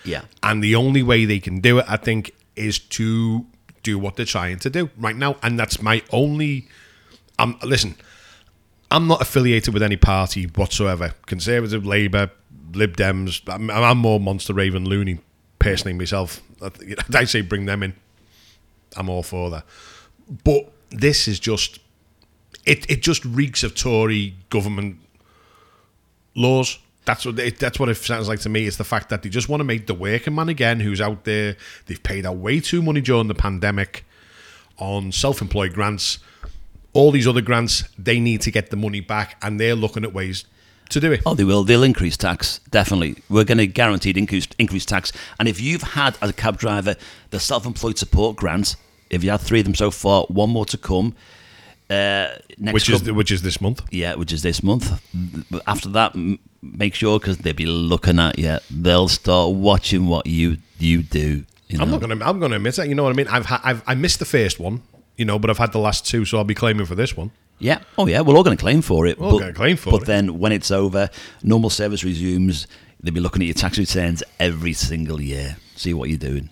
Yeah. 0.06 0.22
and 0.42 0.64
the 0.64 0.76
only 0.76 1.04
way 1.04 1.26
they 1.26 1.40
can 1.40 1.60
do 1.60 1.80
it, 1.80 1.86
I 1.88 1.98
think, 1.98 2.32
is 2.56 2.80
to 2.80 3.46
do 3.84 3.98
what 3.98 4.16
they're 4.16 4.26
trying 4.26 4.60
to 4.60 4.70
do 4.70 4.90
right 4.98 5.16
now, 5.16 5.38
and 5.44 5.60
that's 5.60 5.82
my 5.82 6.04
only. 6.12 6.68
Um, 7.40 7.58
listen, 7.64 7.96
I'm 8.92 9.08
not 9.08 9.22
affiliated 9.22 9.74
with 9.74 9.84
any 9.84 9.98
party 9.98 10.46
whatsoever. 10.46 11.14
Conservative, 11.26 11.86
Labour, 11.86 12.32
Lib 12.74 12.98
Dems. 12.98 13.42
I'm, 13.48 13.70
I'm 13.72 13.98
more 13.98 14.20
Monster 14.20 14.54
Raving 14.54 14.86
Loony 14.86 15.20
personally 15.60 15.98
myself. 15.98 16.42
I 17.14 17.24
say 17.26 17.42
bring 17.42 17.66
them 17.66 17.84
in. 17.84 17.96
I'm 18.96 19.10
all 19.10 19.24
for 19.24 19.50
that. 19.52 19.66
But 20.44 20.72
this 20.90 21.28
is 21.28 21.40
just 21.40 21.80
it. 22.66 22.90
It 22.90 23.02
just 23.02 23.24
reeks 23.26 23.64
of 23.64 23.76
Tory 23.76 24.36
government 24.50 24.98
laws. 26.36 26.80
That's 27.06 27.26
what 27.26 27.40
it, 27.40 27.58
that's 27.58 27.80
what 27.80 27.90
it 27.90 27.96
sounds 27.96 28.28
like 28.28 28.40
to 28.42 28.50
me. 28.50 28.68
It's 28.68 28.78
the 28.78 28.84
fact 28.84 29.10
that 29.10 29.24
they 29.24 29.30
just 29.30 29.50
want 29.50 29.60
to 29.62 29.66
make 29.66 29.88
the 29.88 29.94
working 29.94 30.36
man 30.36 30.50
again, 30.50 30.80
who's 30.80 31.02
out 31.02 31.24
there. 31.24 31.58
They've 31.88 32.02
paid 32.02 32.26
out 32.26 32.38
way 32.38 32.60
too 32.60 32.82
money 32.82 33.02
during 33.02 33.28
the 33.28 33.36
pandemic 33.36 34.06
on 34.78 35.12
self-employed 35.12 35.74
grants. 35.74 36.20
All 36.94 37.12
these 37.12 37.28
other 37.28 37.42
grants, 37.42 37.86
they 37.98 38.20
need 38.20 38.42
to 38.42 38.52
get 38.52 38.70
the 38.70 38.76
money 38.76 39.00
back, 39.00 39.38
and 39.42 39.60
they're 39.60 39.76
looking 39.76 40.04
at 40.04 40.14
ways 40.14 40.46
to 40.90 41.00
do 41.00 41.12
it. 41.12 41.22
Oh, 41.26 41.34
they 41.34 41.44
will. 41.44 41.64
They'll 41.64 41.84
increase 41.84 42.18
tax. 42.18 42.60
Definitely. 42.70 43.24
We're 43.30 43.46
going 43.46 43.58
to 43.60 43.68
guaranteed 43.68 44.18
increase 44.18 44.48
increase 44.60 44.86
tax. 44.86 45.12
And 45.40 45.48
if 45.48 45.60
you've 45.60 45.82
had 45.82 46.18
as 46.22 46.30
a 46.30 46.34
cab 46.34 46.58
driver 46.58 46.96
the 47.30 47.40
self-employed 47.40 47.98
support 47.98 48.36
grant, 48.36 48.76
if 49.10 49.24
you 49.24 49.32
had 49.32 49.42
three 49.42 49.60
of 49.60 49.66
them 49.66 49.76
so 49.76 49.90
far, 49.90 50.26
one 50.26 50.50
more 50.50 50.66
to 50.66 50.78
come. 50.78 51.16
Uh, 51.92 52.38
next 52.58 52.74
which 52.74 52.90
is 52.90 53.00
couple- 53.00 53.14
which 53.16 53.32
is 53.32 53.42
this 53.42 53.60
month. 53.60 53.82
yeah, 53.92 54.16
which 54.16 54.32
is 54.32 54.42
this 54.42 54.64
month. 54.64 54.92
After 55.68 55.90
that, 55.90 56.16
m- 56.16 56.40
make 56.62 56.96
sure 56.96 57.20
because 57.20 57.38
they'll 57.40 57.54
be 57.54 57.66
looking 57.66 58.18
at 58.20 58.40
you. 58.40 58.58
They'll 58.70 59.08
start 59.10 59.52
watching 59.52 60.08
what 60.08 60.26
you 60.28 60.58
you 60.80 61.04
do. 61.04 61.44
You 61.68 61.78
know? 61.78 61.84
I'm 61.84 61.92
not 61.92 62.02
gonna. 62.02 62.24
I'm 62.24 62.40
gonna 62.40 62.56
admit 62.58 62.80
it. 62.80 62.88
You 62.88 62.96
know 62.96 63.04
what 63.04 63.14
I 63.14 63.16
mean? 63.16 63.28
I've 63.28 63.46
ha- 63.46 63.62
I've 63.64 63.84
I 63.86 63.96
missed 63.96 64.20
the 64.20 64.26
first 64.26 64.60
one. 64.60 64.82
You 65.18 65.26
know, 65.26 65.38
but 65.38 65.50
I've 65.50 65.58
had 65.58 65.72
the 65.74 65.80
last 65.80 66.06
two, 66.08 66.26
so 66.26 66.38
I'll 66.38 66.44
be 66.44 66.56
claiming 66.56 66.86
for 66.86 66.96
this 66.96 67.16
one. 67.16 67.32
Yeah. 67.60 67.80
Oh, 67.98 68.08
yeah. 68.08 68.22
We're 68.22 68.36
all 68.36 68.44
going 68.44 68.58
to 68.58 68.62
claim 68.62 68.82
for 68.82 69.06
it. 69.06 69.20
We're 69.20 69.26
all 69.28 69.34
but, 69.34 69.40
gonna 69.40 69.54
claim 69.54 69.76
for 69.78 69.92
But 69.92 70.04
it. 70.04 70.06
then 70.08 70.40
when 70.40 70.52
it's 70.52 70.72
over, 70.72 71.10
normal 71.44 71.70
service 71.70 72.04
resumes. 72.04 72.66
They'll 73.04 73.14
be 73.14 73.20
looking 73.20 73.42
at 73.44 73.46
your 73.46 73.54
tax 73.56 73.78
returns 73.78 74.24
every 74.40 74.74
single 74.74 75.20
year. 75.22 75.58
See 75.76 75.94
what 75.94 76.10
you're 76.10 76.18
doing. 76.18 76.50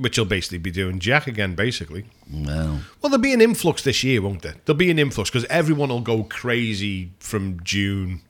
Which 0.00 0.16
will 0.18 0.24
basically 0.24 0.58
be 0.58 0.70
doing 0.70 0.98
Jack 0.98 1.26
again, 1.26 1.54
basically. 1.54 2.06
Well, 2.32 2.80
Well, 3.02 3.10
there'll 3.10 3.18
be 3.18 3.34
an 3.34 3.42
influx 3.42 3.82
this 3.82 4.02
year, 4.02 4.22
won't 4.22 4.40
there? 4.40 4.54
There'll 4.64 4.78
be 4.78 4.90
an 4.90 4.98
influx 4.98 5.28
because 5.28 5.44
everyone 5.50 5.90
will 5.90 6.00
go 6.00 6.22
crazy 6.24 7.10
from 7.18 7.60
June. 7.62 8.22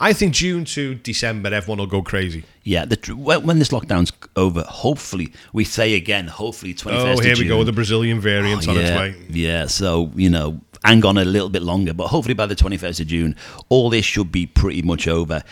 I 0.00 0.12
think 0.14 0.32
June 0.34 0.64
to 0.76 0.94
December, 0.94 1.52
everyone 1.54 1.78
will 1.78 1.86
go 1.86 2.02
crazy. 2.02 2.44
yeah. 2.64 2.84
The, 2.86 2.96
when, 3.14 3.44
when 3.46 3.58
this 3.58 3.68
lockdown's 3.68 4.12
over, 4.34 4.62
hopefully 4.62 5.32
we 5.52 5.64
say 5.64 5.94
again. 5.94 6.26
Hopefully, 6.26 6.72
21st 6.74 6.90
Oh, 7.14 7.18
of 7.18 7.24
here 7.24 7.36
we 7.38 7.46
go. 7.46 7.62
The 7.64 7.72
Brazilian 7.72 8.18
variant's 8.18 8.66
Oh, 8.66 8.70
on 8.72 8.78
its 8.78 8.88
yeah, 8.90 8.98
way. 8.98 9.14
Yeah, 9.28 9.66
so, 9.66 10.10
you 10.16 10.30
know, 10.30 10.60
hang 10.84 11.04
on 11.04 11.18
a 11.18 11.24
little 11.24 11.50
bit 11.50 11.62
longer, 11.62 11.92
but 11.94 12.08
hopefully 12.08 12.34
by 12.34 12.46
the 12.46 12.56
21st 12.56 13.00
of 13.00 13.06
June, 13.08 13.36
all 13.68 13.90
this 13.90 14.04
should 14.06 14.32
be 14.32 14.46
pretty 14.46 14.80
much 14.82 15.06
over. 15.06 15.42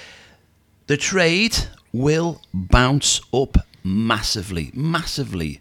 The 0.86 0.96
trade 0.96 1.56
will 1.92 2.40
bounce 2.54 3.20
up 3.32 3.58
massively, 3.82 4.70
massively. 4.74 5.60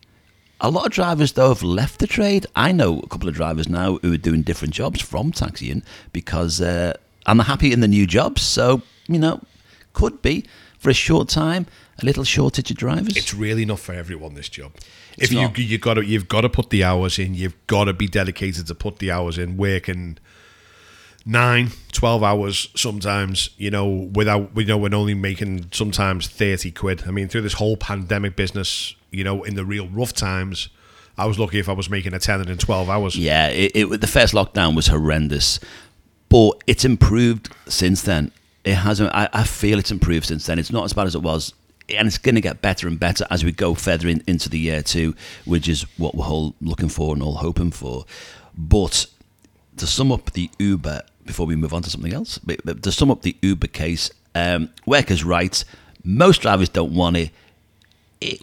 A 0.59 0.69
lot 0.69 0.85
of 0.85 0.91
drivers, 0.91 1.33
though, 1.33 1.49
have 1.49 1.63
left 1.63 1.99
the 1.99 2.07
trade. 2.07 2.45
I 2.55 2.71
know 2.71 2.99
a 2.99 3.07
couple 3.07 3.27
of 3.27 3.35
drivers 3.35 3.67
now 3.67 3.97
who 3.97 4.13
are 4.13 4.17
doing 4.17 4.43
different 4.43 4.73
jobs 4.73 5.01
from 5.01 5.31
taxiing 5.31 5.83
because, 6.13 6.61
uh, 6.61 6.93
they're 7.25 7.43
happy 7.43 7.71
in 7.71 7.79
the 7.79 7.87
new 7.87 8.05
jobs. 8.05 8.41
So, 8.41 8.81
you 9.07 9.19
know, 9.19 9.41
could 9.93 10.21
be 10.21 10.45
for 10.77 10.89
a 10.89 10.93
short 10.93 11.29
time 11.29 11.65
a 12.01 12.05
little 12.05 12.23
shortage 12.23 12.71
of 12.71 12.77
drivers. 12.77 13.15
It's 13.15 13.33
really 13.33 13.65
not 13.65 13.79
for 13.79 13.93
everyone. 13.93 14.33
This 14.33 14.49
job. 14.49 14.73
It's 15.17 15.23
if 15.23 15.31
you 15.31 15.41
not. 15.41 15.57
you 15.57 15.77
got 15.77 15.95
to 15.95 16.05
you've 16.05 16.27
got 16.27 16.41
to 16.41 16.49
put 16.49 16.69
the 16.69 16.83
hours 16.83 17.19
in. 17.19 17.35
You've 17.35 17.55
got 17.67 17.85
to 17.85 17.93
be 17.93 18.07
dedicated 18.07 18.67
to 18.67 18.75
put 18.75 18.99
the 18.99 19.11
hours 19.11 19.37
in. 19.37 19.57
Working 19.57 20.17
nine, 21.25 21.71
12 21.91 22.23
hours 22.23 22.69
sometimes. 22.75 23.49
You 23.57 23.71
know, 23.71 23.87
without 24.13 24.51
you 24.55 24.65
know, 24.65 24.77
we're 24.77 24.93
only 24.93 25.13
making 25.13 25.67
sometimes 25.71 26.27
thirty 26.27 26.71
quid. 26.71 27.03
I 27.07 27.11
mean, 27.11 27.27
through 27.27 27.41
this 27.41 27.53
whole 27.53 27.77
pandemic 27.77 28.35
business, 28.35 28.95
you 29.11 29.23
know, 29.23 29.43
in 29.43 29.55
the 29.55 29.65
real 29.65 29.87
rough 29.89 30.13
times, 30.13 30.69
I 31.17 31.25
was 31.25 31.37
lucky 31.37 31.59
if 31.59 31.69
I 31.69 31.73
was 31.73 31.89
making 31.89 32.13
a 32.13 32.19
ten 32.19 32.47
in 32.47 32.57
twelve 32.57 32.89
hours. 32.89 33.15
Yeah, 33.15 33.47
it, 33.49 33.71
it, 33.75 34.01
the 34.01 34.07
first 34.07 34.33
lockdown 34.33 34.75
was 34.75 34.87
horrendous, 34.87 35.59
but 36.29 36.61
it's 36.67 36.85
improved 36.85 37.49
since 37.67 38.01
then. 38.01 38.31
It 38.63 38.75
hasn't. 38.75 39.13
I, 39.13 39.29
I 39.33 39.43
feel 39.43 39.79
it's 39.79 39.91
improved 39.91 40.27
since 40.27 40.45
then. 40.45 40.59
It's 40.59 40.71
not 40.71 40.85
as 40.85 40.93
bad 40.93 41.07
as 41.07 41.15
it 41.15 41.21
was, 41.21 41.53
and 41.89 42.07
it's 42.07 42.17
going 42.17 42.35
to 42.35 42.41
get 42.41 42.61
better 42.61 42.87
and 42.87 42.99
better 42.99 43.25
as 43.29 43.43
we 43.43 43.51
go 43.51 43.73
further 43.73 44.07
in, 44.07 44.23
into 44.27 44.49
the 44.49 44.59
year 44.59 44.81
two, 44.81 45.15
which 45.45 45.67
is 45.67 45.83
what 45.97 46.15
we're 46.15 46.27
all 46.27 46.55
looking 46.61 46.89
for 46.89 47.13
and 47.13 47.23
all 47.23 47.35
hoping 47.35 47.71
for. 47.71 48.05
But 48.55 49.07
to 49.77 49.87
sum 49.87 50.11
up 50.11 50.31
the 50.33 50.49
Uber 50.59 51.01
before 51.25 51.45
we 51.45 51.55
move 51.55 51.73
on 51.73 51.81
to 51.83 51.89
something 51.89 52.13
else, 52.13 52.37
but, 52.37 52.59
but 52.63 52.83
to 52.83 52.91
sum 52.91 53.11
up 53.11 53.21
the 53.21 53.35
Uber 53.41 53.67
case, 53.67 54.11
um, 54.35 54.69
workers' 54.85 55.23
rights. 55.23 55.65
Most 56.03 56.41
drivers 56.41 56.69
don't 56.69 56.93
want 56.93 57.17
it. 57.17 57.31
It 58.19 58.41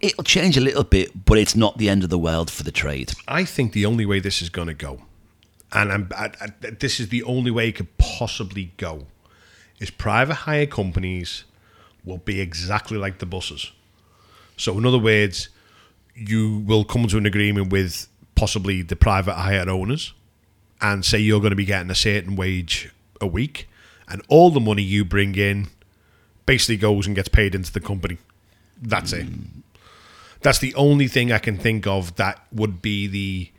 it'll 0.00 0.24
change 0.24 0.56
a 0.56 0.60
little 0.60 0.84
bit, 0.84 1.24
but 1.26 1.38
it's 1.38 1.54
not 1.54 1.78
the 1.78 1.88
end 1.88 2.04
of 2.04 2.10
the 2.10 2.18
world 2.18 2.50
for 2.50 2.62
the 2.62 2.72
trade. 2.72 3.12
I 3.28 3.44
think 3.44 3.72
the 3.72 3.86
only 3.86 4.06
way 4.06 4.18
this 4.18 4.40
is 4.40 4.48
going 4.48 4.68
to 4.68 4.74
go, 4.74 5.02
and 5.72 6.08
I, 6.14 6.32
I, 6.40 6.70
this 6.70 7.00
is 7.00 7.10
the 7.10 7.22
only 7.24 7.50
way 7.50 7.68
it 7.68 7.72
could 7.72 7.96
possibly 7.98 8.72
go, 8.76 9.06
is 9.78 9.90
private 9.90 10.34
hire 10.34 10.66
companies 10.66 11.44
will 12.04 12.18
be 12.18 12.40
exactly 12.40 12.96
like 12.96 13.18
the 13.18 13.26
buses. 13.26 13.72
So, 14.56 14.76
in 14.78 14.86
other 14.86 14.98
words, 14.98 15.50
you 16.14 16.58
will 16.66 16.84
come 16.84 17.06
to 17.08 17.18
an 17.18 17.26
agreement 17.26 17.70
with 17.70 18.08
possibly 18.34 18.80
the 18.80 18.96
private 18.96 19.34
hire 19.34 19.68
owners 19.68 20.14
and 20.80 21.04
say 21.04 21.18
you're 21.18 21.40
going 21.40 21.50
to 21.50 21.56
be 21.56 21.64
getting 21.64 21.90
a 21.90 21.94
certain 21.94 22.36
wage 22.36 22.90
a 23.20 23.26
week, 23.26 23.68
and 24.08 24.22
all 24.28 24.50
the 24.50 24.60
money 24.60 24.82
you 24.82 25.04
bring 25.04 25.34
in 25.36 25.68
basically 26.46 26.76
goes 26.76 27.06
and 27.06 27.14
gets 27.14 27.28
paid 27.28 27.54
into 27.54 27.72
the 27.72 27.80
company. 27.80 28.18
That's 28.80 29.12
it. 29.12 29.26
That's 30.42 30.58
the 30.58 30.74
only 30.74 31.06
thing 31.06 31.32
I 31.32 31.38
can 31.38 31.58
think 31.58 31.86
of 31.86 32.16
that 32.16 32.42
would 32.50 32.80
be 32.80 33.06
the 33.06 33.50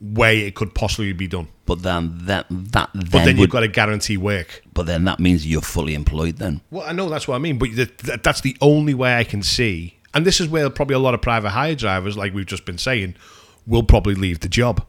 way 0.00 0.40
it 0.40 0.54
could 0.54 0.74
possibly 0.74 1.12
be 1.12 1.26
done. 1.26 1.48
But 1.66 1.82
then 1.82 2.18
that 2.26 2.46
that 2.50 2.90
then, 2.94 3.02
But 3.10 3.24
then, 3.24 3.36
would, 3.36 3.38
you've 3.38 3.50
got 3.50 3.60
to 3.60 3.68
guarantee 3.68 4.16
work. 4.16 4.62
but 4.74 4.86
then 4.86 5.04
that 5.04 5.18
means 5.18 5.46
you're 5.46 5.60
fully 5.62 5.94
employed 5.94 6.36
then. 6.36 6.60
Well, 6.70 6.84
I 6.86 6.92
know 6.92 7.08
that's 7.08 7.26
what 7.26 7.34
I 7.36 7.38
mean, 7.38 7.58
but 7.58 7.70
th- 7.74 7.96
th- 7.96 8.22
that's 8.22 8.42
the 8.42 8.56
only 8.60 8.94
way 8.94 9.16
I 9.16 9.24
can 9.24 9.42
see. 9.42 9.98
And 10.12 10.24
this 10.24 10.40
is 10.40 10.46
where 10.48 10.68
probably 10.70 10.94
a 10.94 10.98
lot 11.00 11.14
of 11.14 11.22
private 11.22 11.50
hire 11.50 11.74
drivers, 11.74 12.16
like 12.16 12.32
we've 12.32 12.46
just 12.46 12.64
been 12.64 12.78
saying, 12.78 13.16
will 13.66 13.82
probably 13.82 14.14
leave 14.14 14.40
the 14.40 14.48
job. 14.48 14.86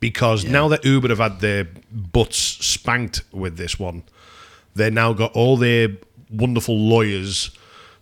Because 0.00 0.44
now 0.44 0.68
that 0.68 0.84
Uber 0.84 1.08
have 1.08 1.18
had 1.18 1.40
their 1.40 1.66
butts 1.90 2.36
spanked 2.36 3.22
with 3.32 3.56
this 3.56 3.78
one, 3.78 4.04
they've 4.74 4.92
now 4.92 5.12
got 5.12 5.32
all 5.32 5.56
their 5.56 5.88
wonderful 6.30 6.78
lawyers 6.78 7.50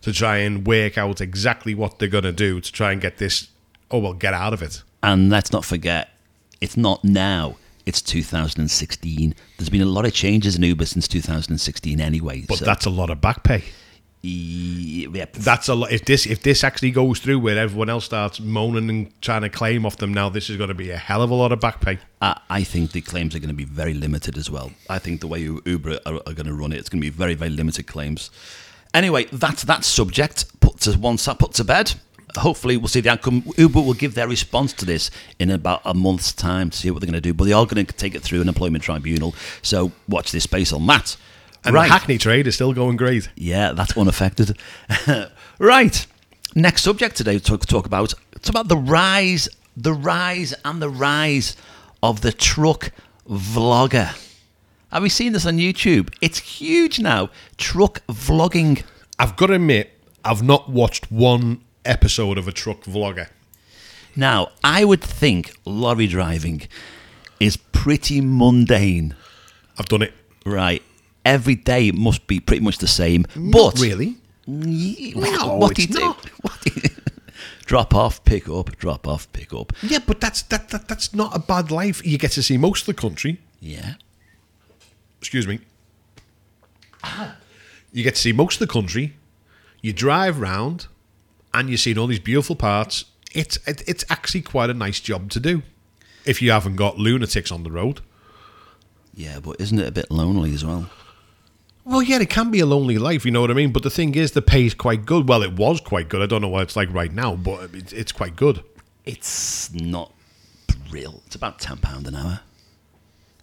to 0.02 0.12
try 0.12 0.38
and 0.38 0.66
work 0.66 0.98
out 0.98 1.20
exactly 1.20 1.74
what 1.74 1.98
they're 1.98 2.08
going 2.08 2.24
to 2.24 2.32
do 2.32 2.60
to 2.60 2.72
try 2.72 2.92
and 2.92 3.00
get 3.00 3.18
this, 3.18 3.48
oh, 3.90 3.98
well, 3.98 4.12
get 4.12 4.34
out 4.34 4.52
of 4.52 4.62
it. 4.62 4.82
And 5.02 5.30
let's 5.30 5.52
not 5.52 5.64
forget, 5.64 6.10
it's 6.60 6.76
not 6.76 7.02
now. 7.02 7.56
It's 7.86 8.02
2016. 8.02 9.34
There's 9.56 9.68
been 9.68 9.80
a 9.80 9.86
lot 9.86 10.04
of 10.04 10.12
changes 10.12 10.56
in 10.56 10.62
Uber 10.64 10.86
since 10.86 11.06
2016 11.06 12.00
anyway. 12.00 12.44
But 12.46 12.58
so, 12.58 12.64
that's 12.64 12.84
a 12.84 12.90
lot 12.90 13.10
of 13.10 13.20
back 13.20 13.44
pay. 13.44 13.62
Yeah, 14.28 15.26
That's 15.32 15.68
a 15.68 15.74
lot. 15.74 15.92
If 15.92 16.04
this 16.04 16.26
if 16.26 16.42
this 16.42 16.64
actually 16.64 16.90
goes 16.90 17.18
through, 17.18 17.38
where 17.38 17.58
everyone 17.58 17.88
else 17.88 18.04
starts 18.04 18.40
moaning 18.40 18.90
and 18.90 19.22
trying 19.22 19.42
to 19.42 19.48
claim 19.48 19.86
off 19.86 19.96
them, 19.98 20.12
now 20.12 20.28
this 20.28 20.50
is 20.50 20.56
going 20.56 20.68
to 20.68 20.74
be 20.74 20.90
a 20.90 20.96
hell 20.96 21.22
of 21.22 21.30
a 21.30 21.34
lot 21.34 21.52
of 21.52 21.60
back 21.60 21.80
pay. 21.80 21.98
I, 22.20 22.40
I 22.50 22.64
think 22.64 22.92
the 22.92 23.00
claims 23.00 23.34
are 23.34 23.38
going 23.38 23.48
to 23.48 23.54
be 23.54 23.64
very 23.64 23.94
limited 23.94 24.36
as 24.36 24.50
well. 24.50 24.72
I 24.90 24.98
think 24.98 25.20
the 25.20 25.26
way 25.26 25.40
Uber 25.40 26.00
are, 26.06 26.14
are 26.14 26.34
going 26.34 26.46
to 26.46 26.54
run 26.54 26.72
it, 26.72 26.78
it's 26.78 26.88
going 26.88 27.00
to 27.00 27.06
be 27.06 27.10
very, 27.10 27.34
very 27.34 27.50
limited 27.50 27.86
claims. 27.86 28.30
Anyway, 28.92 29.26
that's 29.32 29.62
that 29.64 29.84
subject 29.84 30.60
put 30.60 30.80
to 30.80 30.92
one 30.98 31.18
side, 31.18 31.38
put 31.38 31.52
to 31.54 31.64
bed. 31.64 31.94
Hopefully, 32.36 32.76
we'll 32.76 32.88
see 32.88 33.00
the 33.00 33.10
outcome. 33.10 33.44
Uber 33.56 33.80
will 33.80 33.94
give 33.94 34.14
their 34.14 34.28
response 34.28 34.72
to 34.74 34.84
this 34.84 35.10
in 35.38 35.50
about 35.50 35.80
a 35.84 35.94
month's 35.94 36.32
time 36.32 36.70
to 36.70 36.76
see 36.76 36.90
what 36.90 37.00
they're 37.00 37.06
going 37.06 37.14
to 37.14 37.20
do. 37.20 37.32
But 37.32 37.44
they 37.44 37.52
are 37.52 37.64
going 37.64 37.86
to 37.86 37.92
take 37.92 38.14
it 38.14 38.22
through 38.22 38.40
an 38.40 38.48
employment 38.48 38.84
tribunal. 38.84 39.34
So 39.62 39.92
watch 40.08 40.32
this 40.32 40.44
space 40.44 40.72
on 40.72 40.86
that. 40.88 41.16
And 41.64 41.74
right. 41.74 41.88
the 41.88 41.92
Hackney 41.92 42.18
trade 42.18 42.46
is 42.46 42.54
still 42.54 42.72
going 42.72 42.96
great. 42.96 43.28
Yeah, 43.34 43.72
that's 43.72 43.96
unaffected. 43.96 44.56
right. 45.58 46.06
Next 46.54 46.82
subject 46.82 47.16
today 47.16 47.38
to 47.38 47.58
talk 47.58 47.86
about. 47.86 48.14
It's 48.34 48.48
about 48.48 48.68
the 48.68 48.76
rise, 48.76 49.48
the 49.76 49.92
rise 49.92 50.54
and 50.64 50.80
the 50.80 50.88
rise 50.88 51.56
of 52.02 52.20
the 52.20 52.32
truck 52.32 52.92
vlogger. 53.28 54.14
Have 54.92 55.02
you 55.02 55.08
seen 55.08 55.32
this 55.32 55.44
on 55.46 55.58
YouTube? 55.58 56.14
It's 56.20 56.38
huge 56.38 57.00
now. 57.00 57.30
Truck 57.56 58.06
vlogging. 58.06 58.84
I've 59.18 59.36
got 59.36 59.46
to 59.46 59.54
admit, 59.54 59.90
I've 60.24 60.42
not 60.42 60.70
watched 60.70 61.10
one 61.10 61.62
episode 61.84 62.38
of 62.38 62.46
a 62.46 62.52
truck 62.52 62.82
vlogger. 62.82 63.28
Now, 64.14 64.50
I 64.64 64.84
would 64.84 65.02
think 65.02 65.52
lorry 65.64 66.06
driving 66.06 66.62
is 67.38 67.56
pretty 67.56 68.20
mundane, 68.20 69.14
I've 69.78 69.86
done 69.86 70.02
it. 70.02 70.14
right? 70.44 70.82
Every 71.26 71.56
day 71.56 71.90
must 71.90 72.26
be 72.26 72.38
pretty 72.40 72.62
much 72.64 72.78
the 72.78 72.86
same. 72.86 73.26
but 73.34 73.78
really. 73.80 74.16
Ye- 74.46 75.12
No, 75.16 75.56
what 75.56 75.74
do 75.74 75.82
it's 75.82 75.92
not. 75.94 76.24
What 76.42 76.52
drop 77.66 77.94
off, 77.96 78.24
pick 78.24 78.48
up, 78.48 78.76
drop 78.78 79.08
off, 79.08 79.30
pick 79.32 79.52
up. 79.52 79.72
Yeah, 79.82 79.98
but 80.06 80.20
that's 80.20 80.42
that, 80.42 80.68
that 80.68 80.86
that's 80.86 81.12
not 81.12 81.34
a 81.34 81.40
bad 81.40 81.70
life. 81.72 82.00
You 82.06 82.16
get 82.16 82.30
to 82.32 82.42
see 82.42 82.56
most 82.56 82.82
of 82.88 82.94
the 82.94 83.00
country. 83.00 83.40
Yeah. 83.60 83.94
Excuse 85.20 85.46
me. 85.48 85.58
You 87.92 88.02
get 88.04 88.14
to 88.14 88.20
see 88.20 88.32
most 88.32 88.60
of 88.60 88.68
the 88.68 88.72
country. 88.72 89.16
You 89.82 89.92
drive 89.92 90.38
round, 90.40 90.86
and 91.54 91.68
you're 91.68 91.78
seeing 91.78 91.98
all 91.98 92.06
these 92.06 92.20
beautiful 92.20 92.56
parts. 92.56 93.04
It's 93.32 93.56
it, 93.66 93.82
it's 93.88 94.04
actually 94.10 94.42
quite 94.42 94.70
a 94.70 94.74
nice 94.74 95.00
job 95.00 95.30
to 95.30 95.40
do, 95.40 95.62
if 96.24 96.40
you 96.40 96.50
haven't 96.52 96.76
got 96.76 96.98
lunatics 96.98 97.50
on 97.50 97.62
the 97.64 97.70
road. 97.70 98.00
Yeah, 99.14 99.40
but 99.40 99.56
isn't 99.60 99.78
it 99.78 99.88
a 99.88 99.92
bit 99.92 100.10
lonely 100.10 100.52
as 100.54 100.64
well? 100.64 100.88
Well, 101.88 102.02
yeah, 102.02 102.18
it 102.18 102.28
can 102.28 102.50
be 102.50 102.58
a 102.58 102.66
lonely 102.66 102.98
life, 102.98 103.24
you 103.24 103.30
know 103.30 103.40
what 103.40 103.50
I 103.52 103.54
mean. 103.54 103.70
But 103.70 103.84
the 103.84 103.90
thing 103.90 104.16
is, 104.16 104.32
the 104.32 104.42
pay's 104.42 104.74
quite 104.74 105.06
good. 105.06 105.28
Well, 105.28 105.44
it 105.44 105.52
was 105.52 105.80
quite 105.80 106.08
good. 106.08 106.20
I 106.20 106.26
don't 106.26 106.42
know 106.42 106.48
what 106.48 106.64
it's 106.64 106.74
like 106.74 106.92
right 106.92 107.12
now, 107.12 107.36
but 107.36 107.72
it's, 107.72 107.92
it's 107.92 108.10
quite 108.10 108.34
good. 108.34 108.64
It's 109.04 109.72
not 109.72 110.12
real. 110.90 111.22
It's 111.26 111.36
about 111.36 111.60
ten 111.60 111.76
pound 111.76 112.08
an 112.08 112.16
hour. 112.16 112.40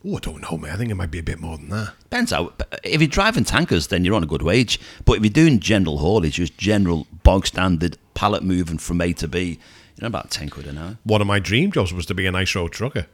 Oh, 0.06 0.18
I 0.18 0.20
don't 0.20 0.42
know, 0.42 0.58
man. 0.58 0.72
I 0.72 0.76
think 0.76 0.92
it 0.92 0.96
might 0.96 1.10
be 1.10 1.20
a 1.20 1.24
bit 1.24 1.40
more 1.40 1.58
than 1.58 1.70
that. 1.70 1.94
Depends 2.04 2.32
how. 2.32 2.52
If 2.84 3.00
you're 3.00 3.08
driving 3.08 3.46
tankers, 3.46 3.88
then 3.88 4.04
you're 4.04 4.16
on 4.16 4.24
a 4.24 4.28
good 4.28 4.42
wage. 4.42 4.78
But 5.06 5.14
if 5.14 5.24
you're 5.24 5.30
doing 5.30 5.62
general 5.62 6.00
haulage, 6.00 6.34
just 6.34 6.58
general 6.58 7.08
bog 7.24 7.48
standard 7.48 7.98
pallet 8.14 8.44
moving 8.44 8.78
from 8.78 9.00
A 9.00 9.14
to 9.14 9.28
B, 9.30 9.52
you 9.52 9.58
know 10.02 10.08
about 10.08 10.32
ten 10.32 10.50
quid 10.50 10.68
an 10.68 10.78
hour. 10.78 10.98
One 11.06 11.22
of 11.22 11.28
my 11.28 11.40
dream 11.40 11.72
jobs 11.72 11.94
was 11.94 12.06
to 12.08 12.14
be 12.14 12.28
an 12.28 12.36
ice 12.36 12.54
road 12.56 12.74
trucker. 12.74 13.08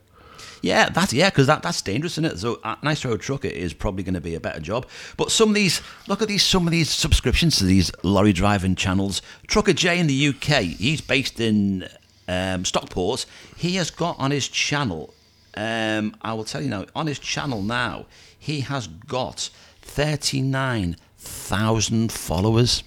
Yeah, 0.62 0.89
that's 0.89 1.13
yeah, 1.13 1.30
because 1.30 1.48
that, 1.48 1.63
that's 1.63 1.82
dangerous, 1.82 2.13
isn't 2.13 2.26
it? 2.26 2.39
So 2.39 2.60
a 2.63 2.78
nice 2.84 3.06
road 3.06 3.22
trucker 3.22 3.48
is 3.48 3.74
probably 3.74 4.04
going 4.04 4.13
to 4.13 4.22
be 4.22 4.36
a 4.36 4.39
better 4.39 4.60
job. 4.60 4.86
But 5.15 5.32
some 5.32 5.50
of 5.50 5.56
these, 5.56 5.82
look 6.08 6.22
at 6.22 6.28
these, 6.28 6.43
some 6.43 6.67
of 6.67 6.72
these 6.72 6.89
subscriptions 6.89 7.58
to 7.58 7.65
these 7.65 7.91
lorry 8.04 8.34
driving 8.34 8.76
channels. 8.76 9.22
Trucker 9.48 9.74
J 9.74 10.00
in 10.00 10.08
the 10.08 10.28
UK, 10.28 10.63
he's 10.63 11.02
based 11.02 11.39
in 11.39 11.88
um, 12.28 12.65
Stockport. 12.65 13.26
He 13.56 13.76
has 13.76 13.89
got 13.89 14.19
on 14.19 14.32
his 14.32 14.48
channel. 14.48 15.13
Um, 15.56 16.15
I 16.22 16.34
will 16.34 16.43
tell 16.43 16.62
you 16.62 16.69
now, 16.69 16.86
on 16.95 17.08
his 17.08 17.19
channel 17.19 17.62
now, 17.62 18.06
he 18.38 18.62
has 18.62 18.88
got 18.88 19.50
thirty 19.82 20.41
nine 20.41 20.95
thousand 21.17 22.12
followers. 22.12 22.84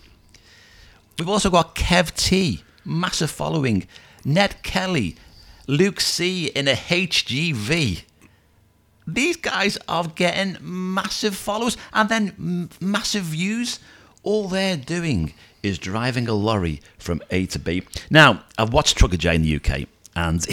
We've 1.18 1.28
also 1.28 1.50
got 1.50 1.74
Kev 1.74 2.14
T, 2.14 2.62
massive 2.84 3.30
following. 3.30 3.86
Ned 4.24 4.62
Kelly, 4.62 5.16
Luke 5.72 6.02
C 6.02 6.48
in 6.48 6.68
a 6.68 6.74
HGV. 6.74 8.02
These 9.06 9.36
guys 9.38 9.78
are 9.88 10.06
getting 10.06 10.58
massive 10.60 11.34
followers 11.34 11.78
and 11.94 12.10
then 12.10 12.68
massive 12.78 13.22
views. 13.22 13.80
All 14.22 14.48
they're 14.48 14.76
doing 14.76 15.32
is 15.62 15.78
driving 15.78 16.28
a 16.28 16.34
lorry 16.34 16.82
from 16.98 17.22
A 17.30 17.46
to 17.46 17.58
B. 17.58 17.84
Now, 18.10 18.44
I've 18.58 18.74
watched 18.74 18.98
Trucker 18.98 19.16
J 19.16 19.34
in 19.34 19.42
the 19.42 19.56
UK, 19.56 19.88
and 20.14 20.46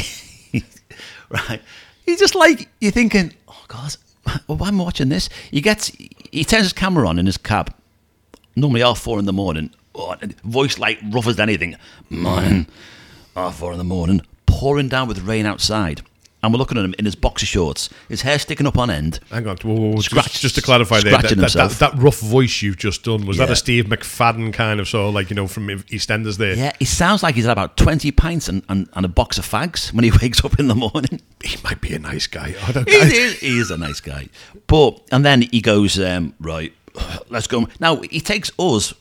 right, 1.29 1.61
he's 2.05 2.19
just 2.19 2.33
like 2.33 2.69
you're 2.79 2.93
thinking, 2.93 3.33
oh 3.49 3.65
God, 3.67 3.97
why 4.47 4.69
am 4.69 4.79
I 4.79 4.83
watching 4.85 5.09
this? 5.09 5.27
He 5.51 5.59
gets, 5.59 5.91
he 6.31 6.45
turns 6.45 6.63
his 6.63 6.73
camera 6.73 7.09
on 7.09 7.19
in 7.19 7.25
his 7.25 7.37
cab, 7.37 7.75
normally 8.55 8.79
half 8.79 8.99
four 8.99 9.19
in 9.19 9.25
the 9.25 9.33
morning, 9.33 9.71
oh, 9.95 10.15
voice 10.45 10.79
like 10.79 10.97
rough 11.11 11.27
as 11.27 11.41
anything. 11.41 11.75
Morning, 12.09 12.67
half 13.35 13.57
four 13.57 13.73
in 13.73 13.77
the 13.79 13.83
morning, 13.83 14.21
pouring 14.59 14.89
down 14.89 15.07
with 15.07 15.19
rain 15.21 15.45
outside. 15.45 16.01
And 16.41 16.53
we're 16.53 16.57
looking 16.57 16.77
at 16.77 16.85
him 16.85 16.95
in 16.97 17.03
his 17.03 17.15
boxer 17.15 17.45
shorts, 17.45 17.89
his 18.07 18.21
hair 18.21 18.39
sticking 18.39 18.65
up 18.65 18.77
on 18.77 18.89
end. 18.89 19.19
Hang 19.29 19.45
on, 19.47 19.57
whoa, 19.57 19.73
whoa, 19.73 19.91
whoa, 19.91 19.99
Scratch- 20.01 20.31
just, 20.31 20.41
just 20.41 20.55
to 20.55 20.61
clarify 20.61 21.01
there, 21.01 21.11
that, 21.11 21.19
scratching 21.19 21.39
that, 21.39 21.51
that, 21.53 21.71
that 21.79 21.93
rough 21.97 22.19
voice 22.19 22.61
you've 22.61 22.77
just 22.77 23.03
done, 23.03 23.25
was 23.25 23.37
that 23.37 23.49
a 23.49 23.55
Steve 23.57 23.85
McFadden 23.85 24.53
kind 24.53 24.79
of 24.79 24.87
sort 24.87 25.09
of 25.09 25.13
like, 25.13 25.29
you 25.29 25.35
know, 25.35 25.47
from 25.47 25.67
EastEnders 25.67 26.37
there? 26.37 26.55
Yeah, 26.55 26.71
he 26.79 26.85
sounds 26.85 27.23
like 27.23 27.35
he's 27.35 27.43
had 27.43 27.51
about 27.51 27.75
20 27.75 28.11
pints 28.13 28.47
and, 28.47 28.63
and, 28.69 28.87
and 28.93 29.05
a 29.05 29.09
box 29.09 29.37
of 29.37 29.45
fags 29.45 29.93
when 29.93 30.05
he 30.05 30.11
wakes 30.21 30.43
up 30.45 30.57
in 30.59 30.67
the 30.69 30.75
morning. 30.75 31.21
He 31.43 31.57
might 31.63 31.81
be 31.81 31.93
a 31.93 31.99
nice 31.99 32.27
guy. 32.27 32.55
I 32.67 32.71
don't 32.71 32.87
he, 32.89 32.95
is, 32.95 33.39
he 33.39 33.57
is 33.59 33.69
a 33.69 33.77
nice 33.77 33.99
guy. 33.99 34.29
But, 34.67 35.01
and 35.11 35.25
then 35.25 35.41
he 35.41 35.59
goes, 35.59 35.99
um, 35.99 36.35
right, 36.39 36.73
let's 37.29 37.47
go. 37.47 37.67
Now, 37.79 37.97
he 38.01 38.19
takes 38.19 38.51
us, 38.59 38.93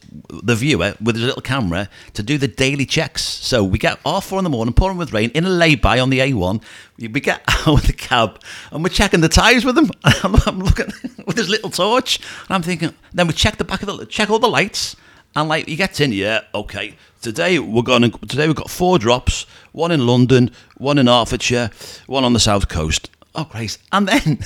the 0.43 0.55
viewer, 0.55 0.95
with 1.01 1.15
his 1.15 1.25
little 1.25 1.41
camera 1.41 1.89
to 2.13 2.23
do 2.23 2.37
the 2.37 2.47
daily 2.47 2.85
checks. 2.85 3.23
So 3.23 3.63
we 3.63 3.77
get 3.77 3.99
half 4.05 4.25
four 4.25 4.39
in 4.39 4.43
the 4.43 4.49
morning, 4.49 4.73
pouring 4.73 4.97
with 4.97 5.13
rain, 5.13 5.31
in 5.33 5.45
a 5.45 5.49
lay-by 5.49 5.99
on 5.99 6.09
the 6.09 6.19
A1. 6.19 6.61
We 6.97 7.07
get 7.07 7.41
out 7.47 7.67
of 7.67 7.87
the 7.87 7.93
cab 7.93 8.41
and 8.71 8.83
we're 8.83 8.89
checking 8.89 9.21
the 9.21 9.29
tyres 9.29 9.65
with 9.65 9.77
him. 9.77 9.91
I'm, 10.03 10.35
I'm 10.45 10.59
looking 10.59 10.91
with 11.25 11.37
his 11.37 11.49
little 11.49 11.69
torch. 11.69 12.19
And 12.47 12.55
I'm 12.55 12.61
thinking, 12.63 12.93
then 13.13 13.27
we 13.27 13.33
check 13.33 13.57
the 13.57 13.63
back 13.63 13.81
of 13.83 13.87
the, 13.97 14.05
check 14.05 14.29
all 14.29 14.39
the 14.39 14.47
lights. 14.47 14.95
And 15.35 15.47
like 15.47 15.67
he 15.67 15.75
gets 15.75 15.99
in, 15.99 16.11
yeah, 16.11 16.41
okay. 16.55 16.95
Today 17.21 17.59
we're 17.59 17.83
going 17.83 18.09
to 18.09 18.17
today 18.27 18.47
we've 18.47 18.55
got 18.55 18.69
four 18.69 18.97
drops, 18.97 19.45
one 19.73 19.91
in 19.91 20.07
London, 20.07 20.51
one 20.77 20.97
in 20.97 21.05
Hertfordshire, 21.07 21.69
one 22.07 22.23
on 22.23 22.33
the 22.33 22.39
south 22.39 22.67
coast. 22.69 23.09
Oh, 23.35 23.43
great! 23.43 23.77
And 23.91 24.07
then, 24.07 24.39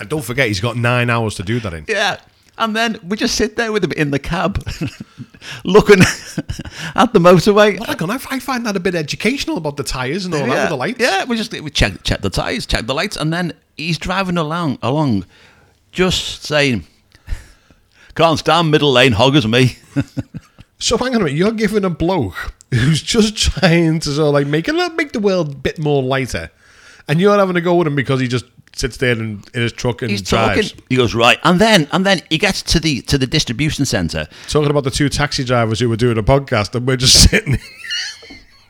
And 0.00 0.08
don't 0.08 0.24
forget, 0.24 0.46
he's 0.46 0.60
got 0.60 0.76
nine 0.76 1.10
hours 1.10 1.34
to 1.34 1.42
do 1.42 1.60
that 1.60 1.74
in. 1.74 1.84
yeah, 1.88 2.20
and 2.58 2.74
then 2.74 2.98
we 3.02 3.16
just 3.16 3.34
sit 3.34 3.56
there 3.56 3.72
with 3.72 3.84
him 3.84 3.92
in 3.92 4.10
the 4.10 4.18
cab, 4.18 4.62
looking 5.64 6.00
at 6.94 7.12
the 7.12 7.18
motorway. 7.18 7.80
On, 8.02 8.10
I, 8.10 8.18
I 8.30 8.38
find 8.38 8.66
that 8.66 8.76
a 8.76 8.80
bit 8.80 8.94
educational 8.94 9.56
about 9.56 9.76
the 9.76 9.84
tyres 9.84 10.24
and 10.24 10.34
all 10.34 10.46
that 10.46 10.48
with 10.48 10.68
the 10.68 10.76
lights. 10.76 11.00
Yeah, 11.00 11.24
we 11.24 11.36
just 11.36 11.52
we 11.52 11.70
check 11.70 12.02
check 12.02 12.20
the 12.20 12.30
tires, 12.30 12.66
check 12.66 12.86
the 12.86 12.94
lights, 12.94 13.16
and 13.16 13.32
then 13.32 13.52
he's 13.76 13.98
driving 13.98 14.36
along 14.36 14.78
along, 14.82 15.24
just 15.92 16.44
saying, 16.44 16.84
"Can't 18.14 18.38
stand 18.38 18.70
middle 18.70 18.92
lane 18.92 19.12
hoggers 19.12 19.46
me." 19.46 19.78
So 20.80 20.96
hang 20.96 21.14
on 21.14 21.22
a 21.22 21.24
minute, 21.24 21.36
you're 21.36 21.52
giving 21.52 21.84
a 21.84 21.90
bloke 21.90 22.54
who's 22.72 23.02
just 23.02 23.36
trying 23.36 23.98
to 24.00 24.10
sort 24.10 24.28
of 24.28 24.34
like 24.34 24.46
make 24.46 24.68
it 24.68 24.94
make 24.94 25.12
the 25.12 25.18
world 25.18 25.52
a 25.52 25.56
bit 25.56 25.78
more 25.78 26.02
lighter, 26.02 26.50
and 27.08 27.20
you're 27.20 27.36
having 27.36 27.54
to 27.54 27.60
go 27.60 27.74
with 27.74 27.88
him 27.88 27.96
because 27.96 28.20
he 28.20 28.28
just 28.28 28.44
sits 28.78 28.96
there 28.96 29.12
in, 29.12 29.42
in 29.54 29.62
his 29.62 29.72
truck 29.72 30.02
and 30.02 30.10
He's 30.10 30.22
drives. 30.22 30.72
talking. 30.72 30.84
He 30.88 30.96
goes 30.96 31.14
right, 31.14 31.38
and 31.44 31.60
then 31.60 31.88
and 31.92 32.04
then 32.06 32.22
he 32.30 32.38
gets 32.38 32.62
to 32.62 32.80
the 32.80 33.00
to 33.02 33.18
the 33.18 33.26
distribution 33.26 33.84
center. 33.84 34.28
Talking 34.48 34.70
about 34.70 34.84
the 34.84 34.90
two 34.90 35.08
taxi 35.08 35.44
drivers 35.44 35.80
who 35.80 35.88
were 35.88 35.96
doing 35.96 36.18
a 36.18 36.22
podcast, 36.22 36.74
and 36.74 36.86
we're 36.86 36.96
just 36.96 37.22
sitting. 37.30 37.58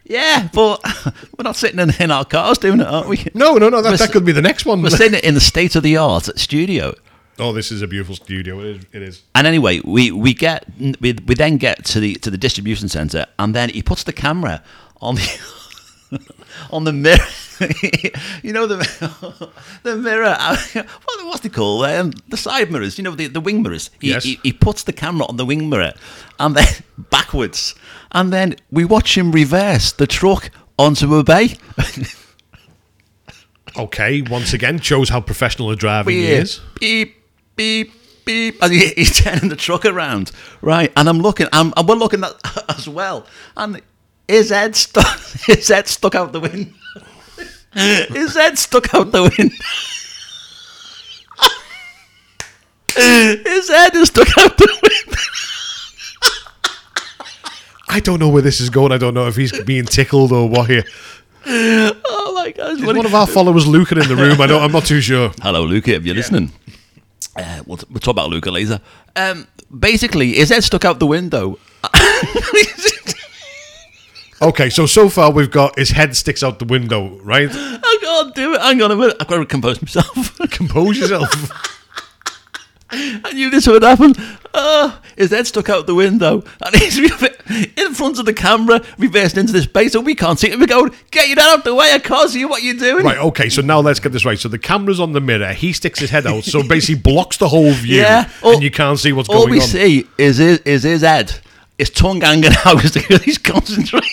Yeah, 0.04 0.48
but 0.54 0.80
we're 1.36 1.42
not 1.44 1.56
sitting 1.56 1.78
in, 1.78 1.92
in 2.00 2.10
our 2.10 2.24
cars 2.24 2.56
doing 2.58 2.80
it, 2.80 2.86
aren't 2.86 3.08
we? 3.08 3.26
no, 3.34 3.54
no, 3.56 3.68
no, 3.68 3.82
that, 3.82 3.90
We're 3.90 3.96
that 3.98 4.10
could 4.10 4.24
be 4.24 4.32
the 4.32 4.40
next 4.42 4.64
one. 4.64 4.80
We're 4.80 4.88
sitting 4.90 5.20
in 5.22 5.34
the 5.34 5.40
state 5.40 5.76
of 5.76 5.82
the 5.82 5.98
art 5.98 6.24
studio. 6.38 6.94
Oh, 7.38 7.52
this 7.52 7.70
is 7.70 7.82
a 7.82 7.86
beautiful 7.86 8.16
studio. 8.16 8.58
It 8.60 8.66
is. 8.66 8.86
It 8.92 9.02
is. 9.02 9.22
And 9.34 9.46
anyway, 9.46 9.80
we, 9.84 10.10
we 10.10 10.34
get 10.34 10.64
we, 11.00 11.12
we 11.26 11.34
then 11.34 11.56
get 11.58 11.84
to 11.86 12.00
the 12.00 12.14
to 12.16 12.30
the 12.30 12.38
distribution 12.38 12.88
center, 12.88 13.26
and 13.38 13.54
then 13.54 13.68
he 13.68 13.82
puts 13.82 14.02
the 14.04 14.12
camera 14.12 14.62
on 15.00 15.16
the 15.16 15.38
on 16.70 16.84
the 16.84 16.92
mirror. 16.92 17.18
you 18.42 18.52
know 18.52 18.66
the 18.66 18.76
the 19.82 19.96
mirror. 19.96 20.36
What 20.38 21.26
what's 21.26 21.40
they 21.40 21.48
called? 21.48 21.84
Um, 21.86 22.12
the 22.28 22.36
side 22.36 22.70
mirrors. 22.70 22.98
You 22.98 23.04
know 23.04 23.14
the, 23.14 23.26
the 23.26 23.40
wing 23.40 23.62
mirrors. 23.62 23.90
He, 24.00 24.08
Yes. 24.10 24.24
he, 24.24 24.38
he 24.42 24.52
puts 24.52 24.84
the 24.84 24.92
camera 24.92 25.26
on 25.26 25.36
the 25.36 25.44
wing 25.44 25.68
mirror, 25.68 25.92
and 26.38 26.54
then 26.56 26.66
backwards, 27.10 27.74
and 28.12 28.32
then 28.32 28.56
we 28.70 28.84
watch 28.84 29.16
him 29.18 29.32
reverse 29.32 29.92
the 29.92 30.06
truck 30.06 30.50
onto 30.78 31.14
a 31.16 31.24
bay. 31.24 31.56
Okay, 33.76 34.22
once 34.22 34.52
again, 34.54 34.80
shows 34.80 35.08
how 35.08 35.20
professional 35.20 35.70
a 35.70 35.76
driver 35.76 36.10
he 36.10 36.26
is. 36.26 36.60
beep, 36.80 37.16
beep, 37.54 37.92
beep. 38.24 38.60
And 38.62 38.72
he, 38.72 38.88
he's 38.96 39.20
turning 39.20 39.50
the 39.50 39.56
truck 39.56 39.84
around, 39.84 40.32
right? 40.62 40.90
And 40.96 41.08
I'm 41.08 41.18
looking, 41.20 41.46
I'm, 41.52 41.72
and 41.76 41.86
we're 41.88 41.94
looking 41.94 42.24
at 42.24 42.32
as 42.70 42.88
well. 42.88 43.26
And 43.56 43.80
his 44.28 44.50
head 44.50 44.76
stuck, 44.76 45.18
his 45.46 45.68
head 45.68 45.88
stuck 45.88 46.14
out 46.14 46.32
the 46.32 46.40
window. 46.40 46.70
his 47.72 48.34
head 48.36 48.58
stuck 48.58 48.94
out 48.94 49.10
the 49.10 49.22
window. 49.22 49.54
his 53.50 53.68
head 53.70 53.96
is 53.96 54.08
stuck 54.08 54.28
out 54.38 54.56
the 54.56 54.78
window. 54.82 55.22
I 57.90 58.00
don't 58.00 58.18
know 58.18 58.28
where 58.28 58.42
this 58.42 58.60
is 58.60 58.68
going. 58.68 58.92
I 58.92 58.98
don't 58.98 59.14
know 59.14 59.26
if 59.26 59.36
he's 59.36 59.58
being 59.62 59.86
tickled 59.86 60.30
or 60.30 60.46
what 60.48 60.68
here. 60.68 60.84
Oh 61.46 62.32
my 62.34 62.50
God! 62.50 62.72
Is 62.72 62.84
one 62.84 62.98
of 63.04 63.14
our 63.14 63.26
followers 63.26 63.66
Luca 63.66 63.98
in 63.98 64.06
the 64.06 64.14
room? 64.16 64.38
I 64.42 64.46
don't, 64.46 64.62
I'm 64.62 64.72
not 64.72 64.84
too 64.84 65.00
sure. 65.00 65.32
Hello, 65.40 65.64
Luca, 65.64 65.94
if 65.94 66.04
you're 66.04 66.14
listening. 66.14 66.52
Uh, 67.34 67.62
we'll, 67.64 67.78
we'll 67.88 68.00
talk 68.00 68.12
about 68.12 68.28
Luca 68.28 68.50
later. 68.50 68.78
Um, 69.16 69.46
basically, 69.76 70.34
his 70.34 70.50
head 70.50 70.62
stuck 70.64 70.84
out 70.84 70.98
the 70.98 71.06
window. 71.06 71.58
Okay, 74.40 74.70
so 74.70 74.86
so 74.86 75.08
far 75.08 75.32
we've 75.32 75.50
got 75.50 75.76
his 75.78 75.90
head 75.90 76.14
sticks 76.16 76.42
out 76.44 76.58
the 76.60 76.64
window, 76.64 77.18
right? 77.22 77.48
I 77.52 77.98
can't 78.00 78.34
do 78.34 78.54
it. 78.54 78.60
Hang 78.60 78.80
on 78.82 78.90
a 78.92 78.96
minute. 78.96 79.16
I've 79.20 79.26
got 79.26 79.38
to 79.38 79.46
compose 79.46 79.82
myself. 79.82 80.38
Compose 80.50 80.98
yourself. 80.98 81.28
I 82.90 83.32
knew 83.34 83.50
this 83.50 83.66
would 83.66 83.82
happen. 83.82 84.14
Uh, 84.54 84.98
his 85.16 85.30
head 85.30 85.46
stuck 85.46 85.68
out 85.68 85.86
the 85.86 85.94
window, 85.94 86.42
and 86.64 86.74
he's 86.76 86.98
in 87.76 87.92
front 87.94 88.18
of 88.18 88.24
the 88.24 88.32
camera, 88.32 88.80
reversed 88.96 89.36
into 89.36 89.52
this 89.52 89.66
base, 89.66 89.92
so 89.92 90.00
we 90.00 90.14
can't 90.14 90.38
see 90.38 90.50
it. 90.50 90.58
We 90.58 90.64
go, 90.66 90.88
get 91.10 91.28
head 91.28 91.38
out 91.38 91.58
of 91.58 91.64
the 91.64 91.74
way. 91.74 91.92
I 91.92 91.98
can't 91.98 92.30
see 92.30 92.44
what 92.46 92.62
you're 92.62 92.74
doing. 92.76 93.04
right, 93.04 93.18
okay, 93.18 93.50
so 93.50 93.60
now 93.60 93.80
let's 93.80 94.00
get 94.00 94.12
this 94.12 94.24
right. 94.24 94.38
So 94.38 94.48
the 94.48 94.58
camera's 94.58 95.00
on 95.00 95.12
the 95.12 95.20
mirror, 95.20 95.52
he 95.52 95.74
sticks 95.74 95.98
his 95.98 96.08
head 96.10 96.26
out, 96.26 96.44
so 96.44 96.62
basically 96.66 97.00
blocks 97.02 97.36
the 97.36 97.48
whole 97.48 97.72
view, 97.72 97.96
Yeah. 98.00 98.30
All- 98.42 98.54
and 98.54 98.62
you 98.62 98.70
can't 98.70 98.98
see 98.98 99.12
what's 99.12 99.28
going. 99.28 99.38
All 99.38 99.46
going 99.46 99.58
we 99.58 99.60
on. 99.62 99.68
see 99.68 100.06
is 100.16 100.38
his, 100.38 100.58
is 100.60 100.82
his 100.84 101.02
head, 101.02 101.38
is 101.78 101.90
tongue 101.90 102.20
hanging 102.20 102.52
out 102.64 102.76
because 102.76 102.92
the 102.92 103.20
he's 103.24 103.38
concentrating. 103.38 104.10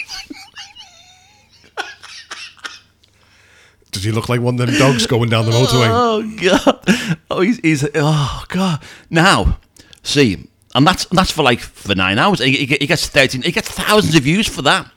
Does 3.92 4.04
he 4.04 4.12
look 4.12 4.28
like 4.28 4.42
one 4.42 4.60
of 4.60 4.68
them 4.68 4.78
dogs 4.78 5.08
going 5.08 5.30
down 5.30 5.46
the 5.46 5.52
motorway? 5.52 5.88
Oh 5.90 6.22
god! 6.42 7.18
Oh, 7.32 7.42
he's, 7.42 7.60
he's 7.60 7.88
oh 7.96 8.44
god! 8.50 8.84
Now, 9.10 9.58
see, 10.04 10.50
and 10.74 10.86
that's 10.86 11.06
that's 11.06 11.32
for 11.32 11.44
like 11.44 11.62
for 11.62 11.96
nine 11.96 12.20
hours. 12.20 12.40
He, 12.40 12.66
he 12.66 12.88
gets 12.88 13.08
thirteen. 13.08 13.42
He 13.42 13.52
gets 13.52 13.70
thousands 13.70 14.16
of 14.16 14.24
views 14.24 14.48
for 14.48 14.62
that. 14.64 14.92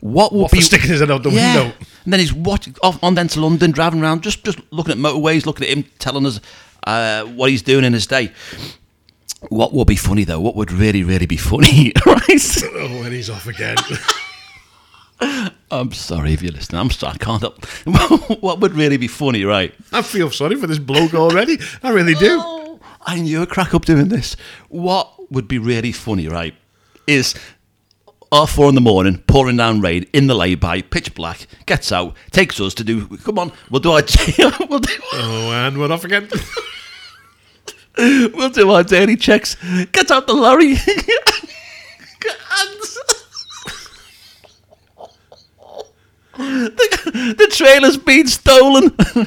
What 0.00 0.32
would 0.32 0.42
what 0.42 0.50
be 0.50 0.60
sticking 0.60 0.90
his 0.90 1.00
head 1.00 1.10
out 1.10 1.22
the 1.22 1.30
yeah. 1.30 1.60
window? 1.60 1.76
And 2.04 2.12
then 2.12 2.20
he's 2.20 2.32
watching 2.32 2.74
off 2.82 3.02
on 3.04 3.14
then 3.14 3.28
to 3.28 3.40
London, 3.40 3.70
driving 3.70 4.02
around, 4.02 4.22
just 4.22 4.42
just 4.44 4.58
looking 4.72 4.92
at 4.92 4.98
motorways, 4.98 5.46
looking 5.46 5.68
at 5.68 5.76
him, 5.76 5.84
telling 5.98 6.26
us 6.26 6.40
uh, 6.84 7.24
what 7.24 7.50
he's 7.50 7.62
doing 7.62 7.84
in 7.84 7.92
his 7.92 8.06
day. 8.06 8.32
What 9.48 9.72
would 9.72 9.86
be 9.86 9.96
funny 9.96 10.24
though? 10.24 10.40
What 10.40 10.54
would 10.56 10.70
really, 10.70 11.02
really 11.02 11.26
be 11.26 11.36
funny, 11.36 11.92
right? 12.06 12.62
Oh, 12.64 13.02
and 13.04 13.12
he's 13.12 13.30
off 13.30 13.46
again. 13.46 13.76
I'm 15.70 15.92
sorry 15.92 16.32
if 16.32 16.42
you're 16.42 16.52
listening. 16.52 16.80
I'm 16.80 16.90
sorry, 16.90 17.14
I 17.14 17.18
can't 17.18 17.40
help. 17.40 17.64
what 18.42 18.60
would 18.60 18.74
really 18.74 18.96
be 18.96 19.08
funny, 19.08 19.44
right? 19.44 19.72
I 19.92 20.02
feel 20.02 20.30
sorry 20.30 20.56
for 20.56 20.66
this 20.66 20.78
bloke 20.78 21.14
already. 21.14 21.58
I 21.82 21.90
really 21.90 22.14
do. 22.14 22.38
Oh, 22.42 22.80
I 23.02 23.20
knew 23.20 23.42
a 23.42 23.46
crack 23.46 23.74
up 23.74 23.84
doing 23.84 24.08
this. 24.08 24.36
What 24.68 25.30
would 25.30 25.46
be 25.48 25.58
really 25.58 25.92
funny, 25.92 26.26
right, 26.28 26.54
is 27.06 27.34
half 28.32 28.50
four 28.50 28.68
in 28.68 28.74
the 28.74 28.80
morning, 28.80 29.22
pouring 29.26 29.56
down 29.56 29.80
rain 29.80 30.06
in 30.12 30.26
the 30.26 30.34
lay-by, 30.34 30.82
pitch 30.82 31.14
black, 31.14 31.46
gets 31.66 31.92
out, 31.92 32.16
takes 32.30 32.60
us 32.60 32.74
to 32.74 32.84
do. 32.84 33.06
Come 33.18 33.38
on, 33.38 33.52
we'll 33.70 33.80
do 33.80 33.92
our 33.92 34.02
we'll 34.68 34.80
do, 34.80 34.98
Oh, 35.12 35.50
and 35.52 35.78
we're 35.78 35.92
off 35.92 36.04
again. 36.04 36.28
we'll 37.98 38.50
do 38.50 38.70
our 38.70 38.82
daily 38.82 39.16
checks. 39.16 39.56
Get 39.92 40.10
out 40.10 40.26
the 40.26 40.34
lorry. 40.34 40.74
the, 46.36 47.34
the 47.36 47.46
trailer's 47.50 47.96
been 47.96 48.26
stolen. 48.26 48.84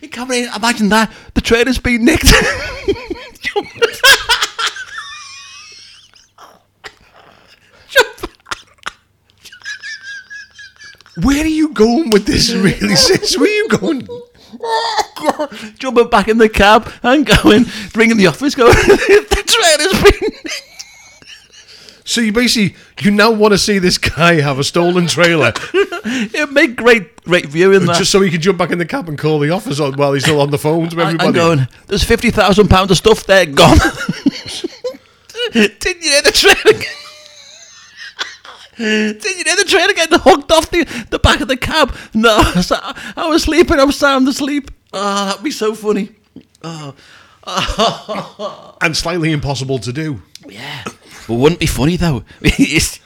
you 0.00 0.08
can't 0.08 0.28
really 0.28 0.48
imagine 0.54 0.88
that. 0.90 1.12
The 1.34 1.40
trailer's 1.40 1.78
been 1.78 2.04
nicked. 2.04 2.32
Where 11.22 11.42
are 11.42 11.46
you 11.46 11.70
going 11.70 12.10
with 12.10 12.26
this, 12.26 12.52
really, 12.52 12.94
sis? 12.94 13.38
Where 13.38 13.48
are 13.48 13.52
you 13.52 13.68
going? 13.68 14.06
Jumping 15.78 16.08
back 16.08 16.28
in 16.28 16.38
the 16.38 16.48
cab 16.48 16.90
and 17.02 17.26
going, 17.26 17.64
ringing 17.94 18.16
the 18.16 18.26
office, 18.26 18.54
going, 18.54 18.72
the 18.72 19.42
trailer's 19.46 20.02
been. 20.02 20.30
So 22.04 22.20
you 22.20 22.32
basically, 22.32 22.76
you 23.00 23.10
now 23.10 23.32
want 23.32 23.52
to 23.52 23.58
see 23.58 23.80
this 23.80 23.98
guy 23.98 24.40
have 24.40 24.60
a 24.60 24.64
stolen 24.64 25.08
trailer 25.08 25.52
It'd 26.04 26.52
make 26.52 26.76
great, 26.76 27.20
great 27.24 27.46
viewing 27.46 27.84
that. 27.86 27.98
just 27.98 28.12
so 28.12 28.20
he 28.20 28.30
can 28.30 28.40
jump 28.40 28.58
back 28.58 28.70
in 28.70 28.78
the 28.78 28.86
cab 28.86 29.08
and 29.08 29.18
call 29.18 29.40
the 29.40 29.50
office 29.50 29.80
on 29.80 29.94
while 29.94 30.12
he's 30.12 30.22
still 30.22 30.40
on 30.40 30.50
the 30.50 30.58
phone 30.58 30.88
to 30.90 31.00
everybody. 31.00 31.26
I'm 31.26 31.34
going, 31.34 31.68
there's 31.88 32.04
£50,000 32.04 32.90
of 32.90 32.96
stuff 32.96 33.26
there 33.26 33.44
gone. 33.46 33.76
Didn't 35.52 36.02
you 36.02 36.10
hear 36.10 36.22
the 36.22 36.32
trailer? 36.32 36.80
Didn't 38.76 39.24
you 39.24 39.44
hear 39.44 39.56
the 39.56 39.64
trailer 39.66 39.92
getting 39.94 40.18
hooked 40.18 40.52
off 40.52 40.70
the, 40.70 40.84
the 41.10 41.18
back 41.18 41.40
of 41.40 41.48
the 41.48 41.56
cab? 41.56 41.94
No, 42.14 42.36
I 42.40 43.26
was, 43.28 43.42
sleeping, 43.42 43.80
I 43.80 43.84
was 43.84 43.96
sound 43.96 44.28
asleep. 44.28 44.70
Oh, 44.92 44.98
ah, 45.00 45.24
that'd 45.26 45.42
be 45.44 45.50
so 45.50 45.74
funny. 45.74 46.10
Oh, 46.62 46.94
and 48.82 48.96
slightly 48.96 49.32
impossible 49.32 49.78
to 49.78 49.92
do. 49.92 50.22
yeah. 50.48 50.84
But 51.26 51.34
wouldn't 51.34 51.60
be 51.60 51.66
funny 51.66 51.96
though? 51.96 52.22
you 52.42 52.80
see, 52.80 53.02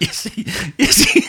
you 0.79 0.87
see. 0.87 1.27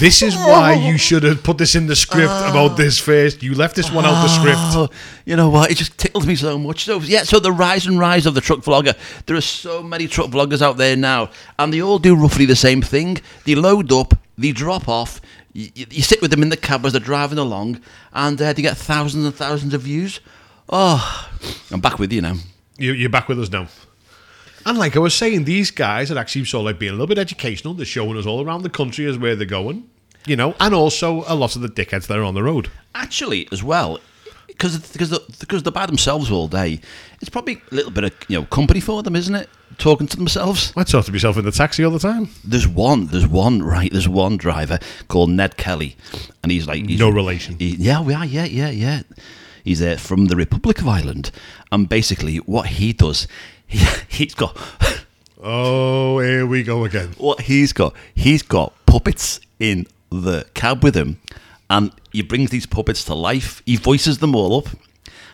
This 0.00 0.22
is 0.22 0.34
why 0.34 0.72
you 0.72 0.96
should 1.06 1.24
have 1.24 1.42
put 1.42 1.58
this 1.58 1.74
in 1.74 1.86
the 1.86 1.94
script 1.94 2.32
about 2.32 2.78
this 2.78 2.98
first. 2.98 3.42
You 3.42 3.54
left 3.54 3.76
this 3.76 3.92
one 3.92 4.06
out 4.06 4.22
the 4.22 4.28
script. 4.28 4.58
Oh, 4.58 4.88
you 5.26 5.36
know 5.36 5.50
what? 5.50 5.70
It 5.70 5.76
just 5.76 5.98
tickles 5.98 6.26
me 6.26 6.36
so 6.36 6.58
much. 6.58 6.84
So 6.84 7.00
yeah, 7.00 7.24
so 7.24 7.38
the 7.38 7.52
rise 7.52 7.86
and 7.86 7.98
rise 7.98 8.24
of 8.24 8.32
the 8.34 8.40
truck 8.40 8.60
vlogger. 8.60 8.96
There 9.26 9.36
are 9.36 9.42
so 9.42 9.82
many 9.82 10.08
truck 10.08 10.30
vloggers 10.30 10.62
out 10.62 10.78
there 10.78 10.96
now, 10.96 11.28
and 11.58 11.70
they 11.70 11.82
all 11.82 11.98
do 11.98 12.16
roughly 12.16 12.46
the 12.46 12.56
same 12.56 12.80
thing. 12.80 13.18
They 13.44 13.54
load 13.54 13.92
up, 13.92 14.14
they 14.38 14.52
drop 14.52 14.88
off. 14.88 15.20
You, 15.52 15.68
you 15.74 16.00
sit 16.00 16.22
with 16.22 16.30
them 16.30 16.42
in 16.42 16.48
the 16.48 16.56
cab 16.56 16.86
as 16.86 16.92
they're 16.92 17.00
driving 17.00 17.38
along, 17.38 17.82
and 18.14 18.40
uh, 18.40 18.54
they 18.54 18.62
get 18.62 18.78
thousands 18.78 19.26
and 19.26 19.34
thousands 19.34 19.74
of 19.74 19.82
views. 19.82 20.20
Oh, 20.70 21.30
I'm 21.70 21.80
back 21.80 21.98
with 21.98 22.10
you 22.10 22.22
now. 22.22 22.36
You, 22.78 22.92
you're 22.92 23.10
back 23.10 23.28
with 23.28 23.38
us 23.38 23.50
now. 23.50 23.68
And 24.66 24.78
like 24.78 24.96
I 24.96 24.98
was 24.98 25.14
saying, 25.14 25.44
these 25.44 25.70
guys 25.70 26.10
are 26.10 26.18
actually 26.18 26.44
sort 26.44 26.60
of 26.62 26.66
like 26.66 26.78
being 26.78 26.90
a 26.90 26.94
little 26.94 27.06
bit 27.06 27.18
educational. 27.18 27.74
They're 27.74 27.86
showing 27.86 28.16
us 28.16 28.26
all 28.26 28.44
around 28.44 28.62
the 28.62 28.70
country 28.70 29.06
as 29.06 29.16
where 29.18 29.34
they're 29.34 29.46
going, 29.46 29.88
you 30.26 30.36
know, 30.36 30.54
and 30.60 30.74
also 30.74 31.24
a 31.26 31.34
lot 31.34 31.56
of 31.56 31.62
the 31.62 31.68
dickheads 31.68 32.06
that 32.08 32.18
are 32.18 32.22
on 32.24 32.34
the 32.34 32.42
road. 32.42 32.70
Actually, 32.94 33.48
as 33.52 33.62
well, 33.62 33.98
because 34.46 34.78
because 34.92 35.18
because 35.38 35.62
they're 35.62 35.72
by 35.72 35.86
themselves 35.86 36.30
all 36.30 36.48
day. 36.48 36.80
It's 37.20 37.30
probably 37.30 37.60
a 37.70 37.74
little 37.74 37.90
bit 37.90 38.04
of 38.04 38.12
you 38.28 38.38
know 38.38 38.44
company 38.46 38.80
for 38.80 39.02
them, 39.02 39.16
isn't 39.16 39.34
it? 39.34 39.48
Talking 39.78 40.06
to 40.08 40.16
themselves. 40.16 40.72
I 40.76 40.82
talk 40.84 41.06
to 41.06 41.12
myself 41.12 41.38
in 41.38 41.44
the 41.44 41.52
taxi 41.52 41.84
all 41.84 41.92
the 41.92 41.98
time. 41.98 42.28
There's 42.44 42.68
one. 42.68 43.06
There's 43.06 43.26
one. 43.26 43.62
Right. 43.62 43.90
There's 43.90 44.08
one 44.08 44.36
driver 44.36 44.78
called 45.08 45.30
Ned 45.30 45.56
Kelly, 45.56 45.96
and 46.42 46.52
he's 46.52 46.66
like 46.66 46.84
he's, 46.86 46.98
No 46.98 47.08
relation. 47.08 47.56
he- 47.58 47.76
yeah, 47.76 48.02
we 48.02 48.12
are. 48.12 48.26
Yeah, 48.26 48.44
yeah, 48.44 48.68
yeah. 48.70 49.02
He's 49.64 49.80
uh, 49.80 49.96
from 49.96 50.26
the 50.26 50.36
Republic 50.36 50.80
of 50.80 50.88
Ireland, 50.88 51.30
and 51.70 51.88
basically 51.88 52.36
what 52.38 52.66
he 52.66 52.92
does, 52.92 53.28
he, 53.70 53.78
he's 54.08 54.34
got 54.34 54.56
Oh, 55.42 56.18
here 56.18 56.46
we 56.46 56.62
go 56.62 56.84
again. 56.84 57.14
what 57.16 57.42
he's 57.42 57.72
got. 57.72 57.94
He's 58.14 58.42
got 58.42 58.74
puppets 58.84 59.40
in 59.58 59.86
the 60.10 60.44
cab 60.52 60.82
with 60.84 60.94
him, 60.94 61.18
and 61.70 61.92
he 62.12 62.20
brings 62.22 62.50
these 62.50 62.66
puppets 62.66 63.04
to 63.04 63.14
life. 63.14 63.62
He 63.64 63.76
voices 63.76 64.18
them 64.18 64.34
all 64.34 64.58
up, 64.58 64.66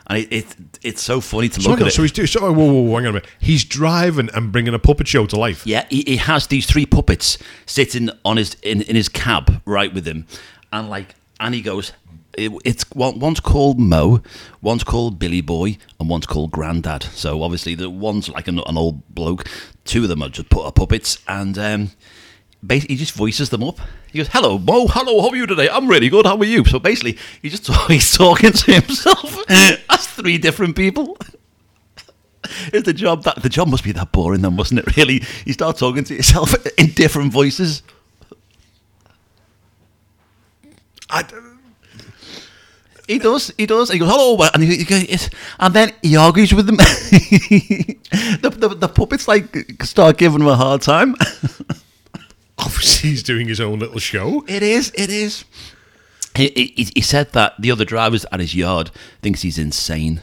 and 0.06 0.18
it, 0.18 0.32
it 0.32 0.46
it's 0.84 1.02
so 1.02 1.20
funny 1.20 1.48
to 1.48 1.60
So, 1.60 1.70
look 1.70 1.80
on, 1.80 1.88
at 1.88 1.92
so 1.92 2.02
it. 2.02 2.04
he's 2.04 2.12
doing. 2.12 2.28
So, 2.28 2.40
whoa, 2.40 2.52
whoa, 2.52 2.82
whoa, 2.82 2.96
hang 2.98 3.06
on 3.06 3.10
a 3.10 3.12
minute. 3.14 3.26
He's 3.40 3.64
driving 3.64 4.30
and 4.32 4.52
bringing 4.52 4.74
a 4.74 4.78
puppet 4.78 5.08
show 5.08 5.26
to 5.26 5.36
life. 5.36 5.66
Yeah, 5.66 5.86
he, 5.90 6.04
he 6.06 6.16
has 6.18 6.46
these 6.46 6.66
three 6.66 6.86
puppets 6.86 7.36
sitting 7.66 8.08
on 8.24 8.36
his 8.36 8.54
in, 8.62 8.82
in 8.82 8.94
his 8.94 9.08
cab 9.08 9.60
right 9.64 9.92
with 9.92 10.06
him, 10.06 10.24
and 10.72 10.88
like 10.88 11.16
and 11.40 11.52
he 11.52 11.62
goes, 11.62 11.92
it, 12.36 12.52
it's 12.64 12.88
one, 12.90 13.18
one's 13.18 13.40
called 13.40 13.78
Mo, 13.78 14.22
one's 14.60 14.84
called 14.84 15.18
Billy 15.18 15.40
Boy, 15.40 15.78
and 15.98 16.08
one's 16.08 16.26
called 16.26 16.50
Grandad. 16.50 17.02
So 17.02 17.42
obviously 17.42 17.74
the 17.74 17.90
one's 17.90 18.28
like 18.28 18.48
an, 18.48 18.60
an 18.66 18.76
old 18.76 19.08
bloke. 19.14 19.46
Two 19.84 20.02
of 20.02 20.08
them 20.08 20.22
are 20.22 20.28
just 20.28 20.50
put 20.50 20.72
puppets, 20.74 21.18
and 21.26 21.58
um, 21.58 21.90
basically 22.64 22.94
he 22.94 22.98
just 22.98 23.14
voices 23.14 23.50
them 23.50 23.62
up. 23.62 23.80
He 24.12 24.18
goes, 24.18 24.28
"Hello, 24.28 24.58
Mo. 24.58 24.86
Hello, 24.88 25.22
how 25.22 25.30
are 25.30 25.36
you 25.36 25.46
today? 25.46 25.68
I'm 25.68 25.88
really 25.88 26.08
good. 26.08 26.26
How 26.26 26.36
are 26.36 26.44
you?" 26.44 26.64
So 26.64 26.78
basically, 26.78 27.18
he 27.42 27.48
just 27.48 27.66
he's 27.88 28.12
talking 28.16 28.52
to 28.52 28.72
himself 28.72 29.38
as 29.50 30.06
three 30.06 30.38
different 30.38 30.76
people. 30.76 31.16
Is 32.72 32.84
the 32.84 32.92
job 32.92 33.24
that 33.24 33.42
the 33.42 33.48
job 33.48 33.68
must 33.68 33.82
be 33.82 33.92
that 33.92 34.12
boring 34.12 34.42
then, 34.42 34.54
mustn't 34.54 34.78
it? 34.78 34.96
Really, 34.96 35.22
you 35.44 35.52
start 35.52 35.78
talking 35.78 36.04
to 36.04 36.14
yourself 36.14 36.54
in 36.78 36.90
different 36.90 37.32
voices. 37.32 37.82
I, 41.08 41.24
He 43.06 43.18
does, 43.18 43.52
he 43.56 43.66
does. 43.66 43.90
He 43.90 43.98
goes, 43.98 44.10
"Hello," 44.10 44.36
and 44.52 44.62
he, 44.62 44.78
he 44.78 44.84
goes, 44.84 45.30
and 45.60 45.74
then 45.74 45.92
he 46.02 46.16
argues 46.16 46.52
with 46.52 46.66
them. 46.66 46.76
the, 46.76 48.50
the 48.50 48.68
the 48.68 48.88
puppets 48.88 49.28
like 49.28 49.82
start 49.82 50.18
giving 50.18 50.40
him 50.40 50.48
a 50.48 50.56
hard 50.56 50.82
time. 50.82 51.14
obviously, 52.58 53.10
he's 53.10 53.22
doing 53.22 53.46
his 53.46 53.60
own 53.60 53.78
little 53.78 54.00
show. 54.00 54.44
it 54.48 54.62
is, 54.62 54.90
it 54.94 55.10
is. 55.10 55.44
He, 56.34 56.48
he, 56.76 56.88
he 56.94 57.00
said 57.00 57.32
that 57.32 57.54
the 57.58 57.70
other 57.70 57.84
drivers 57.84 58.26
at 58.30 58.40
his 58.40 58.54
yard 58.54 58.90
thinks 59.22 59.42
he's 59.42 59.58
insane. 59.58 60.20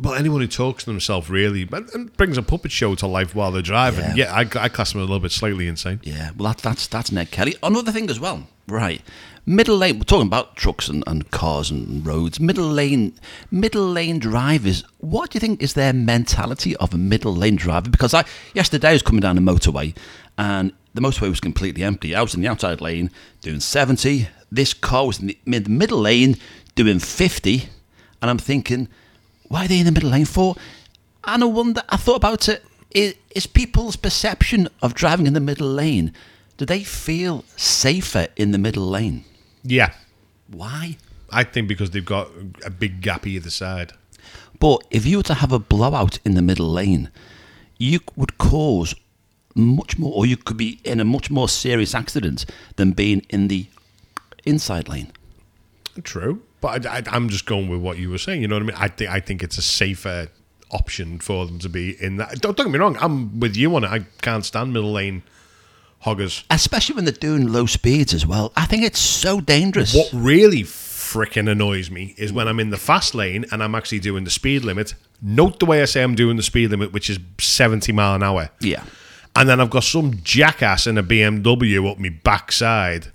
Well, 0.00 0.14
anyone 0.14 0.40
who 0.40 0.46
talks 0.46 0.84
to 0.84 0.90
themselves 0.90 1.28
really 1.28 1.68
and, 1.72 1.88
and 1.92 2.16
brings 2.16 2.38
a 2.38 2.42
puppet 2.42 2.70
show 2.70 2.94
to 2.96 3.06
life 3.06 3.34
while 3.34 3.50
they're 3.50 3.62
driving, 3.62 4.04
Yeah. 4.14 4.14
yeah, 4.14 4.32
I, 4.34 4.40
I 4.64 4.68
class 4.68 4.92
them 4.92 5.00
a 5.00 5.04
little 5.04 5.18
bit 5.18 5.32
slightly 5.32 5.66
insane. 5.66 6.00
Yeah, 6.04 6.30
well, 6.36 6.48
that's 6.48 6.62
that's 6.62 6.86
that's 6.86 7.10
Ned 7.12 7.30
Kelly. 7.30 7.56
Another 7.62 7.90
thing 7.92 8.08
as 8.08 8.20
well, 8.20 8.46
right? 8.68 9.02
Middle 9.44 9.78
lane. 9.78 9.96
We're 9.98 10.04
talking 10.04 10.26
about 10.26 10.56
trucks 10.56 10.88
and, 10.88 11.02
and 11.06 11.30
cars 11.30 11.70
and 11.70 12.06
roads. 12.06 12.38
Middle 12.38 12.68
lane, 12.68 13.14
middle 13.50 13.88
lane 13.90 14.18
drivers. 14.18 14.84
What 14.98 15.30
do 15.30 15.36
you 15.36 15.40
think 15.40 15.62
is 15.62 15.72
their 15.72 15.92
mentality 15.94 16.76
of 16.76 16.92
a 16.92 16.98
middle 16.98 17.34
lane 17.34 17.56
driver? 17.56 17.88
Because 17.90 18.12
I 18.14 18.24
yesterday 18.54 18.90
I 18.90 18.92
was 18.92 19.02
coming 19.02 19.20
down 19.22 19.36
the 19.36 19.42
motorway, 19.42 19.96
and 20.36 20.72
the 20.94 21.00
motorway 21.00 21.30
was 21.30 21.40
completely 21.40 21.82
empty. 21.82 22.14
I 22.14 22.20
was 22.22 22.34
in 22.34 22.42
the 22.42 22.48
outside 22.48 22.80
lane 22.80 23.10
doing 23.40 23.60
seventy. 23.60 24.28
This 24.52 24.74
car 24.74 25.06
was 25.06 25.18
in 25.18 25.26
the 25.28 25.38
mid 25.46 25.66
middle 25.68 25.98
lane 26.00 26.36
doing 26.74 26.98
fifty, 26.98 27.70
and 28.20 28.30
I'm 28.30 28.38
thinking, 28.38 28.86
why 29.48 29.64
are 29.64 29.68
they 29.68 29.80
in 29.80 29.86
the 29.86 29.92
middle 29.92 30.10
lane 30.10 30.24
for? 30.24 30.56
And 31.24 31.42
I 31.42 31.46
wonder. 31.46 31.82
I 31.88 31.96
thought 31.96 32.16
about 32.16 32.48
it. 32.48 32.64
Is, 32.90 33.14
is 33.34 33.46
people's 33.46 33.96
perception 33.96 34.68
of 34.80 34.94
driving 34.94 35.26
in 35.26 35.34
the 35.34 35.40
middle 35.40 35.68
lane? 35.68 36.12
Do 36.56 36.64
they 36.64 36.82
feel 36.82 37.44
safer 37.56 38.28
in 38.36 38.52
the 38.52 38.58
middle 38.58 38.88
lane? 38.88 39.24
Yeah, 39.62 39.92
Why? 40.48 40.96
I 41.30 41.44
think 41.44 41.68
because 41.68 41.90
they've 41.90 42.04
got 42.04 42.28
a 42.64 42.70
big 42.70 43.02
gap 43.02 43.26
either 43.26 43.50
side. 43.50 43.92
But 44.58 44.82
if 44.90 45.04
you 45.06 45.18
were 45.18 45.22
to 45.24 45.34
have 45.34 45.52
a 45.52 45.58
blowout 45.58 46.18
in 46.24 46.34
the 46.34 46.42
middle 46.42 46.70
lane, 46.70 47.10
you 47.76 48.00
would 48.16 48.38
cause 48.38 48.94
much 49.54 49.98
more, 49.98 50.12
or 50.14 50.26
you 50.26 50.36
could 50.36 50.56
be 50.56 50.80
in 50.84 51.00
a 51.00 51.04
much 51.04 51.30
more 51.30 51.48
serious 51.48 51.94
accident 51.94 52.46
than 52.76 52.92
being 52.92 53.20
in 53.28 53.48
the 53.48 53.66
inside 54.44 54.88
lane. 54.88 55.12
True, 56.02 56.42
but 56.60 56.86
I, 56.86 57.02
am 57.06 57.28
just 57.28 57.46
going 57.46 57.68
with 57.68 57.80
what 57.80 57.98
you 57.98 58.10
were 58.10 58.18
saying. 58.18 58.42
You 58.42 58.48
know 58.48 58.56
what 58.56 58.62
I 58.62 58.66
mean? 58.66 58.76
I 58.76 58.88
think 58.88 59.10
I 59.10 59.20
think 59.20 59.42
it's 59.42 59.58
a 59.58 59.62
safer 59.62 60.28
option 60.70 61.18
for 61.18 61.46
them 61.46 61.58
to 61.60 61.68
be 61.68 62.02
in 62.02 62.16
that. 62.16 62.40
Don't, 62.40 62.56
don't 62.56 62.66
get 62.66 62.72
me 62.72 62.78
wrong. 62.78 62.96
I'm 63.00 63.40
with 63.40 63.56
you 63.56 63.74
on 63.76 63.84
it. 63.84 63.88
I 63.88 64.00
can't 64.22 64.44
stand 64.44 64.72
middle 64.72 64.92
lane 64.92 65.22
hoggers. 66.00 66.44
Especially 66.50 66.94
when 66.94 67.04
they're 67.04 67.12
doing 67.12 67.52
low 67.52 67.66
speeds 67.66 68.14
as 68.14 68.26
well. 68.26 68.52
I 68.56 68.66
think 68.66 68.84
it's 68.84 69.00
so 69.00 69.40
dangerous. 69.40 69.94
What 69.94 70.10
really 70.12 70.62
freaking 70.62 71.50
annoys 71.50 71.90
me 71.90 72.14
is 72.18 72.32
when 72.32 72.48
I'm 72.48 72.60
in 72.60 72.70
the 72.70 72.76
fast 72.76 73.14
lane 73.14 73.46
and 73.50 73.62
I'm 73.62 73.74
actually 73.74 74.00
doing 74.00 74.24
the 74.24 74.30
speed 74.30 74.64
limit. 74.64 74.94
Note 75.22 75.58
the 75.58 75.66
way 75.66 75.82
I 75.82 75.86
say 75.86 76.02
I'm 76.02 76.14
doing 76.14 76.36
the 76.36 76.42
speed 76.42 76.70
limit, 76.70 76.92
which 76.92 77.08
is 77.08 77.18
70 77.40 77.92
mile 77.92 78.14
an 78.14 78.22
hour. 78.22 78.50
Yeah. 78.60 78.84
And 79.34 79.48
then 79.48 79.60
I've 79.60 79.70
got 79.70 79.84
some 79.84 80.20
jackass 80.22 80.86
in 80.86 80.98
a 80.98 81.02
BMW 81.02 81.90
up 81.90 81.98
my 81.98 82.10
backside, 82.10 83.12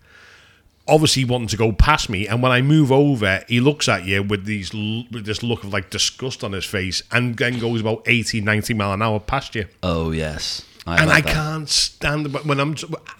obviously 0.88 1.26
wanting 1.26 1.48
to 1.48 1.58
go 1.58 1.72
past 1.72 2.10
me. 2.10 2.28
And 2.28 2.42
when 2.42 2.52
I 2.52 2.62
move 2.62 2.92
over, 2.92 3.44
he 3.48 3.60
looks 3.60 3.88
at 3.88 4.06
you 4.06 4.24
with 4.24 4.46
these 4.46 4.74
with 4.74 5.26
this 5.26 5.44
look 5.44 5.64
of 5.64 5.74
like 5.74 5.90
disgust 5.90 6.44
on 6.44 6.52
his 6.52 6.66
face, 6.66 7.04
and 7.12 7.38
then 7.38 7.60
goes 7.60 7.82
about 7.82 8.04
80, 8.06 8.42
90 8.42 8.74
mile 8.74 8.94
an 8.94 9.02
hour 9.02 9.20
past 9.20 9.56
you. 9.56 9.66
Oh 9.82 10.12
yes. 10.12 10.66
I 10.86 11.02
and 11.02 11.10
I 11.10 11.22
that. 11.22 11.34
can't 11.34 11.70
stand 11.70 12.32
But 12.34 12.46
when 12.46 12.60
I'm. 12.60 12.76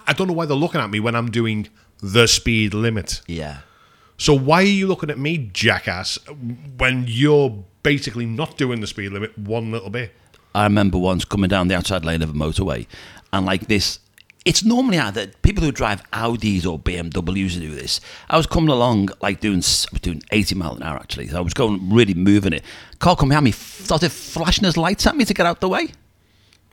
I 0.06 0.14
don't 0.14 0.28
know 0.28 0.34
why 0.34 0.46
they're 0.46 0.58
looking 0.58 0.82
at 0.82 0.90
me 0.90 1.00
when 1.00 1.16
I'm 1.16 1.32
doing 1.32 1.70
the 2.02 2.28
speed 2.28 2.74
limit. 2.74 3.22
Yeah. 3.28 3.60
So 4.18 4.34
why 4.34 4.60
are 4.60 4.66
you 4.66 4.88
looking 4.88 5.10
at 5.10 5.18
me, 5.18 5.50
jackass, 5.54 6.20
when 6.78 7.06
you're 7.08 7.64
basically 7.82 8.26
not 8.26 8.58
doing 8.58 8.80
the 8.80 8.88
speed 8.88 9.12
limit 9.12 9.38
one 9.38 9.72
little 9.72 9.90
bit? 9.90 10.12
I 10.54 10.66
remember 10.66 10.98
once 10.98 11.26
coming 11.26 11.50
down 11.50 11.68
the 11.68 11.76
outside 11.76 12.06
lane 12.06 12.22
of 12.22 12.30
a 12.30 12.34
motorway, 12.34 12.86
and 13.32 13.46
like 13.46 13.68
this, 13.68 14.00
it's 14.46 14.64
normally 14.64 15.00
either 15.00 15.28
people 15.42 15.64
who 15.64 15.72
drive 15.72 16.04
Audis 16.12 16.66
or 16.66 16.78
BMWs 16.78 17.54
who 17.54 17.62
do 17.62 17.76
this. 17.76 18.02
I 18.30 18.38
was 18.38 18.46
coming 18.46 18.70
along 18.70 19.10
like 19.22 19.40
doing 19.40 19.58
I 19.58 19.92
was 19.92 20.02
doing 20.02 20.22
80 20.32 20.56
mile 20.56 20.76
an 20.76 20.84
hour 20.84 20.98
actually. 20.98 21.28
So 21.30 21.38
I 21.38 21.42
was 21.42 21.54
going 21.54 21.94
really 21.94 22.14
moving 22.14 22.54
it. 22.54 22.64
Car 23.00 23.16
coming 23.16 23.30
behind 23.30 23.46
me 23.46 23.52
started 23.52 24.12
flashing 24.12 24.66
his 24.66 24.78
lights 24.78 25.08
at 25.08 25.16
me 25.16 25.26
to 25.26 25.34
get 25.34 25.46
out 25.46 25.62
the 25.62 25.70
way. 25.70 25.90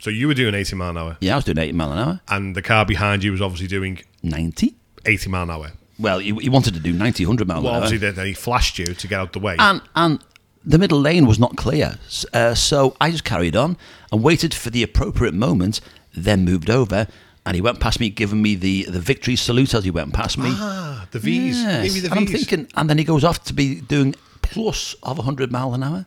So 0.00 0.10
you 0.10 0.28
were 0.28 0.34
doing 0.34 0.54
80 0.54 0.76
mile 0.76 0.90
an 0.90 0.96
hour? 0.96 1.16
Yeah, 1.20 1.34
I 1.34 1.36
was 1.36 1.44
doing 1.44 1.58
80 1.58 1.72
mile 1.72 1.92
an 1.92 1.98
hour. 1.98 2.20
And 2.28 2.56
the 2.56 2.62
car 2.62 2.86
behind 2.86 3.22
you 3.22 3.32
was 3.32 3.42
obviously 3.42 3.68
doing 3.68 4.00
90? 4.22 4.74
80 5.04 5.30
mile 5.30 5.42
an 5.42 5.50
hour. 5.50 5.72
Well, 5.98 6.18
he, 6.18 6.34
he 6.36 6.48
wanted 6.48 6.72
to 6.74 6.80
do 6.80 6.94
90, 6.94 7.26
100 7.26 7.46
mile 7.46 7.62
well, 7.62 7.68
an 7.68 7.74
hour. 7.74 7.82
obviously, 7.84 8.10
then 8.10 8.26
he 8.26 8.32
flashed 8.32 8.78
you 8.78 8.86
to 8.86 9.06
get 9.06 9.20
out 9.20 9.34
the 9.34 9.38
way. 9.38 9.56
And, 9.58 9.82
and 9.94 10.24
the 10.64 10.78
middle 10.78 10.98
lane 10.98 11.26
was 11.26 11.38
not 11.38 11.56
clear. 11.56 11.98
Uh, 12.32 12.54
so 12.54 12.96
I 12.98 13.10
just 13.10 13.24
carried 13.24 13.54
on 13.54 13.76
and 14.10 14.22
waited 14.22 14.54
for 14.54 14.70
the 14.70 14.82
appropriate 14.82 15.34
moment, 15.34 15.82
then 16.14 16.46
moved 16.46 16.70
over. 16.70 17.06
And 17.46 17.54
he 17.54 17.62
went 17.62 17.80
past 17.80 18.00
me, 18.00 18.10
giving 18.10 18.42
me 18.42 18.54
the, 18.54 18.84
the 18.84 19.00
victory 19.00 19.34
salute 19.34 19.74
as 19.74 19.84
he 19.84 19.90
went 19.90 20.12
past 20.12 20.36
me. 20.36 20.50
Ah, 20.52 21.08
the 21.10 21.18
V's. 21.18 21.56
Yes. 21.62 21.82
Maybe 21.82 22.00
the 22.00 22.08
V's. 22.08 22.10
And 22.10 22.18
I'm 22.18 22.26
thinking, 22.26 22.68
and 22.76 22.90
then 22.90 22.98
he 22.98 23.04
goes 23.04 23.24
off 23.24 23.42
to 23.44 23.54
be 23.54 23.80
doing 23.80 24.14
plus 24.42 24.94
of 25.02 25.16
100 25.18 25.50
mile 25.50 25.72
an 25.74 25.82
hour. 25.82 26.06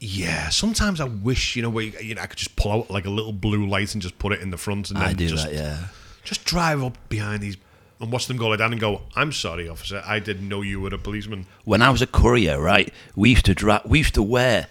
Yeah, 0.00 0.48
sometimes 0.50 1.00
I 1.00 1.04
wish 1.04 1.56
you 1.56 1.62
know 1.62 1.70
where 1.70 1.84
you, 1.84 1.92
you 2.00 2.14
know, 2.14 2.22
I 2.22 2.26
could 2.26 2.38
just 2.38 2.56
pull 2.56 2.72
out 2.72 2.90
like 2.90 3.06
a 3.06 3.10
little 3.10 3.32
blue 3.32 3.66
light 3.66 3.94
and 3.94 4.02
just 4.02 4.18
put 4.18 4.32
it 4.32 4.40
in 4.40 4.50
the 4.50 4.58
front 4.58 4.90
and 4.90 5.00
then 5.00 5.08
I 5.08 5.12
do 5.14 5.28
just, 5.28 5.46
that. 5.46 5.54
Yeah, 5.54 5.86
just 6.24 6.44
drive 6.44 6.82
up 6.82 6.98
behind 7.08 7.42
these 7.42 7.56
and 8.00 8.12
watch 8.12 8.26
them 8.26 8.36
go 8.36 8.48
like 8.48 8.58
that 8.58 8.70
and 8.70 8.80
go, 8.80 9.02
"I'm 9.16 9.32
sorry, 9.32 9.66
officer, 9.68 10.02
I 10.04 10.18
didn't 10.18 10.48
know 10.48 10.60
you 10.60 10.80
were 10.80 10.92
a 10.92 10.98
policeman." 10.98 11.46
When 11.64 11.80
I 11.80 11.88
was 11.90 12.02
a 12.02 12.06
courier, 12.06 12.60
right, 12.60 12.92
we 13.16 13.30
used 13.30 13.46
to 13.46 13.54
dra- 13.54 13.82
we 13.86 13.98
used 13.98 14.14
to 14.14 14.22
wear 14.22 14.66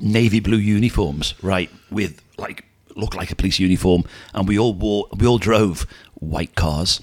navy 0.00 0.40
blue 0.40 0.58
uniforms, 0.58 1.34
right, 1.40 1.70
with 1.90 2.20
like 2.36 2.64
look 2.96 3.14
like 3.14 3.30
a 3.30 3.36
police 3.36 3.58
uniform, 3.58 4.04
and 4.32 4.48
we 4.48 4.58
all 4.58 4.74
wore 4.74 5.06
we 5.16 5.26
all 5.26 5.38
drove 5.38 5.86
white 6.14 6.54
cars. 6.54 7.00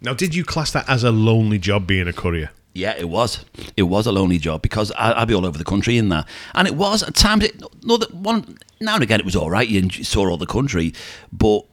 Now, 0.00 0.14
did 0.14 0.34
you 0.34 0.44
class 0.44 0.72
that 0.72 0.88
as 0.88 1.04
a 1.04 1.12
lonely 1.12 1.58
job 1.58 1.86
being 1.86 2.08
a 2.08 2.12
courier? 2.12 2.50
Yeah, 2.74 2.94
it 2.98 3.08
was. 3.08 3.44
It 3.76 3.82
was 3.84 4.06
a 4.06 4.12
lonely 4.12 4.38
job 4.38 4.62
because 4.62 4.90
I, 4.92 5.20
would 5.20 5.28
be 5.28 5.34
all 5.34 5.44
over 5.44 5.58
the 5.58 5.64
country 5.64 5.98
in 5.98 6.08
that, 6.08 6.26
and 6.54 6.66
it 6.66 6.74
was 6.74 7.02
at 7.02 7.14
times. 7.14 7.44
It, 7.44 7.62
no, 7.84 7.98
that 7.98 8.14
one 8.14 8.58
now 8.80 8.94
and 8.94 9.02
again 9.02 9.20
it 9.20 9.26
was 9.26 9.36
all 9.36 9.50
right. 9.50 9.68
You 9.68 9.90
saw 9.90 10.28
all 10.28 10.38
the 10.38 10.46
country, 10.46 10.94
but 11.30 11.66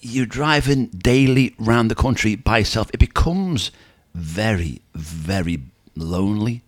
you're 0.00 0.26
driving 0.26 0.86
daily 0.86 1.54
round 1.58 1.90
the 1.90 1.94
country 1.94 2.36
by 2.36 2.58
yourself. 2.58 2.88
It 2.92 3.00
becomes 3.00 3.72
very, 4.14 4.80
very 4.94 5.60
lonely, 5.96 6.62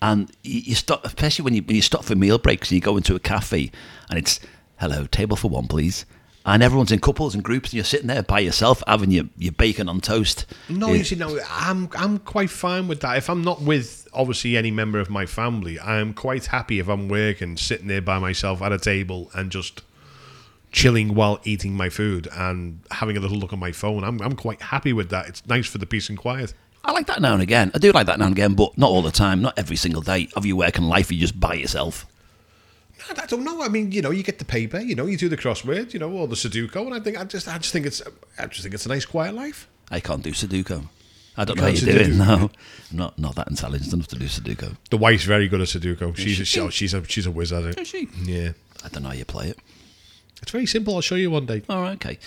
and 0.00 0.30
you, 0.42 0.60
you 0.60 0.74
stop, 0.76 1.04
especially 1.04 1.42
when 1.42 1.54
you 1.54 1.62
when 1.62 1.74
you 1.74 1.82
stop 1.82 2.04
for 2.04 2.14
meal 2.14 2.38
breaks 2.38 2.70
and 2.70 2.76
you 2.76 2.80
go 2.80 2.96
into 2.96 3.16
a 3.16 3.20
cafe, 3.20 3.72
and 4.08 4.18
it's 4.18 4.38
hello, 4.78 5.06
table 5.06 5.36
for 5.36 5.48
one, 5.48 5.68
please 5.68 6.04
and 6.46 6.62
everyone's 6.62 6.92
in 6.92 6.98
couples 6.98 7.34
and 7.34 7.42
groups, 7.42 7.70
and 7.70 7.74
you're 7.74 7.84
sitting 7.84 8.06
there 8.06 8.22
by 8.22 8.38
yourself 8.38 8.82
having 8.86 9.10
your, 9.10 9.24
your 9.38 9.52
bacon 9.52 9.88
on 9.88 10.00
toast. 10.00 10.44
No, 10.68 10.92
you 10.92 11.04
see, 11.04 11.16
no, 11.16 11.38
I'm 11.50 11.88
I'm 11.96 12.18
quite 12.18 12.50
fine 12.50 12.86
with 12.86 13.00
that. 13.00 13.16
If 13.16 13.30
I'm 13.30 13.42
not 13.42 13.62
with 13.62 14.06
obviously 14.12 14.56
any 14.56 14.70
member 14.70 14.98
of 14.98 15.08
my 15.08 15.26
family, 15.26 15.78
I 15.78 15.98
am 15.98 16.12
quite 16.12 16.46
happy 16.46 16.78
if 16.78 16.88
I'm 16.88 17.08
working, 17.08 17.56
sitting 17.56 17.86
there 17.86 18.02
by 18.02 18.18
myself 18.18 18.60
at 18.60 18.72
a 18.72 18.78
table 18.78 19.30
and 19.34 19.50
just 19.50 19.82
chilling 20.70 21.14
while 21.14 21.40
eating 21.44 21.72
my 21.74 21.88
food 21.88 22.28
and 22.32 22.80
having 22.90 23.16
a 23.16 23.20
little 23.20 23.38
look 23.38 23.52
on 23.52 23.58
my 23.58 23.72
phone. 23.72 24.04
I'm 24.04 24.20
I'm 24.20 24.36
quite 24.36 24.60
happy 24.60 24.92
with 24.92 25.08
that. 25.10 25.28
It's 25.28 25.46
nice 25.46 25.66
for 25.66 25.78
the 25.78 25.86
peace 25.86 26.10
and 26.10 26.18
quiet. 26.18 26.52
I 26.84 26.92
like 26.92 27.06
that 27.06 27.22
now 27.22 27.32
and 27.32 27.42
again. 27.42 27.70
I 27.74 27.78
do 27.78 27.92
like 27.92 28.06
that 28.06 28.18
now 28.18 28.26
and 28.26 28.34
again, 28.34 28.52
but 28.52 28.76
not 28.76 28.90
all 28.90 29.00
the 29.00 29.10
time, 29.10 29.40
not 29.40 29.58
every 29.58 29.76
single 29.76 30.02
day 30.02 30.28
of 30.36 30.44
your 30.44 30.56
working 30.56 30.84
life. 30.84 31.10
You 31.10 31.18
just 31.18 31.40
by 31.40 31.54
yourself. 31.54 32.04
I 33.10 33.26
don't 33.26 33.44
know. 33.44 33.62
I 33.62 33.68
mean, 33.68 33.92
you 33.92 34.02
know, 34.02 34.10
you 34.10 34.22
get 34.22 34.38
the 34.38 34.44
paper, 34.44 34.78
you 34.78 34.94
know, 34.94 35.06
you 35.06 35.16
do 35.16 35.28
the 35.28 35.36
crossword, 35.36 35.92
you 35.92 35.98
know, 35.98 36.10
or 36.10 36.26
the 36.26 36.34
Sudoku, 36.34 36.76
and 36.86 36.94
I 36.94 37.00
think 37.00 37.18
I 37.18 37.24
just, 37.24 37.48
I 37.48 37.58
just 37.58 37.72
think 37.72 37.86
it's, 37.86 38.02
I 38.38 38.46
just 38.46 38.62
think 38.62 38.74
it's 38.74 38.86
a 38.86 38.88
nice, 38.88 39.04
quiet 39.04 39.34
life. 39.34 39.68
I 39.90 40.00
can't 40.00 40.22
do 40.22 40.30
Sudoku. 40.30 40.88
I 41.36 41.44
don't 41.44 41.56
you 41.56 41.62
know 41.62 41.68
how 41.68 41.74
you 41.74 41.80
do 41.80 41.90
it. 41.90 42.08
No, 42.10 42.34
I'm 42.34 42.50
not 42.96 43.18
not 43.18 43.34
that 43.34 43.48
intelligent 43.48 43.92
enough 43.92 44.06
to 44.08 44.16
do 44.16 44.26
Sudoku. 44.26 44.76
The 44.90 44.96
wife's 44.96 45.24
very 45.24 45.48
good 45.48 45.60
at 45.60 45.66
Sudoku. 45.66 46.16
She's 46.16 46.40
a, 46.40 46.44
she? 46.44 46.70
she's 46.70 46.94
a 46.94 47.04
she's 47.04 47.26
a 47.26 47.30
whiz 47.30 47.52
at 47.52 47.64
it. 47.64 47.80
Is 47.80 47.88
she? 47.88 48.08
Yeah. 48.22 48.52
I 48.84 48.88
don't 48.88 49.02
know 49.02 49.08
how 49.08 49.14
you 49.14 49.24
play 49.24 49.48
it. 49.48 49.58
It's 50.42 50.52
very 50.52 50.66
simple. 50.66 50.94
I'll 50.94 51.00
show 51.00 51.14
you 51.14 51.30
one 51.30 51.46
day. 51.46 51.62
All 51.68 51.80
right. 51.80 51.94
Okay. 51.94 52.18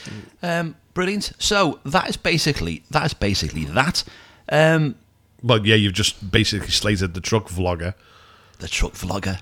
Um, 0.42 0.76
brilliant. 0.94 1.32
So 1.40 1.80
that 1.86 2.10
is 2.10 2.18
basically 2.18 2.84
that 2.92 3.06
is 3.06 3.14
basically 3.14 3.64
that. 3.66 4.04
Um, 4.50 4.96
well, 5.42 5.66
yeah, 5.66 5.76
you've 5.76 5.94
just 5.94 6.30
basically 6.32 6.72
slated 6.72 7.14
the 7.14 7.22
truck 7.22 7.48
vlogger. 7.48 7.94
The 8.60 8.68
truck 8.68 8.94
vlogger 8.94 9.40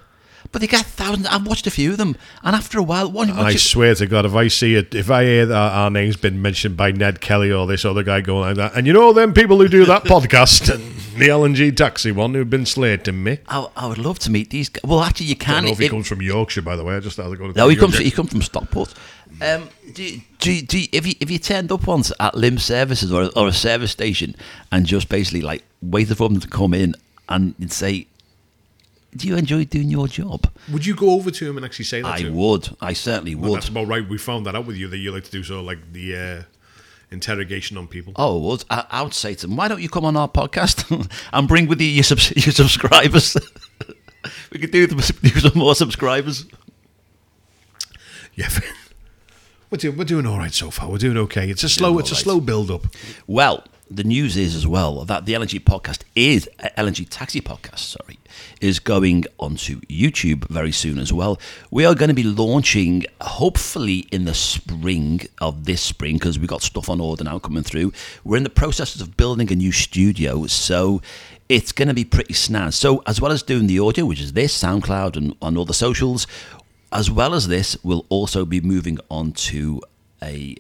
but 0.52 0.62
they 0.62 0.68
get 0.68 0.86
thousands. 0.86 1.28
I've 1.28 1.46
watched 1.46 1.68
a 1.68 1.72
few 1.72 1.92
of 1.92 1.98
them, 1.98 2.16
and 2.44 2.56
after 2.56 2.80
a 2.80 2.84
while, 2.84 3.12
one. 3.12 3.30
I 3.32 3.52
you, 3.52 3.58
swear 3.58 3.96
to 3.96 4.08
God, 4.08 4.26
if 4.26 4.34
I 4.34 4.48
see 4.48 4.76
it, 4.76 4.96
if 4.96 5.10
I 5.10 5.24
hear 5.24 5.46
that 5.46 5.56
our 5.56 5.90
name's 5.90 6.18
been 6.18 6.42
mentioned 6.42 6.78
by 6.78 6.92
Ned 6.92 7.22
Kelly 7.22 7.52
or 7.52 7.68
this 7.68 7.86
other 7.86 8.04
guy 8.04 8.22
going 8.22 8.42
like 8.42 8.56
that, 8.58 8.76
and 8.76 8.88
you 8.88 8.94
know 8.94 9.14
them 9.14 9.34
people 9.34 9.58
who 9.58 9.68
do 9.68 9.86
that 9.86 10.04
podcast 10.06 10.74
and 10.74 10.96
the 11.20 11.28
LNG 11.30 11.76
taxi 11.76 12.12
one 12.12 12.34
who've 12.34 12.50
been 12.50 12.66
slating 12.66 13.24
me. 13.24 13.40
I, 13.48 13.68
I 13.76 13.88
would 13.88 13.98
love 13.98 14.20
to 14.20 14.32
meet 14.32 14.50
these. 14.50 14.70
guys. 14.70 14.84
Well, 14.84 15.02
actually, 15.02 15.28
you 15.28 15.36
can. 15.36 15.52
I 15.52 15.58
don't 15.58 15.66
know 15.66 15.72
if 15.72 15.80
he 15.80 15.90
comes 15.90 16.08
from 16.08 16.22
Yorkshire, 16.22 16.62
by 16.62 16.76
the 16.76 16.84
way. 16.84 16.96
I 16.96 17.00
just 17.00 17.16
thought 17.16 17.36
going 17.38 17.54
to. 17.54 17.58
No, 17.58 17.68
he 17.70 17.76
comes. 17.76 17.98
He 17.98 18.12
comes 18.12 18.32
from 18.32 18.42
Stockport. 18.42 18.94
Um, 19.42 19.70
do, 19.94 20.22
do, 20.40 20.62
do, 20.62 20.84
if 20.94 21.06
you 21.06 21.14
if 21.20 21.30
you 21.30 21.40
turned 21.40 21.72
up 21.72 21.88
once 21.88 22.12
at 22.20 22.36
Lymm 22.36 22.58
Services 22.58 23.12
or, 23.12 23.30
or 23.36 23.48
a 23.48 23.54
service 23.54 23.92
station 23.92 24.36
and 24.72 24.86
just 24.86 25.10
basically 25.10 25.42
like 25.42 25.64
waited 25.82 26.18
for 26.18 26.30
them 26.30 26.40
to 26.40 26.48
come 26.48 26.74
in 26.74 26.96
and 27.28 27.54
say, 27.72 28.08
do 29.16 29.28
you 29.28 29.38
enjoy 29.38 29.66
doing 29.66 29.90
your 29.90 30.08
job? 30.08 30.52
Would 30.72 30.86
you 30.86 30.96
go 30.96 31.12
over 31.12 31.32
to 31.32 31.50
him 31.50 31.58
and 31.58 31.66
actually 31.66 31.86
say 31.86 32.02
that? 32.02 32.14
I 32.14 32.22
to 32.22 32.28
him? 32.28 32.36
would. 32.36 32.76
I 32.82 32.94
certainly 32.94 33.36
well, 33.36 33.52
would. 33.52 33.58
That's 33.58 33.70
about 33.70 33.88
right. 33.88 34.08
We 34.08 34.18
found 34.18 34.46
that 34.46 34.56
out 34.56 34.66
with 34.66 34.76
you 34.76 34.88
that 34.88 34.98
you 34.98 35.12
like 35.12 35.24
to 35.24 35.32
do 35.32 35.44
so, 35.44 35.62
like 35.62 35.94
the 35.94 36.16
uh, 36.16 36.44
interrogation 37.12 37.78
on 37.78 37.88
people. 37.88 38.14
Oh, 38.18 38.38
I 38.38 38.48
would. 38.48 38.66
I, 38.70 38.86
I, 38.92 39.02
would 39.04 39.14
say 39.14 39.34
to 39.36 39.48
them, 39.48 39.56
"Why 39.56 39.68
don't 39.68 39.82
you 39.82 39.90
come 39.90 40.06
on 40.06 40.18
our 40.18 40.28
podcast 40.28 41.10
and 41.34 41.48
bring 41.48 41.68
with 41.68 41.80
you 41.80 41.88
your, 41.88 42.04
subs- 42.04 42.32
your 42.46 42.54
subscribers? 42.54 43.38
we 44.52 44.60
could 44.60 44.72
do, 44.72 44.88
the, 44.88 45.16
do 45.22 45.40
some 45.40 45.58
more 45.58 45.76
subscribers." 45.76 46.46
Yeah, 48.34 48.50
we're 49.70 49.78
doing, 49.78 49.98
we're 49.98 50.04
doing 50.04 50.26
all 50.26 50.38
right 50.38 50.54
so 50.54 50.70
far. 50.70 50.90
We're 50.90 50.98
doing 50.98 51.18
okay. 51.18 51.50
It's 51.50 51.64
a 51.64 51.70
slow. 51.70 52.00
It's 52.00 52.12
right. 52.12 52.20
a 52.20 52.24
slow 52.24 52.42
build 52.42 52.70
up. 52.70 52.86
Well, 53.28 53.64
the 53.90 54.04
news 54.04 54.36
is 54.36 54.56
as 54.56 54.66
well 54.66 55.06
that 55.06 55.26
the 55.26 55.34
LNG 55.34 55.60
podcast 55.60 56.02
is 56.16 56.50
uh, 56.60 56.70
LNG 56.78 57.08
Taxi 57.10 57.42
podcast. 57.42 57.80
Sorry, 57.80 58.18
is 58.60 58.80
going 58.80 59.26
onto 59.38 59.82
YouTube 59.82 60.48
very 60.50 60.72
soon 60.72 60.98
as 60.98 61.14
well. 61.14 61.40
We 61.70 61.86
are 61.86 61.96
going 61.96 62.10
to 62.10 62.16
be 62.16 62.24
launching 62.24 63.06
hopefully 63.22 64.08
in 64.12 64.26
the 64.26 64.34
spring 64.34 65.22
of 65.40 65.66
this 65.66 65.82
spring 65.82 66.16
because 66.16 66.40
we've 66.40 66.50
got 66.50 66.62
stuff 66.62 66.90
on 66.90 67.00
order 67.00 67.24
now 67.24 67.40
coming 67.40 67.64
through. 67.64 67.94
We're 68.24 68.38
in 68.38 68.44
the 68.44 68.50
process 68.50 69.00
of 69.00 69.18
building 69.18 69.52
a 69.52 69.56
new 69.56 69.72
studio, 69.72 70.48
so 70.48 71.02
it's 71.48 71.72
going 71.72 71.88
to 71.88 71.94
be 71.94 72.06
pretty 72.06 72.34
snaz. 72.34 72.74
So 72.74 73.04
as 73.06 73.22
well 73.22 73.32
as 73.32 73.44
doing 73.44 73.68
the 73.68 73.80
audio, 73.80 74.06
which 74.06 74.22
is 74.22 74.34
this 74.34 74.58
SoundCloud 74.62 75.16
and 75.16 75.36
on 75.42 75.58
all 75.58 75.66
the 75.66 75.74
socials, 75.74 76.26
as 76.92 77.12
well 77.12 77.34
as 77.34 77.48
this, 77.48 77.78
we'll 77.84 78.06
also 78.10 78.46
be 78.46 78.62
moving 78.62 78.98
on 79.10 79.32
to 79.34 79.82
a 80.24 80.56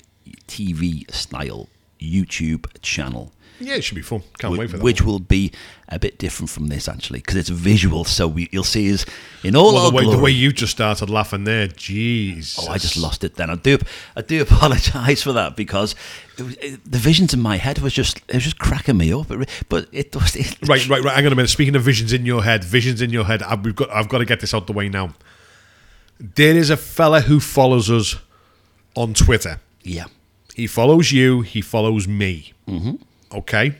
TV 0.48 1.10
style 1.12 1.70
YouTube 2.06 2.68
channel. 2.82 3.32
Yeah, 3.60 3.76
it 3.76 3.86
should 3.86 3.96
be 3.96 4.02
fun. 4.02 4.22
Can't 4.38 4.58
wait 4.58 4.70
for 4.70 4.78
that. 4.78 4.84
which 4.84 5.02
will 5.02 5.20
be 5.20 5.52
a 5.88 5.98
bit 5.98 6.18
different 6.18 6.50
from 6.50 6.68
this 6.68 6.90
actually 6.90 7.20
because 7.20 7.36
it's 7.38 7.48
visual. 7.48 8.04
So 8.04 8.28
we, 8.28 8.50
you'll 8.52 8.66
see 8.66 8.94
us 8.94 9.06
in 9.44 9.56
all 9.56 9.74
well, 9.74 9.86
our 9.86 9.92
the 9.92 9.96
way, 9.96 10.04
glory. 10.04 10.18
the 10.18 10.24
way 10.24 10.32
you 10.32 10.52
just 10.52 10.74
started 10.74 11.10
laughing 11.10 11.46
there, 11.46 11.70
jeez. 11.70 12.60
Oh, 12.60 12.70
I 12.70 12.78
just 12.78 12.98
lost 12.98 13.24
it 13.24 13.36
then. 13.36 13.50
I 13.50 13.56
do, 13.56 13.78
I 14.16 14.24
do 14.24 14.42
apologise 14.50 15.24
for 15.24 15.32
that 15.34 15.56
because 15.56 15.96
it 16.38 16.44
was, 16.44 16.56
it, 16.58 16.92
the 16.92 16.98
visions 16.98 17.34
in 17.34 17.40
my 17.40 17.56
head 17.56 17.80
was 17.80 17.94
just, 17.94 18.18
it 18.28 18.34
was 18.34 18.44
just 18.44 18.60
cracking 18.60 18.98
me 18.98 19.14
up. 19.14 19.32
It, 19.32 19.50
but 19.70 19.88
it 19.94 20.14
was, 20.14 20.36
it, 20.36 20.58
Right, 20.68 20.86
right, 20.90 21.02
right. 21.02 21.16
Hang 21.16 21.26
on 21.26 21.32
a 21.32 21.36
minute. 21.36 21.50
Speaking 21.50 21.78
of 21.78 21.84
visions 21.84 22.12
in 22.12 22.26
your 22.26 22.44
head, 22.44 22.64
visions 22.66 23.02
in 23.02 23.12
your 23.12 23.24
head. 23.24 23.42
I've, 23.42 23.64
we've 23.64 23.76
got. 23.76 23.90
I've 23.90 24.10
got 24.10 24.18
to 24.18 24.26
get 24.26 24.42
this 24.42 24.54
out 24.54 24.68
the 24.68 24.74
way 24.74 24.90
now. 24.90 25.14
There 26.20 26.56
is 26.58 26.70
a 26.70 26.78
fella 26.78 27.22
who 27.22 27.40
follows 27.40 27.90
us 27.90 28.16
on 28.96 29.14
Twitter. 29.14 29.60
yeah, 29.84 30.06
He 30.56 30.68
follows 30.68 31.12
you. 31.12 31.42
He 31.42 31.60
follows 31.60 32.08
me. 32.08 32.54
Mm-hmm. 32.66 32.96
Okay. 33.40 33.76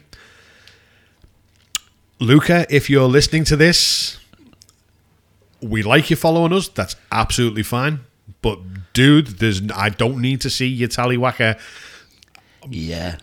Luca, 2.20 2.66
if 2.70 2.90
you're 2.90 3.08
listening 3.08 3.46
to 3.46 3.56
this, 3.56 4.20
we 5.62 5.84
like 5.84 6.10
you 6.10 6.18
following 6.18 6.52
us. 6.52 6.68
That's 6.68 6.98
absolutely 7.14 7.64
fine. 7.64 8.02
But 8.42 8.60
dude, 8.92 9.40
there's 9.40 9.62
I 9.74 9.88
don't 9.88 10.20
need 10.20 10.42
to 10.42 10.50
see 10.50 10.68
your 10.68 10.90
tallywhacker 10.90 11.58
yeah. 12.70 13.20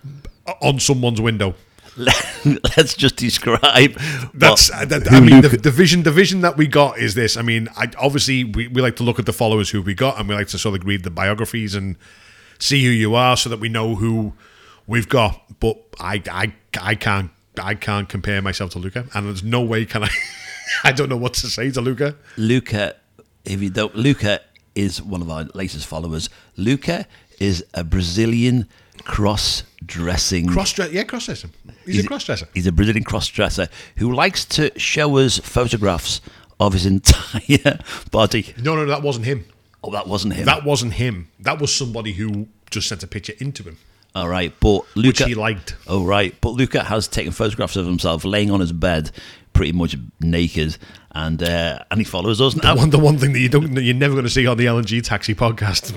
on 0.62 0.80
someone's 0.80 1.20
window. 1.20 1.55
Let's 2.46 2.94
just 2.94 3.16
describe. 3.16 4.00
That's 4.32 4.70
what- 4.70 4.80
uh, 4.80 4.84
that, 4.86 5.12
I 5.12 5.20
mean 5.20 5.42
the, 5.42 5.48
the 5.48 5.70
vision. 5.70 6.05
The 6.05 6.11
vision 6.11 6.40
that 6.40 6.57
we 6.57 6.66
got 6.66 6.96
is 6.96 7.14
this. 7.14 7.36
I 7.36 7.42
mean, 7.42 7.68
I, 7.76 7.90
obviously 7.98 8.44
we, 8.44 8.68
we 8.68 8.80
like 8.80 8.96
to 8.96 9.03
look 9.03 9.18
at 9.18 9.26
the 9.26 9.34
followers 9.34 9.68
who 9.68 9.82
we 9.82 9.92
got, 9.92 10.18
and 10.18 10.26
we 10.26 10.34
like 10.34 10.48
to 10.48 10.59
sort 10.59 10.80
of 10.80 10.86
read 10.86 11.03
the 11.03 11.11
biographies 11.11 11.74
and 11.74 11.98
see 12.62 12.84
who 12.84 12.90
you 12.90 13.14
are, 13.14 13.36
so 13.36 13.48
that 13.50 13.60
we 13.60 13.68
know 13.68 13.96
who 13.96 14.32
we've 14.86 15.08
got. 15.08 15.42
But 15.60 15.78
I 16.00 16.22
I 16.30 16.52
I 16.80 16.94
can't 16.94 17.30
I 17.60 17.74
can't 17.74 18.08
compare 18.08 18.40
myself 18.40 18.70
to 18.72 18.78
Luca, 18.78 19.06
and 19.14 19.26
there's 19.26 19.42
no 19.42 19.60
way 19.60 19.84
can 19.84 20.04
I. 20.04 20.10
I 20.84 20.92
don't 20.92 21.08
know 21.08 21.16
what 21.16 21.34
to 21.34 21.48
say 21.48 21.70
to 21.72 21.80
Luca. 21.80 22.16
Luca, 22.36 22.96
if 23.44 23.60
you 23.60 23.68
don't, 23.68 23.94
Luca 23.94 24.40
is 24.74 25.02
one 25.02 25.20
of 25.20 25.28
our 25.28 25.44
latest 25.54 25.86
followers. 25.86 26.30
Luca 26.56 27.06
is 27.40 27.64
a 27.74 27.84
Brazilian 27.84 28.68
cross-dressing. 29.04 30.46
Cross 30.46 30.74
dress, 30.74 30.92
yeah, 30.92 31.02
cross 31.02 31.26
dresser. 31.26 31.48
He's, 31.84 32.04
a 32.04 32.06
cross 32.06 32.24
dresser. 32.24 32.48
He's 32.54 32.66
a 32.66 32.72
Brazilian 32.72 33.04
cross-dresser 33.04 33.68
who 33.96 34.14
likes 34.14 34.44
to 34.46 34.72
show 34.78 35.18
us 35.18 35.38
photographs 35.38 36.20
of 36.60 36.72
his 36.72 36.86
entire 36.94 37.80
body. 38.10 38.54
No, 38.62 38.76
no, 38.76 38.86
that 38.86 39.02
wasn't 39.02 39.26
him. 39.26 39.44
Oh, 39.84 39.90
that 39.90 40.06
wasn't 40.06 40.34
him. 40.34 40.46
That 40.46 40.64
wasn't 40.64 40.94
him. 40.94 41.28
That 41.40 41.60
was 41.60 41.74
somebody 41.74 42.12
who 42.12 42.48
just 42.70 42.88
sent 42.88 43.02
a 43.02 43.06
picture 43.06 43.34
into 43.38 43.62
him, 43.64 43.78
All 44.14 44.28
right, 44.28 44.52
but 44.60 44.82
which 44.94 45.20
Luca. 45.20 45.26
he 45.26 45.34
liked. 45.34 45.74
Oh 45.86 46.04
right, 46.04 46.34
but 46.40 46.50
Luca 46.50 46.84
has 46.84 47.08
taken 47.08 47.32
photographs 47.32 47.76
of 47.76 47.86
himself 47.86 48.24
laying 48.24 48.50
on 48.50 48.60
his 48.60 48.72
bed, 48.72 49.10
pretty 49.52 49.72
much 49.72 49.96
naked, 50.20 50.76
and 51.10 51.42
uh, 51.42 51.80
and 51.90 51.98
he 52.00 52.04
follows 52.04 52.40
us. 52.40 52.54
The 52.54 52.62
Now 52.62 52.76
one, 52.76 52.90
the 52.90 52.98
one 52.98 53.18
thing 53.18 53.32
that 53.32 53.40
you 53.40 53.48
don't, 53.48 53.74
that 53.74 53.82
you're 53.82 53.94
never 53.94 54.14
going 54.14 54.24
to 54.24 54.30
see 54.30 54.46
on 54.46 54.56
the 54.56 54.66
LNG 54.66 55.02
Taxi 55.02 55.34
podcast. 55.34 55.92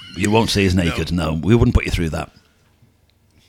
you 0.16 0.30
won't 0.30 0.50
see 0.50 0.66
us 0.66 0.74
naked. 0.74 1.12
No. 1.12 1.34
we 1.34 1.54
wouldn't 1.54 1.74
put 1.74 1.84
you 1.84 1.90
through 1.92 2.10
that. 2.10 2.30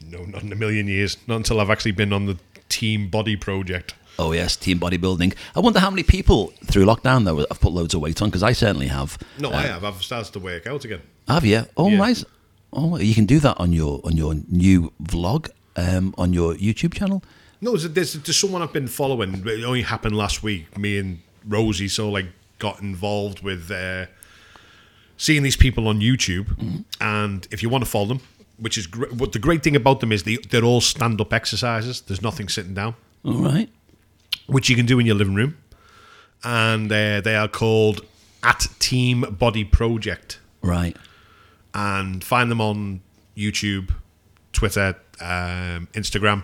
No, 0.05 0.23
not 0.25 0.43
in 0.43 0.51
a 0.51 0.55
million 0.55 0.87
years. 0.87 1.17
Not 1.27 1.37
until 1.37 1.59
I've 1.59 1.69
actually 1.69 1.91
been 1.91 2.13
on 2.13 2.25
the 2.25 2.37
Team 2.69 3.09
Body 3.09 3.35
project. 3.35 3.93
Oh 4.19 4.33
yes, 4.33 4.57
team 4.57 4.79
bodybuilding. 4.81 5.33
I 5.55 5.61
wonder 5.61 5.79
how 5.79 5.89
many 5.89 6.03
people 6.03 6.47
through 6.65 6.85
lockdown 6.85 7.23
though 7.23 7.37
have 7.37 7.61
put 7.61 7.71
loads 7.71 7.93
of 7.93 8.01
weight 8.01 8.21
on 8.21 8.27
because 8.29 8.43
I 8.43 8.51
certainly 8.51 8.87
have. 8.87 9.17
No, 9.39 9.49
I 9.51 9.61
have. 9.61 9.85
I've 9.85 10.03
started 10.03 10.33
to 10.33 10.39
work 10.39 10.67
out 10.67 10.83
again. 10.83 11.01
Have 11.29 11.45
you? 11.45 11.65
Oh 11.77 11.89
Yeah. 11.89 11.97
nice. 11.97 12.25
Oh, 12.73 12.97
you 12.97 13.15
can 13.15 13.25
do 13.25 13.39
that 13.39 13.57
on 13.59 13.71
your 13.71 14.01
on 14.03 14.17
your 14.17 14.35
new 14.49 14.91
vlog 15.01 15.49
um, 15.77 16.13
on 16.17 16.33
your 16.33 16.53
YouTube 16.55 16.93
channel. 16.93 17.23
No, 17.61 17.75
there's, 17.77 18.13
there's, 18.13 18.37
someone 18.37 18.61
I've 18.61 18.73
been 18.73 18.87
following. 18.87 19.43
It 19.45 19.63
only 19.63 19.81
happened 19.81 20.15
last 20.15 20.43
week. 20.43 20.77
Me 20.77 20.97
and 20.97 21.19
Rosie 21.45 21.87
so 21.87 22.09
like 22.09 22.27
got 22.57 22.81
involved 22.81 23.41
with 23.41 23.71
uh, 23.71 24.05
seeing 25.17 25.43
these 25.43 25.57
people 25.57 25.87
on 25.87 25.99
YouTube. 25.99 26.85
And 27.01 27.47
if 27.51 27.63
you 27.63 27.69
want 27.69 27.83
to 27.83 27.89
follow 27.89 28.05
them, 28.05 28.21
which 28.57 28.77
is 28.77 28.87
great, 28.87 29.13
what 29.13 29.31
the 29.31 29.39
great 29.39 29.63
thing 29.63 29.75
about 29.75 29.99
them 29.99 30.11
is 30.11 30.23
they, 30.23 30.37
they're 30.37 30.63
all 30.63 30.81
stand 30.81 31.19
up 31.19 31.33
exercises. 31.33 32.01
There's 32.01 32.21
nothing 32.21 32.49
sitting 32.49 32.73
down. 32.73 32.95
All 33.25 33.41
right. 33.41 33.69
Which 34.49 34.69
you 34.69 34.75
can 34.75 34.85
do 34.85 34.99
in 34.99 35.05
your 35.05 35.15
living 35.15 35.35
room. 35.35 35.57
And 36.43 36.91
uh, 36.91 37.21
they 37.21 37.35
are 37.35 37.47
called 37.47 38.05
at 38.43 38.67
Team 38.79 39.21
Body 39.21 39.63
Project. 39.63 40.39
Right. 40.61 40.95
And 41.73 42.23
find 42.23 42.49
them 42.49 42.61
on 42.61 43.01
YouTube, 43.35 43.93
Twitter, 44.53 44.95
um, 45.19 45.87
Instagram. 45.93 46.43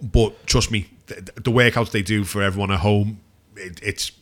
But 0.00 0.46
trust 0.46 0.70
me, 0.70 0.88
the, 1.06 1.32
the 1.36 1.50
workouts 1.50 1.90
they 1.90 2.02
do 2.02 2.24
for 2.24 2.42
everyone 2.42 2.70
at 2.70 2.80
home, 2.80 3.20
it, 3.56 3.80
it's 3.82 4.12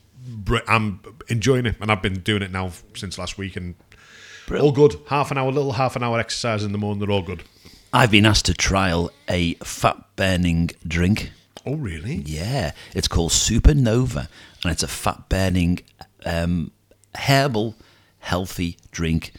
I'm 0.69 1.01
enjoying 1.29 1.67
it, 1.67 1.77
and 1.81 1.91
I've 1.91 2.03
been 2.03 2.21
doing 2.21 2.43
it 2.43 2.51
now 2.51 2.73
since 2.95 3.19
last 3.19 3.39
week, 3.39 3.57
and 3.57 3.75
all 4.51 4.73
good. 4.73 4.97
Half 5.07 5.31
an 5.31 5.39
hour, 5.39 5.51
little 5.51 5.73
half 5.73 5.97
an 5.97 6.03
hour 6.03 6.19
exercise 6.19 6.65
in 6.65 6.73
the 6.73 6.79
morning, 6.79 7.01
they're 7.01 7.11
all 7.11 7.23
good. 7.23 7.43
I've 7.93 8.11
been 8.11 8.27
asked 8.27 8.47
to 8.47 8.55
trial 8.55 9.11
a 9.29 9.55
fat 9.55 9.97
burning 10.17 10.71
drink. 10.87 11.33
Oh, 11.67 11.77
really? 11.77 12.23
Yeah, 12.27 12.73
it's 12.95 13.09
called 13.09 13.33
Supernova, 13.33 14.29
and 14.65 14.73
it's 14.73 14.83
a 14.83 14.89
fat 14.89 15.29
burning 15.29 15.81
um, 16.25 16.71
herbal 17.15 17.75
healthy 18.21 18.77
drink. 18.91 19.33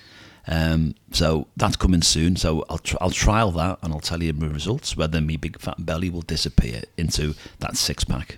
Um, 0.47 0.95
so 1.11 1.47
that's 1.55 1.75
coming 1.75 2.01
soon. 2.01 2.35
So 2.35 2.65
I'll 2.69 2.79
tr- 2.79 2.97
I'll 3.01 3.11
trial 3.11 3.51
that, 3.51 3.79
and 3.81 3.93
I'll 3.93 3.99
tell 3.99 4.21
you 4.21 4.33
my 4.33 4.47
results 4.47 4.97
whether 4.97 5.21
my 5.21 5.37
big 5.37 5.59
fat 5.59 5.85
belly 5.85 6.09
will 6.09 6.21
disappear 6.21 6.81
into 6.97 7.35
that 7.59 7.77
six 7.77 8.03
pack. 8.03 8.37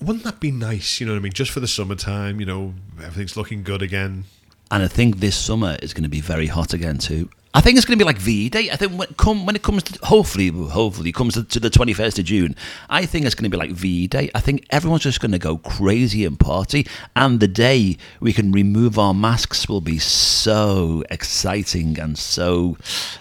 Wouldn't 0.00 0.24
that 0.24 0.38
be 0.38 0.52
nice? 0.52 1.00
You 1.00 1.06
know 1.06 1.12
what 1.12 1.18
I 1.18 1.22
mean? 1.22 1.32
Just 1.32 1.50
for 1.50 1.60
the 1.60 1.66
summertime, 1.66 2.38
you 2.38 2.46
know, 2.46 2.74
everything's 2.98 3.36
looking 3.36 3.64
good 3.64 3.82
again. 3.82 4.24
And 4.70 4.82
I 4.82 4.88
think 4.88 5.18
this 5.18 5.36
summer 5.36 5.76
is 5.82 5.92
going 5.92 6.04
to 6.04 6.08
be 6.08 6.20
very 6.20 6.46
hot 6.46 6.72
again 6.72 6.98
too. 6.98 7.30
I 7.54 7.62
think 7.62 7.76
it's 7.76 7.86
going 7.86 7.98
to 7.98 8.04
be 8.04 8.06
like 8.06 8.18
V 8.18 8.50
Day. 8.50 8.70
I 8.70 8.76
think 8.76 8.92
when, 8.92 9.08
come, 9.14 9.46
when 9.46 9.56
it 9.56 9.62
comes 9.62 9.82
to 9.84 9.98
hopefully 10.06 10.48
hopefully 10.48 11.08
it 11.08 11.14
comes 11.14 11.34
to, 11.34 11.44
to 11.44 11.58
the 11.58 11.70
twenty 11.70 11.94
first 11.94 12.18
of 12.18 12.26
June, 12.26 12.54
I 12.90 13.06
think 13.06 13.24
it's 13.24 13.34
going 13.34 13.50
to 13.50 13.54
be 13.54 13.56
like 13.56 13.70
V 13.70 14.06
Day. 14.06 14.30
I 14.34 14.40
think 14.40 14.66
everyone's 14.70 15.02
just 15.02 15.20
going 15.20 15.32
to 15.32 15.38
go 15.38 15.56
crazy 15.56 16.24
and 16.26 16.38
party, 16.38 16.86
and 17.16 17.40
the 17.40 17.48
day 17.48 17.96
we 18.20 18.32
can 18.34 18.52
remove 18.52 18.98
our 18.98 19.14
masks 19.14 19.68
will 19.68 19.80
be 19.80 19.98
so 19.98 21.02
exciting 21.10 21.98
and 21.98 22.18
so 22.18 22.76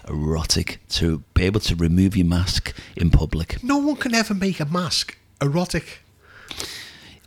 erotic 0.09 0.81
to 0.89 1.23
be 1.33 1.43
able 1.43 1.61
to 1.61 1.75
remove 1.75 2.17
your 2.17 2.27
mask 2.27 2.75
in 2.97 3.09
public. 3.09 3.63
No 3.63 3.77
one 3.77 3.95
can 3.95 4.13
ever 4.13 4.33
make 4.33 4.59
a 4.59 4.65
mask 4.65 5.17
erotic. 5.41 6.01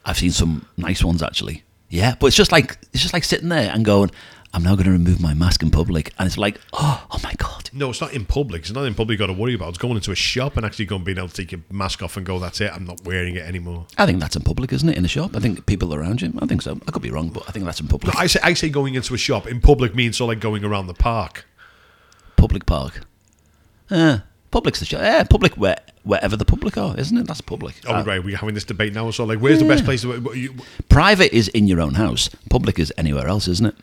I've 0.05 0.19
seen 0.19 0.33
some 0.33 0.67
nice 0.77 1.03
ones 1.03 1.23
actually. 1.23 1.65
Yeah, 1.89 2.15
but 2.21 2.27
it's 2.27 2.37
just 2.37 2.53
like 2.53 2.79
it's 2.93 3.03
just 3.03 3.15
like 3.15 3.25
sitting 3.25 3.49
there 3.49 3.73
and 3.73 3.85
going, 3.85 4.13
I'm 4.53 4.65
now 4.65 4.75
going 4.75 4.87
to 4.87 4.91
remove 4.91 5.21
my 5.21 5.33
mask 5.33 5.63
in 5.63 5.71
public, 5.71 6.13
and 6.19 6.27
it's 6.27 6.37
like, 6.37 6.61
oh, 6.73 7.07
oh 7.13 7.21
my 7.23 7.33
god. 7.35 7.71
No, 7.73 7.91
it's 7.91 8.01
not 8.01 8.13
in 8.13 8.25
public. 8.25 8.63
It's 8.63 8.73
not 8.73 8.85
in 8.85 8.95
public 8.95 9.19
you 9.21 9.27
got 9.27 9.33
to 9.33 9.39
worry 9.39 9.55
about. 9.55 9.69
It's 9.69 9.79
going 9.79 9.95
into 9.95 10.11
a 10.11 10.17
shop 10.17 10.57
and 10.57 10.67
actually 10.67 10.87
going 10.87 11.05
being 11.05 11.19
able 11.19 11.29
to 11.29 11.35
take 11.35 11.53
your 11.53 11.61
mask 11.71 12.03
off 12.03 12.17
and 12.17 12.27
go, 12.27 12.41
that's 12.41 12.61
it, 12.61 12.73
I'm 12.75 12.85
not 12.85 13.01
wearing 13.05 13.37
it 13.37 13.43
anymore. 13.47 13.87
I 13.97 14.07
think 14.07 14.19
that's 14.19 14.35
in 14.35 14.43
public, 14.43 14.73
isn't 14.73 14.89
it? 14.89 14.99
In 14.99 15.05
a 15.05 15.09
shop, 15.09 15.37
I 15.37 15.39
think 15.39 15.67
people 15.67 15.95
around 15.95 16.21
you. 16.21 16.33
I 16.41 16.47
think 16.47 16.63
so. 16.63 16.81
I 16.89 16.91
could 16.91 17.03
be 17.03 17.13
wrong, 17.13 17.29
but 17.29 17.45
I 17.49 17.53
think 17.53 17.65
that's 17.65 17.79
in 17.81 17.87
public. 17.87 18.13
No, 18.13 18.21
I 18.21 18.27
say, 18.27 18.41
I 18.43 18.55
say 18.55 18.69
going 18.71 18.95
into 18.97 19.15
a 19.15 19.19
shop. 19.19 19.47
In 19.47 19.61
public 19.61 19.95
means 19.95 20.17
so 20.17 20.27
like 20.27 20.41
going 20.41 20.65
around 20.65 20.89
the 20.89 20.95
park. 20.95 21.47
Public 22.37 22.67
park. 22.67 23.03
Uh, 23.89 24.19
public's 24.51 24.81
the 24.81 24.85
shop. 24.87 25.01
Yeah, 25.03 25.23
public 25.23 25.55
where 25.57 25.77
wherever 26.03 26.37
the 26.37 26.45
public 26.45 26.77
are, 26.77 26.99
isn't 26.99 27.17
it? 27.17 27.27
That's 27.29 27.41
public. 27.41 27.77
Oh, 27.87 27.95
Uh, 27.95 28.05
right, 28.05 28.25
we're 28.25 28.37
having 28.37 28.55
this 28.57 28.65
debate 28.65 28.95
now. 28.95 29.11
So, 29.13 29.25
like, 29.25 29.39
where's 29.39 29.61
the 29.61 29.69
best 29.69 29.85
place 29.85 30.03
to. 30.03 30.33
You, 30.35 30.55
Private 30.89 31.33
is 31.33 31.47
in 31.49 31.69
your 31.69 31.81
own 31.81 31.95
house. 31.95 32.31
Public 32.49 32.81
is 32.81 32.93
anywhere 32.99 33.29
else, 33.29 33.47
isn't 33.47 33.67
it? 33.67 33.77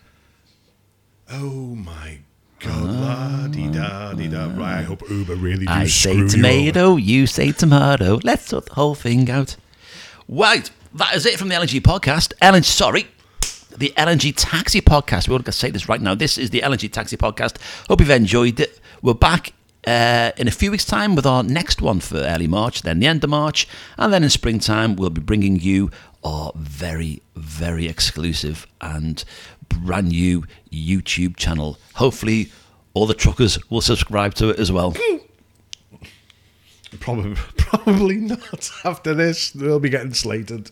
Oh, 1.31 1.75
my 1.75 2.19
God. 2.59 2.83
La 2.83 3.47
di 3.47 3.69
da 3.69 4.13
di 4.13 4.27
da. 4.27 4.47
Right, 4.55 4.79
I 4.79 4.81
hope 4.81 5.07
Uber 5.09 5.35
really 5.35 5.65
do 5.65 5.71
I 5.71 5.85
screw 5.85 5.89
say 5.89 6.15
you 6.17 6.27
tomato, 6.27 6.95
you, 6.95 7.27
say 7.27 7.51
tomato. 7.51 8.19
Let's 8.23 8.47
sort 8.47 8.65
the 8.65 8.73
whole 8.73 8.95
thing 8.95 9.29
out. 9.29 9.55
Right, 10.27 10.69
that 10.95 11.15
is 11.15 11.25
it 11.25 11.37
from 11.37 11.49
the 11.49 11.55
LNG 11.55 11.81
podcast. 11.81 12.33
Ellen, 12.41 12.63
sorry. 12.63 13.07
The 13.77 13.93
LNG 13.95 14.33
Taxi 14.35 14.81
Podcast. 14.81 15.27
We're 15.27 15.33
going 15.33 15.43
to 15.43 15.51
say 15.51 15.69
this 15.69 15.87
right 15.87 16.01
now. 16.01 16.15
This 16.15 16.39
is 16.39 16.49
the 16.49 16.61
LNG 16.61 16.91
Taxi 16.91 17.15
Podcast. 17.15 17.57
Hope 17.87 17.99
you've 17.99 18.09
enjoyed 18.09 18.59
it. 18.59 18.79
We're 19.03 19.13
back 19.13 19.53
uh, 19.85 20.31
in 20.35 20.47
a 20.47 20.51
few 20.51 20.71
weeks' 20.71 20.85
time 20.85 21.15
with 21.15 21.25
our 21.25 21.43
next 21.43 21.81
one 21.81 21.99
for 21.99 22.17
early 22.17 22.47
March, 22.47 22.81
then 22.81 22.99
the 22.99 23.07
end 23.07 23.23
of 23.23 23.29
March, 23.29 23.67
and 23.97 24.11
then 24.11 24.23
in 24.23 24.29
springtime 24.29 24.95
we'll 24.95 25.09
be 25.09 25.21
bringing 25.21 25.59
you 25.59 25.91
our 26.23 26.51
very, 26.55 27.21
very 27.35 27.87
exclusive 27.87 28.67
and 28.81 29.23
brand 29.77 30.09
new 30.09 30.43
YouTube 30.71 31.37
channel. 31.37 31.77
Hopefully, 31.95 32.51
all 32.93 33.05
the 33.05 33.13
truckers 33.13 33.57
will 33.69 33.81
subscribe 33.81 34.33
to 34.35 34.49
it 34.49 34.59
as 34.59 34.71
well. 34.71 34.95
Probably, 36.99 37.35
probably 37.57 38.15
not. 38.15 38.71
After 38.85 39.13
this, 39.13 39.51
they'll 39.51 39.79
be 39.79 39.89
getting 39.89 40.13
slated. 40.13 40.71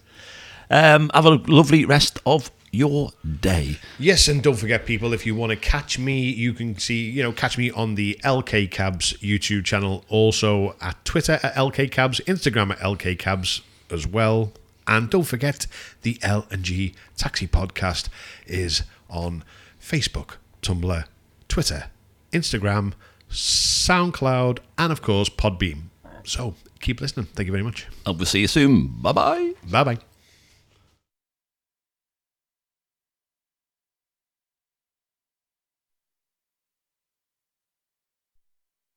Um, 0.70 1.12
have 1.14 1.26
a 1.26 1.42
lovely 1.48 1.84
rest 1.86 2.20
of 2.26 2.52
your 2.72 3.12
day. 3.42 3.78
Yes, 4.00 4.28
and 4.28 4.42
don't 4.42 4.56
forget, 4.56 4.86
people, 4.86 5.14
if 5.14 5.26
you 5.26 5.36
want 5.36 5.52
to 5.52 5.56
catch 5.56 6.00
me, 6.00 6.22
you 6.22 6.54
can 6.54 6.78
see, 6.78 7.10
you 7.10 7.24
know, 7.24 7.32
catch 7.32 7.58
me 7.58 7.72
on 7.72 7.96
the 7.96 8.20
LK 8.24 8.72
Cabs 8.72 9.14
YouTube 9.22 9.66
channel, 9.66 10.04
also 10.10 10.76
at 10.82 11.04
Twitter 11.06 11.40
at 11.44 11.54
LK 11.56 11.92
Cabs, 11.92 12.20
Instagram 12.22 12.72
at 12.72 12.80
LK 12.80 13.20
Cabs 13.20 13.62
as 13.90 14.08
well. 14.08 14.52
And 14.88 15.10
don't 15.10 15.24
forget, 15.24 15.68
the 16.04 16.20
L 16.22 16.46
and 16.52 16.64
G 16.64 16.94
Taxi 17.18 17.48
Podcast 17.48 18.10
is 18.46 18.84
on 19.16 19.44
Facebook, 19.82 20.36
Tumblr, 20.62 21.06
Twitter, 21.48 21.86
Instagram, 22.32 22.94
SoundCloud, 23.30 24.60
and 24.78 24.92
of 24.92 25.02
course, 25.02 25.30
Podbean. 25.30 25.90
So 26.24 26.56
keep 26.80 27.02
listening. 27.02 27.28
Thank 27.28 27.48
you 27.48 27.52
very 27.52 27.64
much. 27.64 27.88
And 28.06 28.18
we'll 28.18 28.26
see 28.26 28.42
you 28.42 28.48
soon. 28.48 28.88
Bye 29.02 29.12
bye. 29.12 29.54
Bye 29.72 29.84
bye. 29.84 30.15